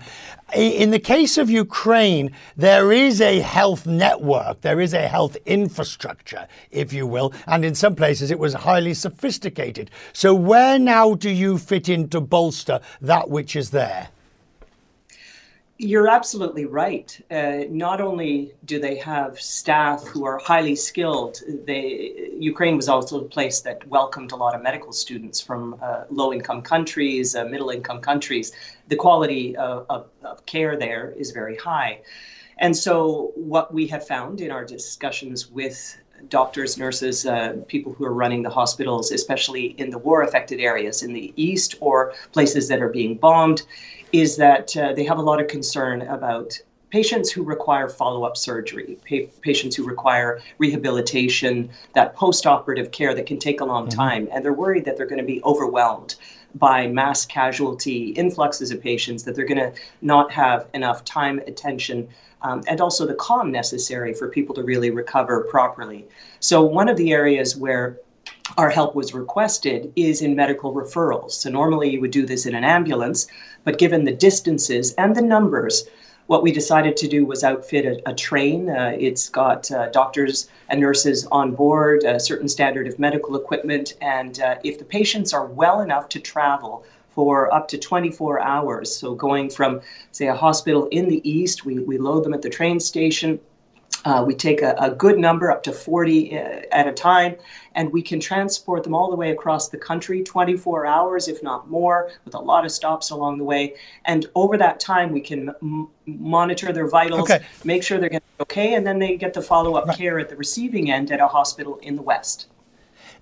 In 0.53 0.91
the 0.91 0.99
case 0.99 1.39
of 1.39 1.49
Ukraine, 1.49 2.02
there 2.57 2.91
is 2.91 3.21
a 3.21 3.39
health 3.39 3.85
network, 3.85 4.59
there 4.61 4.81
is 4.81 4.93
a 4.93 5.07
health 5.07 5.37
infrastructure, 5.45 6.47
if 6.69 6.91
you 6.91 7.07
will, 7.07 7.31
and 7.47 7.63
in 7.63 7.75
some 7.75 7.95
places 7.95 8.29
it 8.29 8.39
was 8.39 8.53
highly 8.53 8.93
sophisticated. 8.93 9.89
So, 10.11 10.33
where 10.33 10.77
now 10.77 11.15
do 11.15 11.29
you 11.29 11.57
fit 11.57 11.87
in 11.87 12.09
to 12.09 12.19
bolster 12.19 12.81
that 13.01 13.29
which 13.29 13.55
is 13.55 13.69
there? 13.69 14.09
You're 15.83 16.07
absolutely 16.07 16.63
right. 16.63 17.19
Uh, 17.29 17.65
not 17.69 17.99
only 17.99 18.53
do 18.63 18.79
they 18.79 18.95
have 18.99 19.37
staff 19.41 20.01
who 20.07 20.23
are 20.23 20.39
highly 20.39 20.77
skilled, 20.77 21.41
they, 21.65 22.29
Ukraine 22.39 22.77
was 22.77 22.87
also 22.87 23.19
a 23.19 23.25
place 23.25 23.59
that 23.61 23.85
welcomed 23.89 24.31
a 24.31 24.37
lot 24.37 24.55
of 24.55 24.61
medical 24.61 24.93
students 24.93 25.41
from 25.41 25.75
uh, 25.81 26.05
low 26.09 26.31
income 26.31 26.61
countries, 26.61 27.35
uh, 27.35 27.43
middle 27.43 27.69
income 27.69 27.99
countries. 27.99 28.53
The 28.87 28.95
quality 28.95 29.57
of, 29.57 29.85
of, 29.89 30.07
of, 30.23 30.45
care 30.45 30.77
there 30.77 31.13
is 31.17 31.31
very 31.31 31.57
high. 31.57 31.99
And 32.59 32.77
so, 32.77 33.33
what 33.35 33.73
we 33.73 33.85
have 33.87 34.07
found 34.07 34.39
in 34.39 34.51
our 34.51 34.63
discussions 34.63 35.51
with 35.51 35.97
doctors, 36.29 36.77
nurses, 36.77 37.25
uh, 37.25 37.57
people 37.67 37.91
who 37.91 38.05
are 38.05 38.13
running 38.13 38.41
the 38.41 38.49
hospitals, 38.49 39.11
especially 39.11 39.75
in 39.77 39.89
the 39.89 39.97
war 39.97 40.21
affected 40.21 40.61
areas 40.61 41.03
in 41.03 41.11
the 41.11 41.33
east 41.35 41.75
or 41.81 42.13
places 42.31 42.69
that 42.69 42.81
are 42.81 42.87
being 42.87 43.15
bombed, 43.15 43.63
is 44.13 44.37
that 44.37 44.77
uh, 44.77 44.93
they 44.93 45.03
have 45.03 45.17
a 45.17 45.21
lot 45.21 45.41
of 45.41 45.47
concern 45.47 46.03
about 46.03 46.57
patients 46.91 47.31
who 47.31 47.43
require 47.43 47.89
follow 47.89 48.23
up 48.23 48.37
surgery, 48.37 48.99
pa- 49.09 49.31
patients 49.41 49.75
who 49.75 49.83
require 49.83 50.39
rehabilitation, 50.59 51.67
that 51.93 52.15
post 52.15 52.45
operative 52.45 52.91
care 52.91 53.15
that 53.15 53.25
can 53.25 53.39
take 53.39 53.59
a 53.59 53.65
long 53.65 53.87
mm-hmm. 53.87 53.99
time. 53.99 54.29
And 54.31 54.45
they're 54.45 54.53
worried 54.53 54.85
that 54.85 54.95
they're 54.95 55.07
going 55.07 55.19
to 55.19 55.25
be 55.25 55.41
overwhelmed 55.43 56.15
by 56.53 56.85
mass 56.85 57.25
casualty 57.25 58.09
influxes 58.09 58.69
of 58.69 58.79
patients, 58.79 59.23
that 59.23 59.35
they're 59.35 59.47
going 59.47 59.57
to 59.57 59.73
not 60.03 60.31
have 60.31 60.67
enough 60.75 61.03
time, 61.03 61.39
attention, 61.47 62.07
um, 62.43 62.61
and 62.67 62.79
also 62.79 63.07
the 63.07 63.15
calm 63.15 63.51
necessary 63.51 64.13
for 64.13 64.27
people 64.27 64.53
to 64.53 64.63
really 64.63 64.91
recover 64.91 65.41
properly. 65.49 66.05
So, 66.39 66.61
one 66.61 66.89
of 66.89 66.97
the 66.97 67.11
areas 67.11 67.57
where 67.57 67.97
our 68.57 68.69
help 68.69 68.95
was 68.95 69.13
requested 69.13 69.91
is 69.95 70.21
in 70.21 70.35
medical 70.35 70.73
referrals. 70.73 71.31
So, 71.31 71.49
normally 71.49 71.89
you 71.89 72.01
would 72.01 72.11
do 72.11 72.25
this 72.25 72.45
in 72.45 72.55
an 72.55 72.63
ambulance, 72.63 73.27
but 73.63 73.77
given 73.77 74.03
the 74.03 74.13
distances 74.13 74.93
and 74.93 75.15
the 75.15 75.21
numbers, 75.21 75.87
what 76.27 76.43
we 76.43 76.51
decided 76.51 76.95
to 76.97 77.07
do 77.07 77.25
was 77.25 77.43
outfit 77.43 77.85
a, 77.85 78.09
a 78.09 78.13
train. 78.13 78.69
Uh, 78.69 78.95
it's 78.97 79.29
got 79.29 79.69
uh, 79.71 79.89
doctors 79.89 80.49
and 80.69 80.79
nurses 80.79 81.27
on 81.31 81.53
board, 81.53 82.03
a 82.03 82.19
certain 82.19 82.47
standard 82.47 82.87
of 82.87 82.97
medical 82.97 83.35
equipment, 83.35 83.93
and 84.01 84.39
uh, 84.39 84.55
if 84.63 84.79
the 84.79 84.85
patients 84.85 85.33
are 85.33 85.45
well 85.45 85.81
enough 85.81 86.07
to 86.09 86.19
travel 86.19 86.85
for 87.13 87.53
up 87.53 87.67
to 87.67 87.77
24 87.77 88.41
hours. 88.41 88.95
So 88.95 89.13
going 89.13 89.49
from, 89.49 89.81
say, 90.11 90.27
a 90.27 90.35
hospital 90.35 90.87
in 90.87 91.09
the 91.09 91.27
east, 91.29 91.65
we, 91.65 91.79
we 91.79 91.97
load 91.97 92.23
them 92.23 92.33
at 92.33 92.41
the 92.41 92.49
train 92.49 92.79
station. 92.79 93.39
Uh, 94.05 94.23
we 94.25 94.35
take 94.35 94.61
a, 94.61 94.75
a, 94.79 94.91
good 94.91 95.17
number, 95.17 95.49
up 95.49 95.63
to 95.63 95.71
40 95.71 96.37
uh, 96.37 96.61
at 96.71 96.87
a 96.87 96.91
time, 96.91 97.35
and 97.75 97.91
we 97.93 98.01
can 98.01 98.19
transport 98.19 98.83
them 98.83 98.93
all 98.93 99.09
the 99.09 99.15
way 99.15 99.31
across 99.31 99.69
the 99.69 99.77
country, 99.77 100.21
24 100.21 100.85
hours, 100.85 101.27
if 101.27 101.41
not 101.41 101.69
more, 101.69 102.11
with 102.25 102.35
a 102.35 102.39
lot 102.39 102.65
of 102.65 102.71
stops 102.71 103.11
along 103.11 103.37
the 103.37 103.43
way. 103.45 103.75
And 104.05 104.25
over 104.35 104.57
that 104.57 104.79
time, 104.79 105.13
we 105.13 105.21
can 105.21 105.49
m- 105.61 105.87
monitor 106.05 106.73
their 106.73 106.89
vitals, 106.89 107.31
okay. 107.31 107.45
make 107.63 107.81
sure 107.81 107.97
they're 107.97 108.09
getting 108.09 108.27
okay, 108.41 108.73
and 108.73 108.85
then 108.85 108.99
they 108.99 109.15
get 109.15 109.33
the 109.33 109.41
follow 109.41 109.75
up 109.75 109.87
right. 109.87 109.97
care 109.97 110.19
at 110.19 110.27
the 110.27 110.35
receiving 110.35 110.91
end 110.91 111.11
at 111.11 111.21
a 111.21 111.27
hospital 111.27 111.77
in 111.81 111.95
the 111.95 112.01
West. 112.01 112.47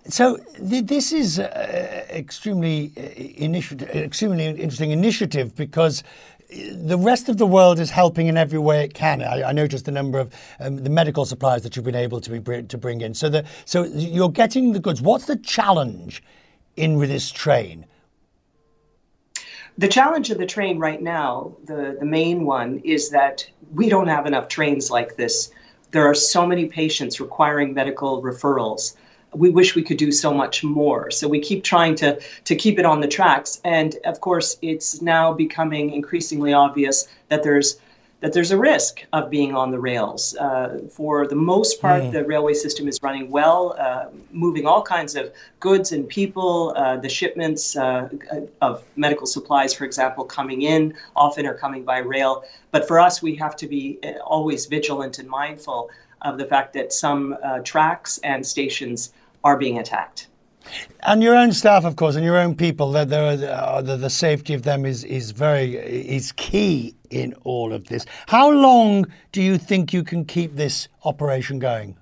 So 0.07 0.37
th- 0.37 0.85
this 0.85 1.11
is 1.11 1.37
uh, 1.37 2.05
extremely 2.09 2.91
uh, 2.97 3.01
initiative, 3.45 3.89
extremely 3.89 4.47
interesting 4.47 4.91
initiative 4.91 5.55
because 5.55 6.03
the 6.51 6.97
rest 6.97 7.29
of 7.29 7.37
the 7.37 7.45
world 7.45 7.79
is 7.79 7.91
helping 7.91 8.27
in 8.27 8.37
every 8.37 8.59
way 8.59 8.83
it 8.83 8.93
can. 8.93 9.21
I, 9.21 9.49
I 9.49 9.51
noticed 9.53 9.85
the 9.85 9.91
number 9.91 10.19
of 10.19 10.33
um, 10.59 10.77
the 10.77 10.89
medical 10.89 11.25
supplies 11.25 11.63
that 11.63 11.75
you've 11.75 11.85
been 11.85 11.95
able 11.95 12.19
to 12.21 12.39
be 12.39 12.63
to 12.63 12.77
bring 12.77 13.01
in. 13.01 13.13
So 13.13 13.29
the 13.29 13.45
so 13.65 13.83
you're 13.83 14.29
getting 14.29 14.73
the 14.73 14.79
goods. 14.79 15.01
What's 15.01 15.25
the 15.25 15.37
challenge 15.37 16.21
in 16.75 16.97
with 16.97 17.09
this 17.09 17.31
train? 17.31 17.85
The 19.77 19.87
challenge 19.87 20.29
of 20.29 20.37
the 20.37 20.45
train 20.45 20.77
right 20.79 21.01
now, 21.01 21.55
the, 21.63 21.95
the 21.97 22.05
main 22.05 22.45
one, 22.45 22.79
is 22.79 23.09
that 23.11 23.49
we 23.73 23.87
don't 23.87 24.07
have 24.07 24.25
enough 24.25 24.49
trains 24.49 24.91
like 24.91 25.15
this. 25.15 25.51
There 25.91 26.05
are 26.05 26.13
so 26.13 26.45
many 26.45 26.65
patients 26.65 27.21
requiring 27.21 27.73
medical 27.73 28.21
referrals 28.21 28.95
we 29.33 29.49
wish 29.49 29.75
we 29.75 29.83
could 29.83 29.97
do 29.97 30.11
so 30.11 30.33
much 30.33 30.63
more. 30.63 31.09
So 31.11 31.27
we 31.27 31.39
keep 31.39 31.63
trying 31.63 31.95
to 31.95 32.19
to 32.43 32.55
keep 32.55 32.79
it 32.79 32.85
on 32.85 33.01
the 33.01 33.07
tracks. 33.07 33.61
And 33.63 33.95
of 34.05 34.19
course, 34.21 34.57
it's 34.61 35.01
now 35.01 35.33
becoming 35.33 35.93
increasingly 35.93 36.53
obvious 36.53 37.07
that 37.29 37.43
there's 37.43 37.77
that 38.21 38.33
there's 38.33 38.51
a 38.51 38.57
risk 38.57 39.03
of 39.13 39.31
being 39.31 39.55
on 39.55 39.71
the 39.71 39.79
rails. 39.79 40.35
Uh, 40.35 40.79
for 40.91 41.25
the 41.25 41.35
most 41.35 41.81
part, 41.81 42.03
mm. 42.03 42.11
the 42.11 42.23
railway 42.23 42.53
system 42.53 42.87
is 42.87 42.99
running 43.01 43.31
well, 43.31 43.75
uh, 43.79 44.05
moving 44.31 44.67
all 44.67 44.83
kinds 44.83 45.15
of 45.15 45.33
goods 45.59 45.91
and 45.91 46.07
people. 46.07 46.73
Uh, 46.77 46.97
the 46.97 47.09
shipments 47.09 47.75
uh, 47.75 48.09
of 48.61 48.83
medical 48.95 49.25
supplies, 49.25 49.73
for 49.73 49.85
example, 49.85 50.23
coming 50.23 50.61
in 50.61 50.93
often 51.15 51.47
are 51.47 51.55
coming 51.55 51.83
by 51.83 51.97
rail. 51.97 52.43
But 52.69 52.87
for 52.87 52.99
us, 52.99 53.23
we 53.23 53.35
have 53.37 53.55
to 53.55 53.67
be 53.67 53.97
uh, 54.03 54.19
always 54.19 54.67
vigilant 54.67 55.17
and 55.17 55.27
mindful 55.27 55.89
of 56.21 56.37
the 56.37 56.45
fact 56.45 56.73
that 56.73 56.93
some 56.93 57.35
uh, 57.43 57.59
tracks 57.63 58.19
and 58.19 58.45
stations 58.45 59.13
are 59.43 59.57
being 59.57 59.77
attacked. 59.77 60.27
And 61.01 61.23
your 61.23 61.35
own 61.35 61.51
staff, 61.51 61.85
of 61.85 61.95
course, 61.95 62.15
and 62.15 62.23
your 62.23 62.37
own 62.37 62.55
people, 62.55 62.91
the, 62.91 63.05
the, 63.05 63.97
the, 63.97 64.09
safety 64.09 64.53
of 64.53 64.61
them 64.63 64.85
is, 64.85 65.03
is 65.03 65.31
very 65.31 65.75
is 65.75 66.31
key 66.33 66.95
in 67.09 67.33
all 67.43 67.73
of 67.73 67.87
this. 67.87 68.05
How 68.27 68.49
long 68.49 69.07
do 69.31 69.41
you 69.41 69.57
think 69.57 69.91
you 69.91 70.03
can 70.03 70.23
keep 70.23 70.55
this 70.55 70.87
operation 71.03 71.59
going? 71.59 71.97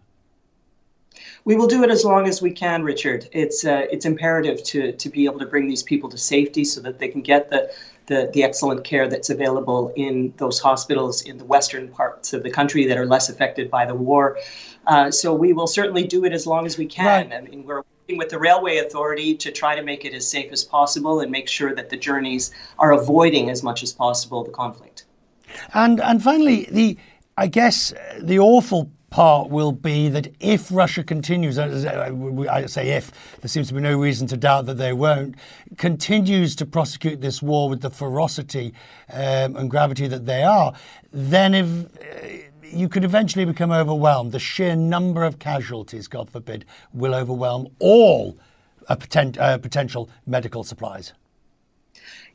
We 1.45 1.55
will 1.55 1.67
do 1.67 1.83
it 1.83 1.89
as 1.89 2.03
long 2.05 2.27
as 2.27 2.41
we 2.41 2.51
can, 2.51 2.83
Richard. 2.83 3.27
It's 3.31 3.65
uh, 3.65 3.85
it's 3.91 4.05
imperative 4.05 4.63
to 4.65 4.91
to 4.91 5.09
be 5.09 5.25
able 5.25 5.39
to 5.39 5.45
bring 5.45 5.67
these 5.67 5.83
people 5.83 6.09
to 6.09 6.17
safety 6.17 6.63
so 6.63 6.81
that 6.81 6.99
they 6.99 7.07
can 7.07 7.21
get 7.21 7.49
the, 7.49 7.71
the 8.07 8.29
the 8.33 8.43
excellent 8.43 8.83
care 8.83 9.07
that's 9.07 9.29
available 9.29 9.91
in 9.95 10.33
those 10.37 10.59
hospitals 10.59 11.21
in 11.23 11.37
the 11.37 11.45
western 11.45 11.87
parts 11.87 12.33
of 12.33 12.43
the 12.43 12.49
country 12.49 12.85
that 12.85 12.97
are 12.97 13.05
less 13.05 13.29
affected 13.29 13.71
by 13.71 13.85
the 13.85 13.95
war. 13.95 14.37
Uh, 14.87 15.11
so 15.11 15.33
we 15.33 15.53
will 15.53 15.67
certainly 15.67 16.05
do 16.05 16.25
it 16.25 16.33
as 16.33 16.47
long 16.47 16.65
as 16.65 16.77
we 16.77 16.85
can. 16.85 17.29
Right. 17.29 17.37
I 17.37 17.41
mean, 17.41 17.63
we're 17.63 17.83
working 18.09 18.17
with 18.17 18.29
the 18.29 18.39
Railway 18.39 18.77
Authority 18.77 19.35
to 19.35 19.51
try 19.51 19.75
to 19.75 19.83
make 19.83 20.05
it 20.05 20.13
as 20.13 20.27
safe 20.27 20.51
as 20.51 20.63
possible 20.63 21.19
and 21.19 21.31
make 21.31 21.47
sure 21.47 21.75
that 21.75 21.89
the 21.89 21.97
journeys 21.97 22.51
are 22.79 22.91
avoiding 22.91 23.49
as 23.49 23.61
much 23.61 23.83
as 23.83 23.91
possible 23.91 24.43
the 24.43 24.51
conflict. 24.51 25.05
And 25.73 25.99
and 25.99 26.21
finally, 26.21 26.67
the 26.71 26.97
I 27.37 27.47
guess 27.47 27.93
the 28.19 28.39
awful 28.39 28.91
part 29.09 29.49
will 29.49 29.71
be 29.71 30.09
that 30.09 30.27
if 30.39 30.71
Russia 30.71 31.03
continues, 31.03 31.57
I 31.57 32.65
say 32.67 32.89
if, 32.89 33.11
there 33.41 33.49
seems 33.49 33.69
to 33.69 33.73
be 33.73 33.81
no 33.81 33.97
reason 33.97 34.27
to 34.27 34.37
doubt 34.37 34.65
that 34.67 34.75
they 34.75 34.93
won't, 34.93 35.35
continues 35.77 36.55
to 36.57 36.65
prosecute 36.65 37.21
this 37.21 37.41
war 37.41 37.69
with 37.69 37.81
the 37.81 37.89
ferocity 37.89 38.73
um, 39.11 39.55
and 39.55 39.69
gravity 39.69 40.07
that 40.07 40.25
they 40.25 40.43
are, 40.43 40.73
then 41.11 41.53
if 41.55 42.48
you 42.71 42.89
could 42.89 43.03
eventually 43.03 43.45
become 43.45 43.71
overwhelmed. 43.71 44.31
The 44.31 44.39
sheer 44.39 44.75
number 44.75 45.23
of 45.23 45.39
casualties, 45.39 46.07
God 46.07 46.29
forbid, 46.29 46.65
will 46.93 47.13
overwhelm 47.13 47.67
all 47.79 48.37
uh, 48.87 48.95
potent, 48.95 49.37
uh, 49.37 49.57
potential 49.57 50.09
medical 50.25 50.63
supplies. 50.63 51.13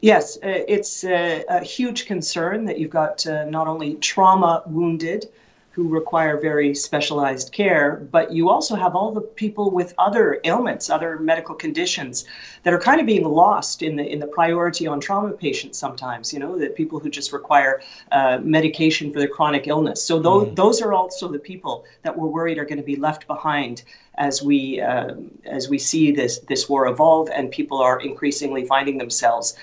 Yes, 0.00 0.36
uh, 0.36 0.60
it's 0.68 1.04
a, 1.04 1.44
a, 1.48 1.64
huge 1.64 2.06
concern 2.06 2.64
that 2.66 2.78
you've 2.78 2.90
got 2.90 3.26
uh, 3.26 3.44
not 3.44 3.66
only 3.66 3.94
trauma 3.94 4.62
wounded 4.66 5.26
who 5.74 5.88
require 5.88 6.40
very 6.40 6.72
specialized 6.72 7.50
care, 7.52 8.06
but 8.12 8.30
you 8.32 8.48
also 8.48 8.76
have 8.76 8.94
all 8.94 9.10
the 9.10 9.20
people 9.20 9.72
with 9.72 9.92
other 9.98 10.40
ailments, 10.44 10.88
other 10.88 11.18
medical 11.18 11.52
conditions 11.52 12.24
that 12.62 12.72
are 12.72 12.78
kind 12.78 13.00
of 13.00 13.06
being 13.06 13.24
lost 13.24 13.82
in 13.82 13.96
the 13.96 14.06
in 14.06 14.20
the 14.20 14.26
priority 14.26 14.86
on 14.86 15.00
trauma 15.00 15.32
patients 15.32 15.76
sometimes. 15.76 16.32
You 16.32 16.38
know, 16.38 16.56
the 16.56 16.68
people 16.68 17.00
who 17.00 17.10
just 17.10 17.32
require 17.32 17.82
uh, 18.12 18.38
medication 18.40 19.12
for 19.12 19.18
their 19.18 19.28
chronic 19.28 19.66
illness. 19.66 20.00
So 20.00 20.20
those 20.20 20.46
mm. 20.46 20.54
those 20.54 20.80
are 20.80 20.92
also 20.92 21.26
the 21.26 21.40
people 21.40 21.84
that 22.02 22.16
we're 22.16 22.28
worried 22.28 22.58
are 22.58 22.64
going 22.64 22.78
to 22.78 22.90
be 22.94 22.96
left 22.96 23.26
behind 23.26 23.82
as 24.16 24.42
we 24.42 24.80
uh, 24.80 25.14
as 25.44 25.68
we 25.68 25.78
see 25.78 26.12
this 26.12 26.38
this 26.50 26.68
war 26.68 26.86
evolve 26.86 27.28
and 27.30 27.50
people 27.50 27.78
are 27.78 28.00
increasingly 28.00 28.64
finding 28.64 28.96
themselves 28.98 29.56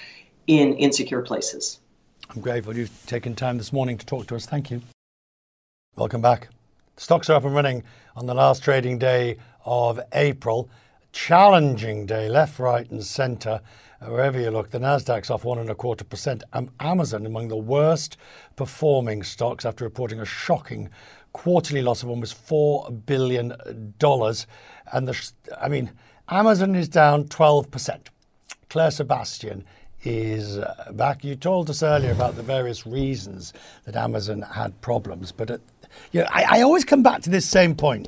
in 0.48 0.74
insecure 0.74 1.22
places. 1.22 1.80
I'm 2.36 2.42
grateful 2.42 2.76
you've 2.76 3.06
taken 3.06 3.34
time 3.34 3.58
this 3.58 3.72
morning 3.72 3.98
to 3.98 4.06
talk 4.06 4.28
to 4.28 4.36
us. 4.36 4.46
Thank 4.46 4.72
you. 4.72 4.82
Welcome 5.98 6.22
back. 6.22 6.48
Stocks 6.96 7.30
are 7.30 7.34
up 7.34 7.44
and 7.44 7.54
running 7.54 7.84
on 8.16 8.26
the 8.26 8.34
last 8.34 8.64
trading 8.64 8.98
day 8.98 9.36
of 9.66 10.00
April. 10.14 10.70
Challenging 11.12 12.06
day, 12.06 12.30
left, 12.30 12.60
right, 12.60 12.90
and 12.90 13.04
centre. 13.04 13.60
Wherever 14.00 14.40
you 14.40 14.52
look, 14.52 14.70
the 14.70 14.80
Nasdaq's 14.80 15.30
off 15.30 15.44
one 15.44 15.60
and 15.60 15.70
a 15.70 15.76
quarter 15.76 16.06
percent. 16.06 16.44
Amazon 16.80 17.26
among 17.26 17.50
the 17.50 17.58
worst 17.58 18.16
performing 18.56 19.22
stocks 19.22 19.66
after 19.66 19.84
reporting 19.84 20.22
a 20.22 20.26
shocking 20.26 20.90
quarterly 21.34 21.82
loss 21.82 22.04
of 22.04 22.10
almost 22.10 22.36
four 22.36 22.90
billion 22.90 23.94
dollars. 24.00 24.48
And 24.94 25.10
the, 25.10 25.32
I 25.62 25.68
mean, 25.68 25.92
Amazon 26.30 26.74
is 26.74 26.88
down 26.88 27.28
twelve 27.28 27.70
percent. 27.70 28.10
Claire 28.70 28.92
Sebastian 28.92 29.66
is 30.04 30.58
uh, 30.58 30.94
back. 30.94 31.26
You 31.26 31.36
told 31.36 31.70
us 31.70 31.84
earlier 31.84 32.14
about 32.14 32.38
the 32.38 32.44
various 32.44 32.88
reasons 32.88 33.52
that 33.84 33.98
Amazon 33.98 34.42
had 34.42 34.80
problems, 34.80 35.34
but 35.34 35.52
at 35.52 35.62
you 36.12 36.22
know, 36.22 36.28
I, 36.30 36.60
I 36.60 36.62
always 36.62 36.86
come 36.86 37.04
back 37.04 37.22
to 37.24 37.30
this 37.30 37.48
same 37.48 37.76
point. 37.76 38.08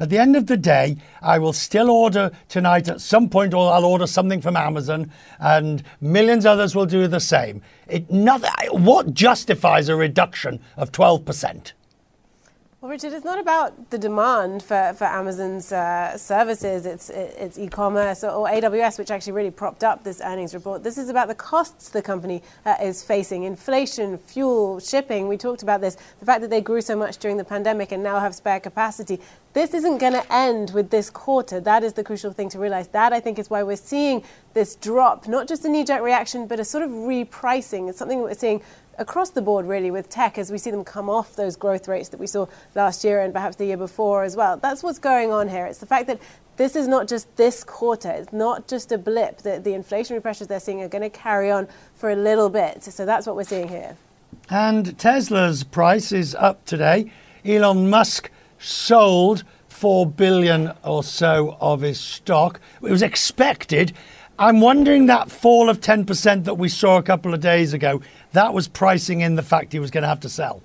At 0.00 0.10
the 0.10 0.18
end 0.18 0.34
of 0.34 0.46
the 0.46 0.56
day, 0.56 0.96
I 1.22 1.38
will 1.38 1.52
still 1.52 1.90
order 1.90 2.32
tonight 2.48 2.88
at 2.88 3.00
some 3.00 3.28
point, 3.28 3.54
or 3.54 3.72
I'll 3.72 3.84
order 3.84 4.06
something 4.06 4.40
from 4.40 4.56
Amazon, 4.56 5.10
and 5.38 5.82
millions 6.00 6.44
others 6.46 6.74
will 6.74 6.86
do 6.86 7.06
the 7.06 7.20
same. 7.20 7.62
It, 7.86 8.10
nothing, 8.10 8.50
what 8.72 9.14
justifies 9.14 9.88
a 9.88 9.94
reduction 9.94 10.60
of 10.76 10.90
12%? 10.90 11.72
Well, 12.84 12.90
Richard, 12.90 13.14
it's 13.14 13.24
not 13.24 13.38
about 13.38 13.88
the 13.88 13.96
demand 13.96 14.62
for, 14.62 14.92
for 14.98 15.04
Amazon's 15.04 15.72
uh, 15.72 16.18
services, 16.18 16.84
it's, 16.84 17.08
it's 17.08 17.58
e 17.58 17.66
commerce 17.66 18.22
or, 18.22 18.46
AWS, 18.46 18.98
which 18.98 19.10
actually 19.10 19.32
really 19.32 19.50
propped 19.50 19.82
up 19.82 20.04
this 20.04 20.20
earnings 20.20 20.52
report. 20.52 20.84
This 20.84 20.98
is 20.98 21.08
about 21.08 21.28
the 21.28 21.34
costs 21.34 21.88
the 21.88 22.02
company 22.02 22.42
uh, 22.66 22.74
is 22.82 23.02
facing 23.02 23.44
inflation, 23.44 24.18
fuel, 24.18 24.80
shipping. 24.80 25.28
We 25.28 25.38
talked 25.38 25.62
about 25.62 25.80
this, 25.80 25.96
the 26.20 26.26
fact 26.26 26.42
that 26.42 26.50
they 26.50 26.60
grew 26.60 26.82
so 26.82 26.94
much 26.94 27.16
during 27.16 27.38
the 27.38 27.44
pandemic 27.44 27.90
and 27.90 28.02
now 28.02 28.20
have 28.20 28.34
spare 28.34 28.60
capacity. 28.60 29.18
This 29.54 29.72
isn't 29.72 29.96
going 29.96 30.12
to 30.12 30.32
end 30.32 30.72
with 30.72 30.90
this 30.90 31.08
quarter. 31.08 31.60
That 31.60 31.84
is 31.84 31.94
the 31.94 32.04
crucial 32.04 32.32
thing 32.32 32.50
to 32.50 32.58
realize. 32.58 32.88
That, 32.88 33.14
I 33.14 33.20
think, 33.20 33.38
is 33.38 33.48
why 33.48 33.62
we're 33.62 33.76
seeing 33.76 34.22
this 34.52 34.76
drop, 34.76 35.26
not 35.26 35.48
just 35.48 35.64
a 35.64 35.70
knee 35.70 35.84
jerk 35.84 36.02
reaction, 36.02 36.46
but 36.46 36.60
a 36.60 36.64
sort 36.64 36.84
of 36.84 36.90
repricing. 36.90 37.88
It's 37.88 37.96
something 37.96 38.18
that 38.18 38.24
we're 38.24 38.34
seeing 38.34 38.62
across 38.98 39.30
the 39.30 39.42
board, 39.42 39.66
really, 39.66 39.90
with 39.90 40.08
tech 40.08 40.38
as 40.38 40.50
we 40.50 40.58
see 40.58 40.70
them 40.70 40.84
come 40.84 41.08
off 41.08 41.36
those 41.36 41.56
growth 41.56 41.88
rates 41.88 42.08
that 42.10 42.20
we 42.20 42.26
saw 42.26 42.46
last 42.74 43.04
year 43.04 43.20
and 43.20 43.32
perhaps 43.32 43.56
the 43.56 43.66
year 43.66 43.76
before 43.76 44.24
as 44.24 44.36
well. 44.36 44.56
That's 44.56 44.82
what's 44.82 44.98
going 44.98 45.32
on 45.32 45.48
here. 45.48 45.66
It's 45.66 45.78
the 45.78 45.86
fact 45.86 46.06
that 46.06 46.20
this 46.56 46.76
is 46.76 46.86
not 46.86 47.08
just 47.08 47.34
this 47.36 47.64
quarter, 47.64 48.10
it's 48.10 48.32
not 48.32 48.68
just 48.68 48.92
a 48.92 48.98
blip. 48.98 49.38
The, 49.38 49.58
the 49.58 49.70
inflationary 49.70 50.22
pressures 50.22 50.46
they're 50.46 50.60
seeing 50.60 50.82
are 50.82 50.88
going 50.88 51.02
to 51.02 51.10
carry 51.10 51.50
on 51.50 51.68
for 51.94 52.10
a 52.10 52.16
little 52.16 52.48
bit. 52.48 52.84
So 52.84 53.04
that's 53.04 53.26
what 53.26 53.34
we're 53.34 53.44
seeing 53.44 53.68
here. 53.68 53.96
And 54.50 54.96
Tesla's 54.98 55.64
price 55.64 56.12
is 56.12 56.34
up 56.34 56.64
today. 56.64 57.10
Elon 57.44 57.90
Musk 57.90 58.30
sold 58.58 59.44
4 59.68 60.06
billion 60.06 60.72
or 60.84 61.02
so 61.02 61.56
of 61.60 61.80
his 61.80 61.98
stock. 61.98 62.60
It 62.82 62.90
was 62.90 63.02
expected. 63.02 63.92
I'm 64.38 64.60
wondering 64.60 65.06
that 65.06 65.30
fall 65.30 65.70
of 65.70 65.80
10% 65.80 66.44
that 66.44 66.54
we 66.54 66.68
saw 66.68 66.98
a 66.98 67.02
couple 67.02 67.34
of 67.34 67.40
days 67.40 67.72
ago, 67.72 68.02
that 68.32 68.52
was 68.52 68.66
pricing 68.66 69.20
in 69.20 69.36
the 69.36 69.42
fact 69.42 69.72
he 69.72 69.78
was 69.78 69.92
going 69.92 70.02
to 70.02 70.08
have 70.08 70.20
to 70.20 70.28
sell. 70.28 70.62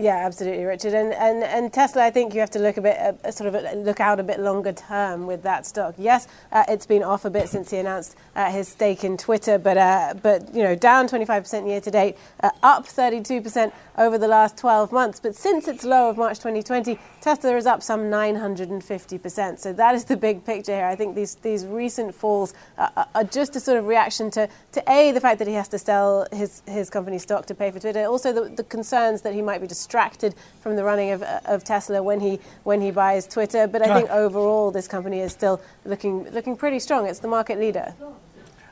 Yeah, 0.00 0.16
absolutely, 0.26 0.64
Richard. 0.64 0.94
And, 0.94 1.12
and 1.12 1.42
and 1.42 1.72
Tesla, 1.72 2.04
I 2.04 2.10
think 2.10 2.32
you 2.32 2.38
have 2.38 2.50
to 2.52 2.60
look 2.60 2.76
a 2.76 2.82
bit, 2.82 2.98
uh, 2.98 3.32
sort 3.32 3.52
of 3.52 3.78
look 3.78 3.98
out 3.98 4.20
a 4.20 4.22
bit 4.22 4.38
longer 4.38 4.72
term 4.72 5.26
with 5.26 5.42
that 5.42 5.66
stock. 5.66 5.96
Yes, 5.98 6.28
uh, 6.52 6.62
it's 6.68 6.86
been 6.86 7.02
off 7.02 7.24
a 7.24 7.30
bit 7.30 7.48
since 7.48 7.70
he 7.72 7.78
announced 7.78 8.16
uh, 8.36 8.48
his 8.48 8.68
stake 8.68 9.02
in 9.02 9.16
Twitter, 9.16 9.58
but 9.58 9.76
uh, 9.76 10.14
but 10.22 10.54
you 10.54 10.62
know 10.62 10.76
down 10.76 11.08
25% 11.08 11.66
year 11.66 11.80
to 11.80 11.90
date, 11.90 12.16
uh, 12.44 12.50
up 12.62 12.86
32% 12.86 13.72
over 13.96 14.18
the 14.18 14.28
last 14.28 14.56
12 14.56 14.92
months. 14.92 15.18
But 15.18 15.34
since 15.34 15.66
its 15.66 15.84
low 15.84 16.10
of 16.10 16.16
March 16.16 16.38
2020, 16.38 16.96
Tesla 17.20 17.56
is 17.56 17.66
up 17.66 17.82
some 17.82 18.02
950%. 18.02 19.58
So 19.58 19.72
that 19.72 19.96
is 19.96 20.04
the 20.04 20.16
big 20.16 20.44
picture 20.44 20.76
here. 20.76 20.86
I 20.86 20.94
think 20.94 21.16
these 21.16 21.34
these 21.36 21.66
recent 21.66 22.14
falls 22.14 22.54
are 22.78 23.24
just 23.24 23.56
a 23.56 23.60
sort 23.60 23.78
of 23.78 23.86
reaction 23.86 24.30
to 24.32 24.48
to 24.72 24.82
a 24.88 25.10
the 25.10 25.20
fact 25.20 25.40
that 25.40 25.48
he 25.48 25.54
has 25.54 25.68
to 25.68 25.78
sell 25.78 26.26
his 26.32 26.62
his 26.66 26.88
company 26.88 27.18
stock 27.18 27.46
to 27.46 27.54
pay 27.54 27.72
for 27.72 27.80
Twitter, 27.80 28.04
also 28.04 28.32
the, 28.32 28.48
the 28.54 28.64
concerns 28.64 29.22
that 29.22 29.34
he 29.34 29.42
might 29.42 29.60
be 29.60 29.66
distracted 29.88 30.34
from 30.60 30.76
the 30.76 30.84
running 30.84 31.12
of, 31.12 31.22
of 31.22 31.64
Tesla 31.64 32.02
when 32.02 32.20
he 32.20 32.38
when 32.64 32.80
he 32.82 32.90
buys 32.90 33.26
Twitter. 33.26 33.66
But 33.66 33.88
I 33.88 33.94
think 33.94 34.10
overall, 34.10 34.70
this 34.70 34.86
company 34.86 35.20
is 35.20 35.32
still 35.32 35.62
looking 35.86 36.30
looking 36.30 36.56
pretty 36.56 36.78
strong. 36.78 37.06
It's 37.06 37.20
the 37.20 37.28
market 37.28 37.58
leader. 37.58 37.94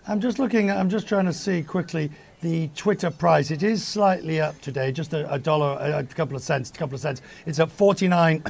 I'm 0.06 0.20
just 0.20 0.38
looking. 0.38 0.70
I'm 0.70 0.90
just 0.90 1.08
trying 1.08 1.24
to 1.24 1.32
see 1.32 1.62
quickly 1.62 2.10
the 2.42 2.68
Twitter 2.76 3.10
price. 3.10 3.50
It 3.50 3.62
is 3.62 3.82
slightly 3.82 4.42
up 4.42 4.60
today, 4.60 4.92
just 4.92 5.14
a, 5.14 5.32
a 5.32 5.38
dollar, 5.38 5.78
a, 5.80 6.00
a, 6.00 6.04
couple 6.04 6.36
of 6.36 6.42
cents, 6.42 6.68
a 6.68 6.74
couple 6.74 6.94
of 6.94 7.00
cents. 7.00 7.22
It's 7.46 7.58
at 7.58 7.70
49. 7.70 8.44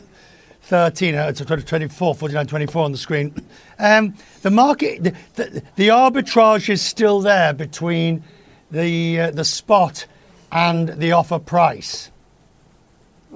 13, 0.62 1.14
uh, 1.14 1.28
it's 1.28 1.40
24, 1.40 2.16
49, 2.16 2.46
24 2.48 2.84
on 2.84 2.90
the 2.90 2.98
screen. 2.98 3.32
Um, 3.78 4.14
the 4.42 4.50
market, 4.50 5.04
the, 5.04 5.14
the, 5.36 5.62
the, 5.76 5.88
arbitrage 5.88 6.68
is 6.68 6.82
still 6.82 7.20
there 7.20 7.52
between 7.52 8.24
the, 8.72 9.20
uh, 9.20 9.30
the 9.30 9.44
spot 9.44 10.06
and 10.50 10.88
the 10.88 11.12
offer 11.12 11.38
price. 11.38 12.10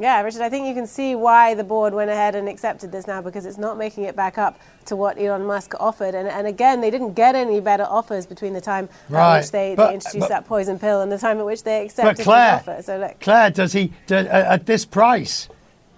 Yeah, 0.00 0.22
Richard, 0.22 0.40
I 0.40 0.48
think 0.48 0.66
you 0.66 0.72
can 0.72 0.86
see 0.86 1.14
why 1.14 1.52
the 1.52 1.62
board 1.62 1.92
went 1.92 2.10
ahead 2.10 2.34
and 2.34 2.48
accepted 2.48 2.90
this 2.90 3.06
now 3.06 3.20
because 3.20 3.44
it's 3.44 3.58
not 3.58 3.76
making 3.76 4.04
it 4.04 4.16
back 4.16 4.38
up 4.38 4.58
to 4.86 4.96
what 4.96 5.18
Elon 5.18 5.44
Musk 5.44 5.74
offered. 5.78 6.14
And, 6.14 6.26
and 6.26 6.46
again, 6.46 6.80
they 6.80 6.90
didn't 6.90 7.12
get 7.12 7.34
any 7.34 7.60
better 7.60 7.82
offers 7.82 8.24
between 8.24 8.54
the 8.54 8.62
time 8.62 8.88
right. 9.10 9.36
at 9.36 9.40
which 9.40 9.50
they, 9.50 9.74
but, 9.74 9.88
they 9.88 9.94
introduced 9.94 10.20
but, 10.20 10.28
that 10.30 10.46
poison 10.46 10.78
pill 10.78 11.02
and 11.02 11.12
the 11.12 11.18
time 11.18 11.38
at 11.38 11.44
which 11.44 11.64
they 11.64 11.84
accepted 11.84 12.24
Claire, 12.24 12.62
the 12.64 12.72
offer. 12.72 12.82
So 12.82 12.98
look. 12.98 13.20
Claire, 13.20 13.50
does 13.50 13.74
he, 13.74 13.92
do, 14.06 14.16
uh, 14.16 14.20
at 14.20 14.64
this 14.64 14.86
price, 14.86 15.48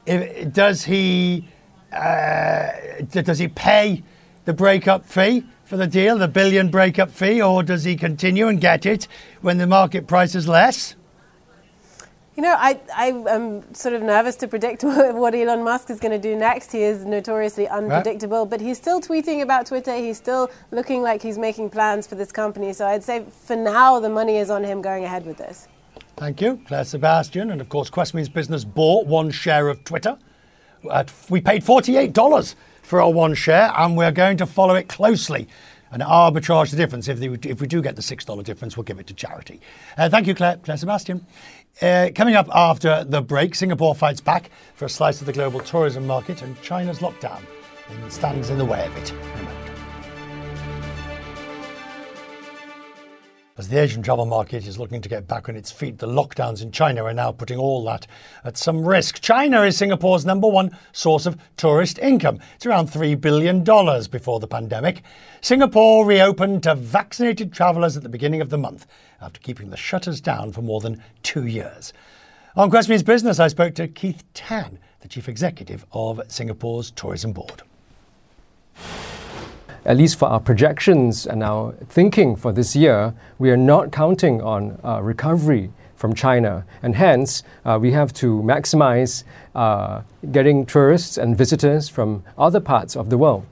if, 0.05 0.53
does 0.53 0.83
he, 0.85 1.49
uh, 1.93 2.71
does 3.11 3.39
he 3.39 3.47
pay 3.47 4.03
the 4.47 4.53
breakup 4.53 5.07
fee? 5.07 5.45
For 5.65 5.79
the 5.79 5.87
deal, 5.87 6.19
the 6.19 6.29
billion 6.29 6.71
breakup 6.71 7.11
fee, 7.11 7.41
or 7.41 7.63
does 7.63 7.85
he 7.85 7.97
continue 7.97 8.47
and 8.49 8.61
get 8.61 8.85
it 8.85 9.09
when 9.41 9.57
the 9.57 9.67
market 9.67 10.07
price 10.07 10.35
is 10.35 10.47
less? 10.47 10.97
You 12.35 12.43
know, 12.43 12.57
I, 12.59 12.81
I 12.97 13.09
am 13.29 13.75
sort 13.75 13.95
of 13.95 14.03
nervous 14.03 14.37
to 14.37 14.49
predict 14.49 14.83
what 14.85 15.35
Elon 15.35 15.63
Musk 15.63 15.91
is 15.91 16.01
going 16.01 16.13
to 16.13 16.19
do 16.19 16.35
next. 16.35 16.73
He 16.73 16.83
is 16.83 17.05
notoriously 17.05 17.69
unpredictable, 17.69 18.41
right. 18.41 18.51
but 18.51 18.61
he's 18.61 18.79
still 18.79 19.03
tweeting 19.03 19.43
about 19.43 19.67
Twitter. 19.67 19.95
He's 19.95 20.17
still 20.17 20.51
looking 20.71 21.03
like 21.03 21.21
he's 21.21 21.37
making 21.37 21.69
plans 21.69 22.07
for 22.07 22.15
this 22.15 22.33
company. 22.33 22.73
So 22.73 22.87
I'd 22.87 23.05
say 23.05 23.27
for 23.45 23.55
now, 23.55 24.01
the 24.01 24.09
money 24.09 24.39
is 24.39 24.49
on 24.49 24.65
him 24.65 24.81
going 24.81 25.05
ahead 25.05 25.27
with 25.27 25.37
this. 25.37 25.69
Thank 26.17 26.41
you, 26.41 26.63
Claire 26.67 26.85
Sebastian. 26.85 27.51
And 27.51 27.61
of 27.61 27.69
course, 27.69 27.91
Quest 27.91 28.15
Means 28.15 28.31
Business 28.31 28.65
bought 28.65 29.07
one 29.07 29.31
share 29.31 29.69
of 29.69 29.85
Twitter. 29.85 30.17
At, 30.91 31.13
we 31.29 31.43
paid 31.43 31.63
$48 31.63 32.55
for 32.83 33.03
our 33.03 33.13
one 33.13 33.35
share, 33.35 33.73
and 33.77 33.95
we're 33.95 34.11
going 34.11 34.39
to 34.39 34.47
follow 34.47 34.75
it 34.75 34.89
closely 34.89 35.49
and 35.93 36.03
arbitrage 36.03 36.71
the 36.71 36.77
difference. 36.77 37.07
If, 37.09 37.19
they, 37.19 37.29
if 37.49 37.61
we 37.61 37.67
do 37.67 37.83
get 37.83 37.97
the 37.97 38.03
$6 38.03 38.45
difference, 38.45 38.77
we'll 38.77 38.85
give 38.85 38.99
it 38.99 39.07
to 39.09 39.15
charity. 39.15 39.61
Uh, 39.97 40.09
thank 40.09 40.27
you, 40.27 40.35
Claire, 40.35 40.57
Claire 40.57 40.79
Sebastian. 40.79 41.25
Uh, 41.81 42.11
coming 42.15 42.35
up 42.35 42.49
after 42.55 43.05
the 43.05 43.23
break, 43.23 43.55
Singapore 43.55 43.95
fights 43.95 44.21
back 44.21 44.51
for 44.75 44.85
a 44.85 44.89
slice 44.89 45.21
of 45.21 45.27
the 45.27 45.33
global 45.33 45.61
tourism 45.61 46.07
market, 46.07 46.43
and 46.43 46.61
China's 46.63 46.99
lockdown 46.99 47.41
stands 48.09 48.51
in 48.51 48.59
the 48.59 48.65
way 48.65 48.87
of 48.87 48.97
it. 48.97 49.62
As 53.59 53.69
the 53.69 53.79
Asian 53.79 54.03
travel 54.03 54.25
market 54.25 54.67
is 54.67 54.79
looking 54.79 55.03
to 55.03 55.11
get 55.11 55.29
back 55.29 55.47
on 55.47 55.57
its 55.57 55.71
feet, 55.71 55.99
the 55.99 56.07
lockdowns 56.07 56.63
in 56.63 56.73
China 56.73 57.05
are 57.05 57.13
now 57.13 57.33
putting 57.33 57.59
all 57.59 57.85
that 57.85 58.07
at 58.45 58.57
some 58.57 58.83
risk. 58.83 59.21
China 59.21 59.61
is 59.61 59.77
Singapore's 59.77 60.25
number 60.25 60.49
one 60.49 60.75
source 60.93 61.27
of 61.27 61.37
tourist 61.59 61.99
income. 61.99 62.39
It's 62.55 62.65
around 62.65 62.89
$3 62.89 63.21
billion 63.21 63.63
before 63.63 64.41
the 64.41 64.47
pandemic. 64.47 65.03
Singapore 65.43 66.07
reopened 66.07 66.63
to 66.63 66.75
vaccinated 66.75 67.53
travellers 67.53 67.95
at 67.95 68.03
the 68.03 68.09
beginning 68.09 68.41
of 68.41 68.49
the 68.49 68.57
month 68.57 68.87
after 69.21 69.39
keeping 69.39 69.69
the 69.69 69.77
shutters 69.77 70.23
down 70.23 70.53
for 70.53 70.63
more 70.63 70.81
than 70.81 71.03
two 71.23 71.47
years. 71.47 71.93
On 72.57 72.71
Quest 72.71 72.89
Means 72.89 73.03
Business, 73.03 73.39
I 73.39 73.49
spoke 73.49 73.75
to 73.75 73.87
Keith 73.87 74.25
Tan, 74.33 74.79
the 75.01 75.09
chief 75.09 75.29
executive 75.29 75.85
of 75.93 76.23
Singapore's 76.27 76.91
Tourism 76.91 77.35
Board. 77.35 77.61
At 79.85 79.97
least 79.97 80.17
for 80.17 80.29
our 80.29 80.39
projections 80.39 81.27
and 81.27 81.43
our 81.43 81.73
thinking 81.89 82.37
for 82.37 82.53
this 82.53 82.77
year, 82.77 83.15
we 83.41 83.51
are 83.51 83.57
not 83.57 83.91
counting 83.91 84.41
on 84.41 84.79
uh, 84.85 85.01
recovery 85.03 85.73
from 85.97 86.15
China. 86.15 86.65
And 86.85 86.95
hence, 86.95 87.43
uh, 87.65 87.79
we 87.81 87.91
have 87.91 88.13
to 88.15 88.43
maximize 88.43 89.25
uh, 89.57 90.03
getting 90.31 90.67
tourists 90.67 91.19
and 91.19 91.37
visitors 91.37 91.89
from 91.89 92.23
other 92.39 92.61
parts 92.61 92.97
of 92.97 93.11
the 93.11 93.19
world, 93.19 93.45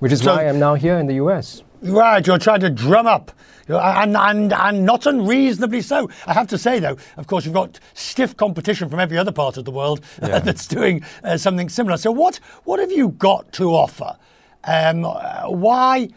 which 0.00 0.10
is 0.10 0.20
so, 0.20 0.34
why 0.34 0.48
I'm 0.48 0.58
now 0.58 0.74
here 0.74 0.98
in 0.98 1.06
the 1.06 1.14
US. 1.14 1.62
Right, 1.80 2.26
you're 2.26 2.38
trying 2.38 2.60
to 2.60 2.70
drum 2.70 3.06
up, 3.06 3.30
and, 3.68 4.16
and, 4.16 4.52
and 4.52 4.84
not 4.84 5.06
unreasonably 5.06 5.80
so. 5.80 6.10
I 6.26 6.32
have 6.32 6.48
to 6.48 6.58
say, 6.58 6.80
though, 6.80 6.96
of 7.16 7.28
course, 7.28 7.44
you've 7.44 7.54
got 7.54 7.78
stiff 7.94 8.36
competition 8.36 8.88
from 8.88 8.98
every 8.98 9.18
other 9.18 9.32
part 9.32 9.56
of 9.56 9.64
the 9.64 9.72
world 9.72 10.00
yeah. 10.20 10.38
that's 10.40 10.66
doing 10.66 11.04
uh, 11.22 11.36
something 11.36 11.68
similar. 11.68 11.96
So, 11.98 12.10
what, 12.10 12.40
what 12.64 12.80
have 12.80 12.90
you 12.90 13.10
got 13.10 13.52
to 13.52 13.70
offer? 13.70 14.16
Um, 14.64 15.02
why? 15.02 16.08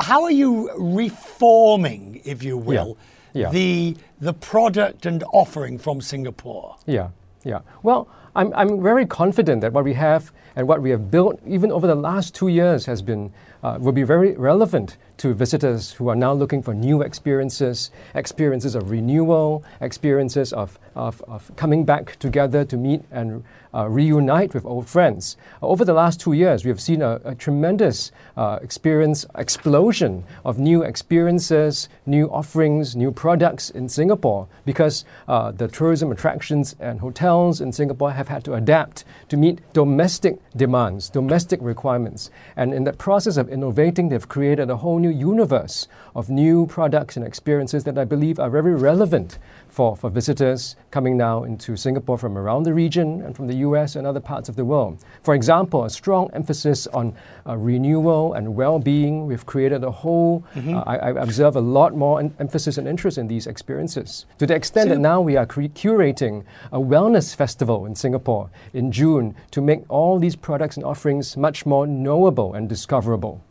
how 0.00 0.22
are 0.22 0.30
you 0.30 0.70
reforming, 0.76 2.20
if 2.24 2.42
you 2.42 2.56
will, 2.56 2.98
yeah. 3.34 3.42
Yeah. 3.44 3.50
the 3.50 3.96
the 4.20 4.34
product 4.34 5.06
and 5.06 5.24
offering 5.32 5.78
from 5.78 6.00
Singapore? 6.00 6.76
Yeah, 6.86 7.08
yeah. 7.44 7.60
Well, 7.82 8.08
I'm 8.36 8.52
I'm 8.54 8.82
very 8.82 9.06
confident 9.06 9.62
that 9.62 9.72
what 9.72 9.84
we 9.84 9.94
have 9.94 10.32
and 10.54 10.68
what 10.68 10.82
we 10.82 10.90
have 10.90 11.10
built, 11.10 11.40
even 11.46 11.72
over 11.72 11.86
the 11.86 11.94
last 11.94 12.34
two 12.34 12.48
years, 12.48 12.86
has 12.86 13.02
been 13.02 13.32
uh, 13.62 13.78
will 13.80 13.92
be 13.92 14.02
very 14.02 14.32
relevant 14.32 14.96
to 15.22 15.32
visitors 15.32 15.92
who 15.92 16.08
are 16.08 16.16
now 16.16 16.32
looking 16.32 16.60
for 16.60 16.74
new 16.74 17.00
experiences, 17.00 17.92
experiences 18.16 18.74
of 18.74 18.90
renewal, 18.90 19.62
experiences 19.80 20.52
of, 20.52 20.80
of, 20.96 21.22
of 21.28 21.54
coming 21.54 21.84
back 21.84 22.16
together 22.18 22.64
to 22.64 22.76
meet 22.76 23.02
and 23.12 23.44
uh, 23.72 23.88
reunite 23.88 24.52
with 24.52 24.64
old 24.64 24.88
friends. 24.88 25.36
Over 25.62 25.84
the 25.84 25.92
last 25.92 26.20
two 26.20 26.32
years, 26.32 26.64
we 26.64 26.70
have 26.70 26.80
seen 26.80 27.02
a, 27.02 27.20
a 27.24 27.36
tremendous 27.36 28.10
uh, 28.36 28.58
experience 28.62 29.24
explosion 29.36 30.24
of 30.44 30.58
new 30.58 30.82
experiences, 30.82 31.88
new 32.04 32.28
offerings, 32.30 32.96
new 32.96 33.12
products 33.12 33.70
in 33.70 33.88
Singapore 33.88 34.48
because 34.64 35.04
uh, 35.28 35.52
the 35.52 35.68
tourism 35.68 36.10
attractions 36.10 36.74
and 36.80 36.98
hotels 36.98 37.60
in 37.60 37.72
Singapore 37.72 38.10
have 38.10 38.28
had 38.28 38.44
to 38.44 38.54
adapt 38.54 39.04
to 39.28 39.36
meet 39.36 39.60
domestic 39.72 40.38
demands, 40.56 41.08
domestic 41.08 41.60
requirements. 41.62 42.30
And 42.56 42.74
in 42.74 42.82
the 42.82 42.92
process 42.92 43.36
of 43.36 43.48
innovating, 43.48 44.08
they've 44.08 44.28
created 44.28 44.68
a 44.68 44.76
whole 44.76 44.98
new 44.98 45.11
universe 45.12 45.88
of 46.14 46.28
new 46.28 46.66
products 46.66 47.16
and 47.16 47.26
experiences 47.26 47.84
that 47.84 47.98
I 47.98 48.04
believe 48.04 48.38
are 48.38 48.50
very 48.50 48.74
relevant 48.74 49.38
for, 49.68 49.96
for 49.96 50.10
visitors 50.10 50.76
coming 50.90 51.16
now 51.16 51.44
into 51.44 51.76
Singapore 51.76 52.18
from 52.18 52.36
around 52.36 52.64
the 52.64 52.74
region 52.74 53.22
and 53.22 53.34
from 53.34 53.46
the 53.46 53.54
US 53.56 53.96
and 53.96 54.06
other 54.06 54.20
parts 54.20 54.48
of 54.48 54.56
the 54.56 54.64
world. 54.64 55.02
For 55.22 55.34
example, 55.34 55.84
a 55.84 55.90
strong 55.90 56.30
emphasis 56.34 56.86
on 56.88 57.14
uh, 57.46 57.56
renewal 57.56 58.34
and 58.34 58.54
well 58.54 58.78
being. 58.78 59.26
We've 59.26 59.46
created 59.46 59.82
a 59.82 59.90
whole, 59.90 60.44
mm-hmm. 60.54 60.76
uh, 60.76 60.82
I, 60.86 60.96
I, 60.96 61.08
observe 61.22 61.56
a 61.56 61.60
lot 61.60 61.96
more 61.96 62.20
en- 62.20 62.34
emphasis 62.38 62.76
and 62.76 62.86
interest 62.86 63.16
in 63.16 63.28
these 63.28 63.46
experiences. 63.46 64.26
To 64.38 64.46
the 64.46 64.54
extent 64.54 64.90
that 64.90 64.98
now 64.98 65.20
we 65.20 65.36
are 65.36 65.46
cre- 65.46 65.62
curating 65.62 66.44
a 66.70 66.78
wellness 66.78 67.34
festival 67.34 67.86
in 67.86 67.94
Singapore 67.94 68.50
in 68.74 68.92
June 68.92 69.34
to 69.52 69.62
make 69.62 69.84
all 69.88 70.18
these 70.18 70.36
products 70.36 70.76
and 70.76 70.84
offerings 70.84 71.36
much 71.36 71.64
more 71.64 71.86
knowable 71.86 72.54
and 72.54 72.68
discoverable. 72.68 73.42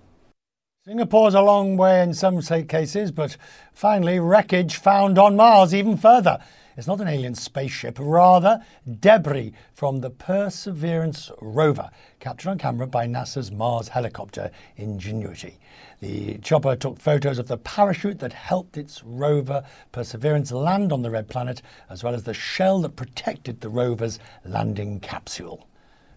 Singapore's 0.83 1.35
a 1.35 1.41
long 1.43 1.77
way 1.77 2.01
in 2.01 2.11
some 2.11 2.41
cases, 2.41 3.11
but 3.11 3.37
finally, 3.71 4.19
wreckage 4.19 4.77
found 4.77 5.19
on 5.19 5.35
Mars 5.35 5.75
even 5.75 5.95
further. 5.95 6.39
It's 6.75 6.87
not 6.87 6.99
an 6.99 7.07
alien 7.07 7.35
spaceship, 7.35 7.97
rather, 7.99 8.65
debris 8.99 9.53
from 9.75 10.01
the 10.01 10.09
Perseverance 10.09 11.29
rover, 11.39 11.91
captured 12.19 12.49
on 12.49 12.57
camera 12.57 12.87
by 12.87 13.05
NASA's 13.05 13.51
Mars 13.51 13.89
helicopter 13.89 14.49
Ingenuity. 14.75 15.59
The 15.99 16.39
chopper 16.39 16.75
took 16.75 16.99
photos 16.99 17.37
of 17.37 17.47
the 17.47 17.57
parachute 17.57 18.17
that 18.17 18.33
helped 18.33 18.75
its 18.75 19.03
rover 19.03 19.63
Perseverance 19.91 20.51
land 20.51 20.91
on 20.91 21.03
the 21.03 21.11
red 21.11 21.29
planet, 21.29 21.61
as 21.91 22.03
well 22.03 22.15
as 22.15 22.23
the 22.23 22.33
shell 22.33 22.81
that 22.81 22.95
protected 22.95 23.61
the 23.61 23.69
rover's 23.69 24.17
landing 24.43 24.99
capsule. 24.99 25.67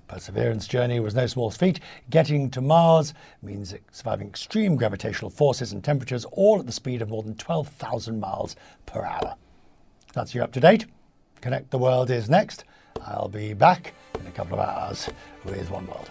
Perseverance 0.08 0.66
journey 0.66 1.00
was 1.00 1.14
no 1.14 1.26
small 1.26 1.50
feat. 1.50 1.80
Getting 2.10 2.50
to 2.50 2.60
Mars 2.60 3.14
means 3.42 3.74
surviving 3.90 4.28
extreme 4.28 4.76
gravitational 4.76 5.30
forces 5.30 5.72
and 5.72 5.82
temperatures, 5.82 6.24
all 6.32 6.60
at 6.60 6.66
the 6.66 6.72
speed 6.72 7.02
of 7.02 7.08
more 7.08 7.22
than 7.22 7.34
12,000 7.34 8.20
miles 8.20 8.56
per 8.86 9.04
hour. 9.04 9.36
That's 10.12 10.34
you 10.34 10.42
up 10.42 10.52
to 10.52 10.60
date. 10.60 10.86
Connect 11.40 11.70
the 11.70 11.78
World 11.78 12.10
is 12.10 12.28
next. 12.28 12.64
I'll 13.06 13.28
be 13.28 13.54
back 13.54 13.94
in 14.18 14.26
a 14.26 14.30
couple 14.30 14.60
of 14.60 14.68
hours 14.68 15.08
with 15.44 15.70
One 15.70 15.86
World. 15.86 16.10